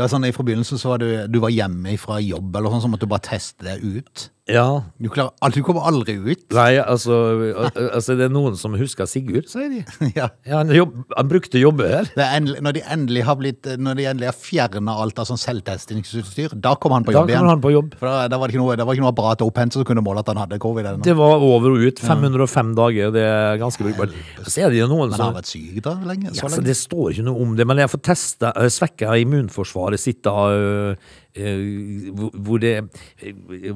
Det 0.01 0.07
er 0.09 0.13
sånn, 0.17 0.25
I 0.25 0.33
forbindelse 0.33 0.81
så 0.81 0.95
var 0.95 1.03
du, 1.05 1.09
du 1.29 1.39
var 1.45 1.53
hjemme 1.53 1.93
fra 2.01 2.17
jobb, 2.25 2.55
eller 2.57 2.73
sånn, 2.73 2.87
så 2.89 2.93
måtte 2.93 3.05
du 3.05 3.13
bare 3.13 3.27
teste 3.29 3.67
det 3.69 3.79
ut. 3.85 4.31
Ja, 4.51 4.81
Du, 4.99 5.07
klarer, 5.13 5.31
al- 5.47 5.53
du 5.55 5.61
kommer 5.63 5.85
aldri 5.87 6.17
ut. 6.19 6.41
Nei, 6.57 6.73
altså, 6.83 7.15
al- 7.55 7.91
altså 7.95 8.17
Det 8.19 8.25
er 8.27 8.33
noen 8.35 8.57
som 8.59 8.73
husker 8.75 9.07
Sigurd, 9.07 9.47
sier 9.47 9.69
de. 9.71 9.83
Ja. 10.17 10.27
Ja, 10.49 10.57
han, 10.65 10.73
jobb, 10.75 10.97
han 11.15 11.29
brukte 11.31 11.61
jobbe 11.61 11.87
her. 11.87 12.09
Det 12.17 12.25
er 12.25 12.33
endelig, 12.41 12.63
når, 12.67 12.75
de 12.75 12.83
endelig 12.97 13.23
har 13.29 13.37
blitt, 13.39 13.69
når 13.79 14.01
de 14.01 14.07
endelig 14.11 14.27
har 14.33 14.39
fjerna 14.41 14.97
alt 15.05 15.21
av 15.23 15.29
sånn 15.29 15.39
selvtestingsutstyr, 15.39 16.57
da 16.61 16.75
kom 16.83 16.93
han 16.97 17.05
på 17.07 17.13
Da 17.15 17.21
jobb 17.21 17.31
igjen. 17.31 17.39
kommer 17.45 17.55
han 17.55 17.63
på 17.63 17.73
jobb. 17.75 17.95
For 18.01 18.09
da, 18.11 18.29
da 18.33 18.39
var 18.41 18.49
det 18.51 18.55
ikke 18.57 18.63
noe, 18.65 18.77
det 18.81 18.87
var 18.89 18.95
ikke 18.99 19.05
noe 19.05 19.13
apparat 19.15 19.45
å 19.45 19.49
opphente 19.51 19.79
som 19.79 19.87
kunne 19.87 20.03
måle 20.03 20.25
at 20.25 20.31
han 20.33 20.41
hadde 20.43 20.59
covid. 20.63 20.83
Eller 20.87 20.99
noe. 20.99 21.07
Det 21.07 21.17
var 21.19 21.47
over 21.47 21.77
og 21.77 21.87
ut. 21.87 22.03
505 22.03 22.75
dager, 22.79 23.15
det 23.15 23.25
er 23.29 23.61
ganske 23.63 23.87
brukbart. 23.87 24.15
Så 24.47 24.65
er 24.65 24.71
det 24.75 24.81
jo 24.83 24.89
noen 24.91 25.11
Men 25.11 25.15
han 25.15 25.21
som 25.21 25.27
har 25.31 25.39
vært 25.41 25.51
syk 25.53 25.79
da 25.87 25.95
lenge? 26.07 26.31
Ja, 26.31 26.35
Så 26.41 26.49
så 26.49 26.57
lenge. 26.59 26.67
det 26.71 26.77
står 26.81 27.15
ikke 27.15 27.27
noe 27.31 27.43
om 27.47 27.55
det, 27.59 27.67
men 27.71 27.79
jeg 27.85 27.91
får 27.95 28.03
testa 28.11 28.53
øh, 28.57 28.69
svekka 28.71 29.15
immunforsvaret 29.23 29.90
sitt 29.99 30.23
da 30.25 30.31
øh, 30.55 30.95
øh, 31.37 32.13
hvor- 32.15 32.31
hvor 32.37 32.59
det 32.63 32.85
øh, 33.23 33.75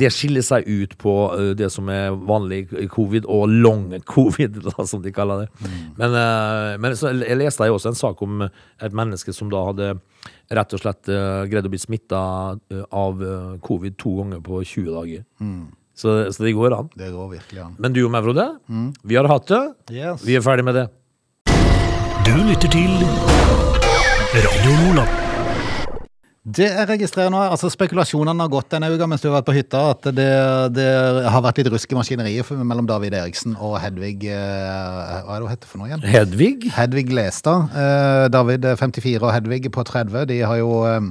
Det 0.00 0.10
skiller 0.12 0.42
seg 0.42 0.66
ut 0.66 0.96
på 0.98 1.14
det 1.58 1.70
som 1.72 1.88
er 1.88 2.10
vanlig 2.10 2.68
covid 2.88 3.24
og 3.28 3.48
long 3.48 3.92
covid, 4.02 4.48
da, 4.66 4.84
som 4.86 5.02
de 5.02 5.12
kaller 5.12 5.44
det. 5.44 5.48
Men, 5.98 6.10
øh, 6.10 6.80
men 6.80 6.96
så 6.96 7.12
jeg 7.28 7.36
leste 7.38 7.62
jeg 7.64 7.72
også 7.72 7.88
en 7.92 7.94
sak 7.94 8.22
om 8.22 8.42
et 8.42 8.92
menneske 8.92 9.32
som 9.32 9.50
da 9.50 9.64
hadde 9.70 9.92
rett 10.54 10.72
og 10.74 10.80
slett 10.80 11.06
greid 11.50 11.64
å 11.66 11.70
bli 11.72 11.78
smitta 11.78 12.18
av 12.92 13.24
covid 13.62 13.96
to 13.98 14.16
ganger 14.22 14.40
på 14.44 14.62
20 14.64 14.90
dager. 14.92 15.24
Så, 15.94 16.32
så 16.34 16.42
det 16.42 16.54
går 16.56 16.74
an. 16.74 16.88
Det 16.98 17.12
går 17.14 17.28
virkelig 17.36 17.60
an. 17.62 17.76
Men 17.78 17.92
du 17.94 18.00
og 18.04 18.10
meg, 18.10 18.24
Frode, 18.26 18.48
vi 19.04 19.14
har 19.14 19.28
hatt 19.30 19.46
det. 19.46 19.62
Yes. 19.94 20.24
Vi 20.26 20.34
er 20.34 20.42
ferdig 20.42 20.64
med 20.66 20.74
det. 20.74 20.88
Du 22.26 22.34
lytter 22.48 22.68
til 22.72 22.90
Radio 24.34 24.72
Lola. 24.80 25.23
Det 26.44 26.66
jeg 26.66 26.88
registrerer 26.90 27.30
nå, 27.32 27.38
altså 27.40 27.70
spekulasjonene 27.72 28.44
har 28.44 28.50
gått 28.52 28.74
denne 28.74 28.90
uka 28.92 29.06
mens 29.08 29.22
du 29.22 29.30
har 29.30 29.38
vært 29.38 29.46
på 29.48 29.54
hytta, 29.56 29.78
at 29.94 30.08
det, 30.12 30.26
det 30.76 30.88
har 31.24 31.40
vært 31.40 31.62
litt 31.62 31.70
rusk 31.72 31.94
i 31.94 31.96
maskineriet 31.96 32.50
mellom 32.68 32.84
David 32.88 33.16
Eriksen 33.16 33.54
og 33.56 33.78
Hedvig 33.80 34.26
eh, 34.28 35.22
Hva 35.24 35.38
er 35.38 35.40
det 35.40 35.46
hun 35.46 35.52
heter 35.54 35.70
for 35.70 35.80
noe 35.80 35.88
igjen? 35.88 36.04
Hedvig. 36.04 36.66
Hedvig 36.76 37.14
Lestad. 37.16 37.72
Eh, 37.72 38.26
David 38.34 38.68
eh, 38.68 38.76
54 38.76 39.24
og 39.24 39.32
Hedvig 39.32 39.70
på 39.72 39.86
30. 39.88 40.26
De 40.28 40.36
har 40.44 40.60
jo 40.60 40.82
eh, 40.90 41.06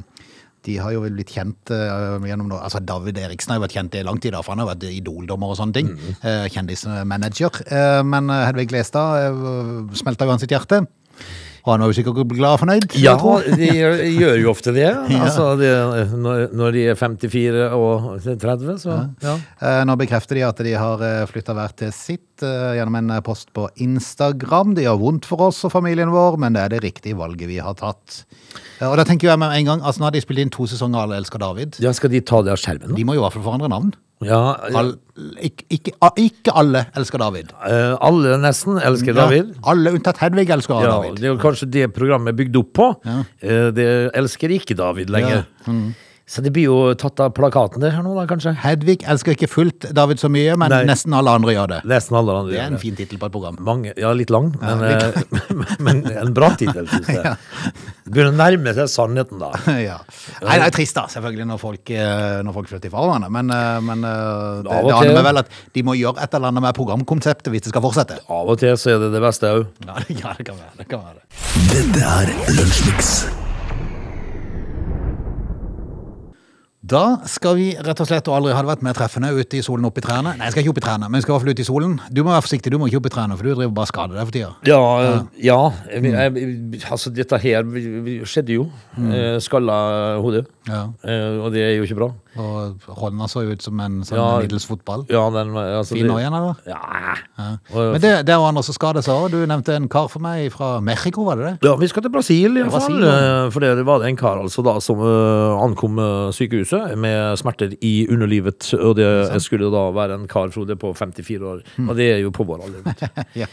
De 0.69 0.75
har 0.79 0.93
jo 0.93 1.01
blitt 1.07 1.33
kjent 1.33 1.73
gjennom 1.73 2.51
noe 2.53 2.61
Altså, 2.61 2.83
David 2.85 3.17
Eriksen 3.25 3.55
har 3.55 3.57
jo 3.57 3.65
vært 3.65 3.77
kjent 3.79 3.97
i 3.97 4.03
lang 4.05 4.21
tid, 4.21 4.37
for 4.37 4.53
han 4.53 4.61
har 4.61 4.69
vært 4.75 4.85
idoldommer 4.91 5.55
og 5.55 5.57
sånne 5.57 5.79
ting. 5.79 5.89
Eh, 6.21 6.45
Kjendismanager. 6.53 7.57
Eh, 7.73 8.03
men 8.05 8.29
Hedvig 8.29 8.69
Lestad 8.77 9.33
uh, 9.33 9.97
smelta 9.97 10.29
jo 10.29 10.35
hans 10.35 10.45
sitt 10.45 10.53
hjerte. 10.53 10.85
Han 11.63 11.79
var 11.79 11.87
jo 11.91 11.95
sikkert 11.95 12.27
glad 12.35 12.57
og 12.57 12.59
fornøyd. 12.59 12.85
Ja, 12.99 13.13
de 13.15 13.67
gjør, 13.71 14.33
jo 14.41 14.49
ofte 14.51 14.73
det. 14.75 14.89
Altså, 15.23 15.45
de, 15.59 15.69
når, 16.19 16.73
de 16.75 16.81
er 16.91 16.97
54 16.99 17.69
og 17.77 18.17
30, 18.25 18.73
så 18.83 18.97
ja. 19.23 19.35
Eh, 19.63 19.79
Nå 19.87 19.95
bekrefter 20.01 20.35
de 20.39 20.43
at 20.43 20.59
de 20.67 20.73
har 20.75 21.03
flytta 21.31 21.55
hver 21.55 21.71
til 21.79 21.93
sitt 21.95 22.43
eh, 22.43 22.73
gjennom 22.79 22.99
en 22.99 23.13
eh, 23.15 23.21
post 23.23 23.53
på 23.55 23.69
Instagram. 23.85 24.75
Det 24.75 24.83
gjør 24.89 24.99
vondt 25.05 25.29
for 25.29 25.47
oss 25.47 25.63
og 25.63 25.71
familien 25.73 26.11
vår, 26.13 26.35
men 26.43 26.57
det 26.57 26.65
er 26.65 26.75
det 26.75 26.83
riktige 26.83 27.15
valget 27.19 27.47
vi 27.47 27.61
har 27.63 27.77
tatt. 27.79 28.23
Eh, 28.81 28.87
Og 28.89 28.97
da 28.99 29.07
tenker 29.07 29.31
jeg 29.31 29.39
med 29.39 29.55
en 29.55 29.69
gang, 29.71 29.83
altså 29.87 30.03
Nå 30.03 30.09
har 30.09 30.17
de 30.17 30.23
spilt 30.25 30.43
inn 30.43 30.51
to 30.53 30.67
sesonger 30.69 31.05
av 31.07 31.15
elsker 31.15 31.39
David. 31.41 31.79
ja, 31.83 31.93
skal 31.95 32.11
de 32.11 32.19
ta 32.27 32.43
det 32.43 32.51
av 32.57 32.59
skjermen 32.59 32.91
nå? 32.91 32.99
De 32.99 33.07
må 33.07 33.15
jo 33.15 33.23
i 33.23 33.23
hvert 33.23 33.37
fall 33.39 33.47
forandre 33.47 33.71
navn. 33.71 33.93
Ja, 34.25 34.55
All, 34.79 34.93
ikke, 35.41 35.65
ikke, 35.69 35.91
ikke 36.17 36.53
alle 36.55 36.85
elsker 36.97 37.17
David. 37.21 37.51
eh, 37.67 37.95
alle 38.01 38.37
nesten 38.41 38.79
elsker 38.81 39.13
Ja, 39.13 39.25
David. 39.27 39.53
alle 39.63 39.91
unntatt 39.93 40.17
Hedvig 40.23 40.49
elsker 40.49 40.81
Ja, 40.81 40.89
David. 40.97 41.19
det 41.21 41.29
er 41.29 41.37
kanskje 41.43 41.69
det 41.71 41.93
programmet 41.93 42.33
er 42.33 42.37
bygd 42.43 42.55
opp 42.57 42.73
på. 42.73 42.87
Ja. 43.05 43.19
Eh, 43.41 43.71
Det 43.71 43.87
elsker 44.15 44.49
ikke 44.49 44.75
David 44.75 45.09
lenger. 45.09 45.45
Mm. 45.67 45.93
Så 46.25 46.39
det 46.39 46.53
blir 46.55 46.69
jo 46.69 46.75
tatt 46.95 47.19
av 47.19 47.33
plakaten 47.35 47.83
det 47.83 47.89
her 47.91 48.03
nå, 48.05 48.13
da, 48.15 48.23
kanskje? 48.29 48.53
Hedvig 48.63 49.01
elsker 49.11 49.35
ikke 49.35 49.49
fullt 49.51 49.89
David 49.91 50.21
så 50.21 50.29
mye, 50.31 50.53
men 50.59 50.71
Nei. 50.71 50.83
nesten 50.87 51.11
alle 51.17 51.33
andre 51.35 51.51
gjør 51.51 51.71
det. 51.73 51.79
Nesten 51.89 52.15
alle 52.15 52.37
andre 52.39 52.53
Det 52.53 52.61
er 52.63 52.69
en 52.71 52.79
fin 52.79 52.95
tittel 52.95 53.19
på 53.19 53.27
et 53.27 53.33
program. 53.33 53.57
Mange, 53.67 53.91
ja, 53.99 54.13
litt 54.15 54.31
lang, 54.31 54.53
men, 54.61 54.85
litt... 54.87 55.35
men 55.83 55.99
en 56.13 56.31
bra 56.35 56.53
tittel, 56.59 56.87
syns 56.87 57.11
jeg. 57.11 57.35
Det 58.03 58.11
begynner 58.11 58.33
å 58.33 58.39
nærme 58.39 58.73
seg 58.75 58.89
sannheten, 58.91 59.39
da. 59.39 59.51
ja. 59.89 59.99
Nei, 60.43 60.57
det 60.59 60.65
er 60.69 60.73
trist 60.75 60.97
da, 60.97 61.05
selvfølgelig, 61.11 61.47
når 61.51 61.61
folk, 61.61 61.93
eh, 61.95 62.39
når 62.43 62.57
folk 62.57 62.71
flytter 62.71 62.91
fra 62.93 63.03
hverandre. 63.03 63.31
Men, 63.31 63.53
eh, 63.55 63.77
men 63.83 64.07
eh, 64.07 64.57
det, 64.63 64.81
det 64.87 64.97
aner 64.97 65.15
meg 65.19 65.29
vel 65.29 65.43
at 65.43 65.53
de 65.75 65.85
må 65.87 65.95
gjøre 65.99 66.23
et 66.23 66.35
eller 66.35 66.51
annet 66.51 66.67
med 66.67 66.79
programkonseptet 66.79 67.51
hvis 67.51 67.67
det 67.67 67.75
skal 67.75 67.83
fortsette. 67.83 68.19
Av 68.27 68.51
og 68.55 68.59
til 68.63 68.75
så 68.79 68.95
er 68.95 69.05
det 69.05 69.13
det 69.15 69.23
beste 69.23 69.55
òg. 69.55 69.71
Ja, 69.87 69.99
det, 70.03 70.19
kan 70.19 70.59
være 70.59 70.75
det. 70.79 70.91
Kan 70.91 71.07
være. 71.07 71.23
Dette 71.71 72.11
er 72.15 72.37
Lunsjmix. 72.59 73.15
Da 76.93 77.03
skal 77.29 77.57
vi 77.57 77.67
rett 77.73 78.01
og 78.03 78.09
slett, 78.09 78.27
og 78.29 78.37
aldri 78.37 78.53
hadde 78.53 78.69
vært 78.69 78.83
mer 78.85 78.93
treffende, 78.97 79.31
ute 79.33 79.57
i 79.57 79.63
solen 79.65 79.87
opp 79.89 79.97
i 79.97 80.03
trærne. 80.05 80.35
Nei, 80.37 80.45
jeg 80.45 80.53
skal 80.53 80.65
ikke 80.65 80.73
opp 80.75 80.81
i 80.81 80.85
trærne, 80.85 81.09
men 81.09 81.17
jeg 81.17 81.25
skal 81.25 81.33
i 81.33 81.35
hvert 81.35 81.45
fall 81.45 81.55
ut 81.55 81.63
i 81.63 81.67
solen. 81.67 81.95
Du 82.13 82.21
må 82.21 82.33
være 82.33 82.45
forsiktig, 82.45 82.73
du 82.73 82.77
må 82.77 82.89
ikke 82.89 82.99
opp 83.01 83.09
i 83.09 83.13
trærne, 83.15 83.37
for 83.39 83.49
du 83.49 83.53
driver 83.55 83.73
bare 83.79 83.89
skader 83.89 84.19
deg 84.19 84.29
for 84.29 84.37
tida. 84.37 84.51
Ja, 84.69 84.81
ja. 85.41 85.59
Jeg, 85.89 86.11
jeg, 86.13 86.83
altså, 86.85 87.13
dette 87.13 87.39
her 87.41 87.65
skjedde 88.29 88.59
jo. 88.59 88.67
Mm. 88.93 89.15
Skalla 89.41 89.77
hodet. 90.21 90.45
Ja. 90.67 90.83
Eh, 91.03 91.39
Og 91.43 91.51
det 91.51 91.61
er 91.61 91.73
jo 91.77 91.83
ikke 91.83 91.97
bra. 91.99 92.11
Og 92.39 92.79
hånda 92.97 93.27
så 93.29 93.43
jo 93.45 93.51
ut 93.53 93.61
som 93.61 93.79
en 93.83 93.99
sånn 94.01 94.17
Ja. 94.17 94.39
middels 94.41 94.65
fotball. 94.65 95.03
Ja, 95.09 95.29
den 95.29 95.51
altså, 95.53 95.93
Fin 95.93 96.07
nå 96.07 96.15
igjen, 96.17 96.33
eller? 96.33 96.55
Ja. 96.65 96.79
Ja. 97.37 97.57
Men 97.91 98.01
det, 98.01 98.11
det 98.25 98.33
er 98.33 98.39
jo 98.39 98.47
andre 98.47 98.63
som 98.63 98.73
skader 98.73 99.03
seg 99.05 99.13
òg. 99.13 99.31
Du 99.35 99.45
nevnte 99.45 99.75
en 99.75 99.89
kar 99.91 100.07
for 100.09 100.23
meg 100.23 100.47
fra 100.55 100.79
Mexico, 100.81 101.25
var 101.27 101.35
det 101.37 101.45
det? 101.61 101.67
Ja, 101.67 101.75
vi 101.75 101.87
skal 101.91 102.01
til 102.07 102.11
Brasil, 102.15 102.57
i 102.57 102.63
hvert 102.63 102.71
fall. 102.71 102.95
Brasil, 102.95 103.03
ja. 103.05 103.45
Eh, 103.45 103.49
For 103.53 103.59
det 103.59 103.85
var 103.85 103.99
det 104.01 104.07
en 104.09 104.15
kar 104.17 104.39
altså 104.41 104.63
da 104.65 104.77
som 104.81 105.03
eh, 105.03 105.63
ankom 105.65 105.99
eh, 105.99 106.31
sykehuset 106.33 106.97
med 106.97 107.37
smerter 107.37 107.75
i 107.83 108.07
underlivet. 108.09 108.71
Og 108.79 108.95
det 108.97 109.11
skulle 109.43 109.69
da 109.73 109.83
være 109.93 110.15
en 110.17 110.27
kar, 110.31 110.49
Frode, 110.55 110.75
på 110.79 110.93
54 110.95 111.43
år. 111.43 111.61
Og 111.89 111.95
det 111.99 112.09
er 112.15 112.23
jo 112.23 112.31
på 112.31 112.47
vår 112.47 112.63
alder. 112.65 113.09
Ja. 113.35 113.47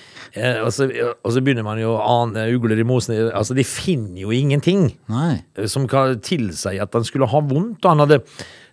Og, 0.62 0.68
så, 0.72 0.86
og 1.24 1.32
så 1.34 1.40
begynner 1.42 1.64
man 1.66 1.78
jo 1.80 1.90
å 1.96 2.00
ane 2.22 2.44
ugler 2.54 2.78
i 2.78 2.84
mosen. 2.86 3.16
Altså, 3.34 3.54
de 3.56 3.64
finner 3.66 4.20
jo 4.22 4.30
ingenting 4.30 4.92
Nei. 5.10 5.40
som 5.66 5.88
kan 5.90 6.20
tilsi 6.22 6.76
at 6.78 6.92
han 7.00 7.08
skulle 7.08 7.28
ha 7.30 7.40
vondt. 7.40 7.82
og 7.84 7.90
Han 7.94 8.04
hadde 8.04 8.20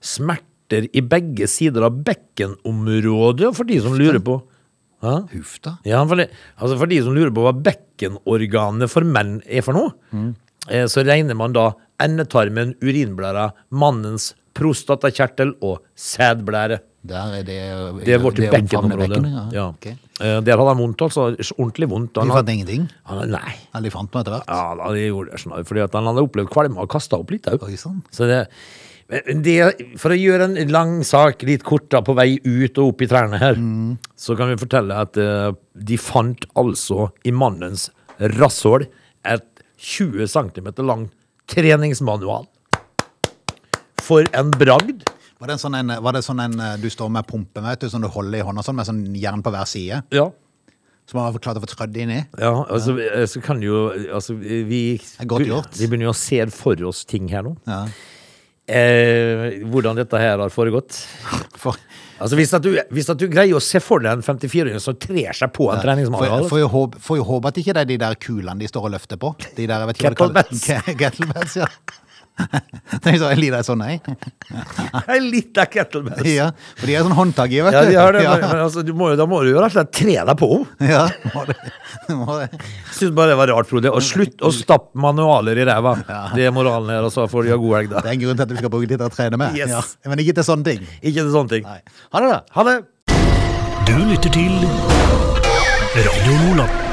smerter 0.03 0.89
i 0.91 1.01
begge 1.01 1.47
sider 1.49 1.87
av 1.87 1.97
bekkenområdet, 2.05 3.53
for 3.55 3.67
de 3.67 3.79
som 3.83 3.95
lurer 3.97 4.19
på. 4.23 4.39
Huff 5.31 5.59
da. 5.63 5.77
Ja, 5.85 6.01
for, 6.09 6.19
altså 6.57 6.77
for 6.79 6.89
de 6.89 6.97
som 7.05 7.13
lurer 7.15 7.31
på 7.33 7.43
hva 7.45 7.53
bekkenorganet 7.53 8.89
for 8.91 9.05
menn 9.05 9.37
er 9.45 9.61
for 9.65 9.77
noe, 9.77 9.93
eh, 10.69 10.87
så 10.89 11.05
regner 11.05 11.37
man 11.37 11.53
da 11.55 11.69
endetarmen, 12.03 12.75
urinblæra, 12.81 13.51
mannens 13.69 14.31
prostatakjertel 14.57 15.53
og 15.61 15.83
sædblære. 15.97 16.79
Der 17.07 17.37
er 17.39 17.45
det 17.47 17.59
Det 18.05 18.15
er 18.15 18.21
vårt 18.23 18.39
bekkenområde. 18.41 19.21
Ja. 19.55 19.67
Okay. 19.69 19.95
Eh, 20.19 20.39
Der 20.41 20.57
hadde 20.57 20.73
han 20.73 20.81
vondt, 20.81 21.01
altså. 21.05 21.29
Ordentlig 21.57 21.89
vondt. 21.91 22.13
De 22.17 22.33
fant 22.33 22.49
ingenting? 22.49 22.89
han, 23.07 23.23
nei. 23.31 23.53
Eller 23.73 23.87
de 23.87 23.93
fant 23.93 24.11
noe 24.11 24.23
etter 24.25 24.35
hvert? 24.35 24.49
Ja, 24.51 24.75
da, 24.79 24.91
de 24.95 25.05
gjorde 25.07 25.31
det 25.31 25.41
sånn, 25.43 25.55
fordi 25.69 25.85
at 25.85 25.95
han 25.97 26.09
hadde 26.11 26.25
opplevd 26.27 26.51
kvalme 26.53 26.83
og 26.83 26.91
kasta 26.91 27.19
opp 27.21 27.31
litt 27.33 27.47
òg. 27.51 27.63
Oi. 27.67 27.77
Så 27.77 28.27
det, 28.29 28.41
det, 29.45 29.57
for 30.01 30.11
å 30.11 30.19
gjøre 30.19 30.49
en 30.51 30.73
lang 30.73 30.97
sak 31.07 31.45
litt 31.47 31.63
kort 31.67 31.87
da, 31.93 32.01
på 32.03 32.15
vei 32.17 32.33
ut 32.43 32.77
og 32.81 32.93
opp 32.93 33.05
i 33.05 33.07
trærne 33.07 33.39
her, 33.39 33.59
så 34.19 34.35
kan 34.39 34.51
vi 34.51 34.59
fortelle 34.59 34.97
at 35.05 35.19
uh, 35.21 35.53
de 35.73 35.99
fant 36.01 36.43
altså 36.59 37.07
i 37.23 37.31
mannens 37.31 37.87
rasshål 38.19 38.87
et 39.27 39.47
20 39.77 40.27
cm 40.27 40.71
lang 40.83 41.07
treningsmanual. 41.47 42.47
For 44.07 44.27
en 44.35 44.51
bragd. 44.55 45.07
Var 45.37 45.51
det, 45.51 45.53
en 45.57 45.61
sånn 45.61 45.77
en, 45.77 45.93
var 46.01 46.15
det 46.17 46.23
sånn 46.25 46.39
en 46.41 46.59
eh, 46.59 46.75
du 46.81 46.87
står 46.89 47.11
med 47.13 47.27
pumpe 47.29 47.61
med, 47.61 47.69
vet 47.75 47.85
du, 47.85 47.91
som 47.93 48.01
du 48.01 48.09
holder 48.09 48.39
i 48.39 48.45
hånda, 48.47 48.63
sånn, 48.65 48.77
med 48.79 48.87
sånn 48.89 49.03
jern 49.21 49.43
på 49.45 49.53
hver 49.53 49.69
side? 49.69 50.01
Ja. 50.15 50.27
Som 51.07 51.21
har 51.21 51.37
klart 51.39 51.59
å 51.59 51.63
få 51.63 51.69
trødd 51.71 51.95
inn 52.01 52.09
i? 52.11 52.19
Ja, 52.41 52.51
altså, 52.65 52.97
eh, 52.99 53.23
så 53.29 53.39
kan 53.45 53.61
jo 53.63 53.85
altså, 54.17 54.35
vi, 54.41 54.97
godt 55.29 55.45
gjort. 55.47 55.77
vi 55.77 55.87
begynner 55.87 56.09
jo 56.09 56.15
å 56.15 56.19
se 56.19 56.41
for 56.51 56.81
oss 56.89 57.05
ting 57.07 57.29
her 57.31 57.45
nå. 57.45 57.53
Ja. 57.69 57.83
Eh, 58.67 59.61
hvordan 59.71 59.95
dette 59.95 60.19
her 60.19 60.41
har 60.41 60.51
foregått. 60.51 60.97
For, 61.61 61.77
Altså 62.17 62.33
hvis, 62.33 62.49
at 62.57 62.63
du, 62.65 62.71
hvis 62.89 63.09
at 63.13 63.19
du 63.21 63.27
greier 63.29 63.53
å 63.53 63.61
se 63.61 63.77
for 63.77 64.01
deg 64.01 64.17
en 64.17 64.23
54-åring 64.25 64.81
som 64.81 64.95
trer 64.97 65.37
seg 65.37 65.51
på 65.53 65.67
en 65.69 65.77
håpe, 66.73 66.97
får 67.05 67.19
jo 67.19 67.25
håpe 67.27 67.51
at 67.51 67.59
ikke 67.61 67.75
det 67.77 67.83
er 67.83 67.89
de 67.91 67.97
der 68.01 68.17
kulene 68.17 68.57
de 68.57 68.69
står 68.71 68.87
og 68.89 68.93
løfter 68.95 69.19
på. 69.21 69.35
De 69.53 69.67
der, 69.69 69.83
jeg 69.83 69.89
vet 69.91 69.99
ikke 70.01 70.09
hva 70.09 70.29
det 70.33 70.43
kalles. 70.49 70.63
Ke- 70.65 70.95
Kettlebells, 70.97 71.57
ja. 71.61 71.67
Det 73.03 73.11
er 73.11 73.17
så 73.19 73.29
jeg 73.33 73.39
lider 73.41 73.63
sånn, 73.65 73.81
nei. 73.81 73.95
Jeg 75.09 75.21
liker 75.25 75.67
kettlebells. 75.73 76.27
Ja, 76.29 76.49
for 76.77 76.87
de 76.89 76.95
er 76.97 77.03
sånn 77.05 77.15
håndtak 77.17 77.51
i, 77.53 77.59
vet 77.65 77.73
du. 77.73 77.77
Ja, 77.77 77.83
de 77.89 77.97
har 77.97 78.15
det, 78.15 78.21
Ja, 78.25 78.35
men, 78.41 78.61
altså, 78.63 78.83
du 78.85 78.91
må, 78.97 79.09
jo- 79.11 79.17
da 79.19 79.25
må 79.29 79.39
du 79.43 79.49
jo 79.51 79.59
rett 79.63 79.73
og 79.73 79.75
slett 79.77 79.91
tre 79.97 80.15
deg 80.29 80.33
på 80.39 80.49
henne. 80.53 80.87
ja, 80.93 81.03
må 81.33 81.43
det, 81.49 81.57
må 82.21 82.37
det. 82.39 82.47
Syns 82.95 83.15
bare 83.17 83.33
det 83.33 83.39
var 83.41 83.51
rart, 83.53 83.69
Frode. 83.69 83.91
Og 83.91 84.05
slutt 84.05 84.43
å 84.45 84.51
stappe 84.55 84.97
manualer 85.03 85.59
i 85.61 85.67
ræva. 85.67 85.95
Det 86.37 86.47
er 86.47 86.55
moralen 86.55 86.93
her, 86.95 87.07
og 87.09 87.13
så 87.13 87.27
får 87.31 87.47
de 87.49 87.55
ha 87.55 87.59
god 87.61 87.77
helg, 87.79 87.91
da. 87.95 88.03
Det 88.05 88.13
er 88.13 88.19
en 88.19 88.23
grunn 88.25 88.39
til 88.39 88.47
at 88.47 88.53
du 88.53 88.57
skal 88.61 88.73
bruke 88.77 88.89
tid 88.91 88.97
til 89.01 89.07
å 89.09 89.13
trene 89.13 89.41
med. 89.41 89.57
Yes. 89.57 89.73
Ja. 89.73 90.11
Men 90.13 90.23
ikke 90.23 90.37
til 90.39 90.47
sånne 90.47 90.69
ting. 90.71 90.85
Ikke 91.01 91.21
til 91.23 91.33
sånne 91.33 91.57
ting. 91.57 91.65
Nei. 91.67 91.81
Ha 92.15 92.23
det, 92.23 92.33
da. 92.35 92.41
Ha 92.59 92.67
det. 92.69 92.77
Du 93.87 93.95
lytter 94.07 94.29
til 94.35 94.59
Radio 95.97 96.37
Lola. 96.45 96.86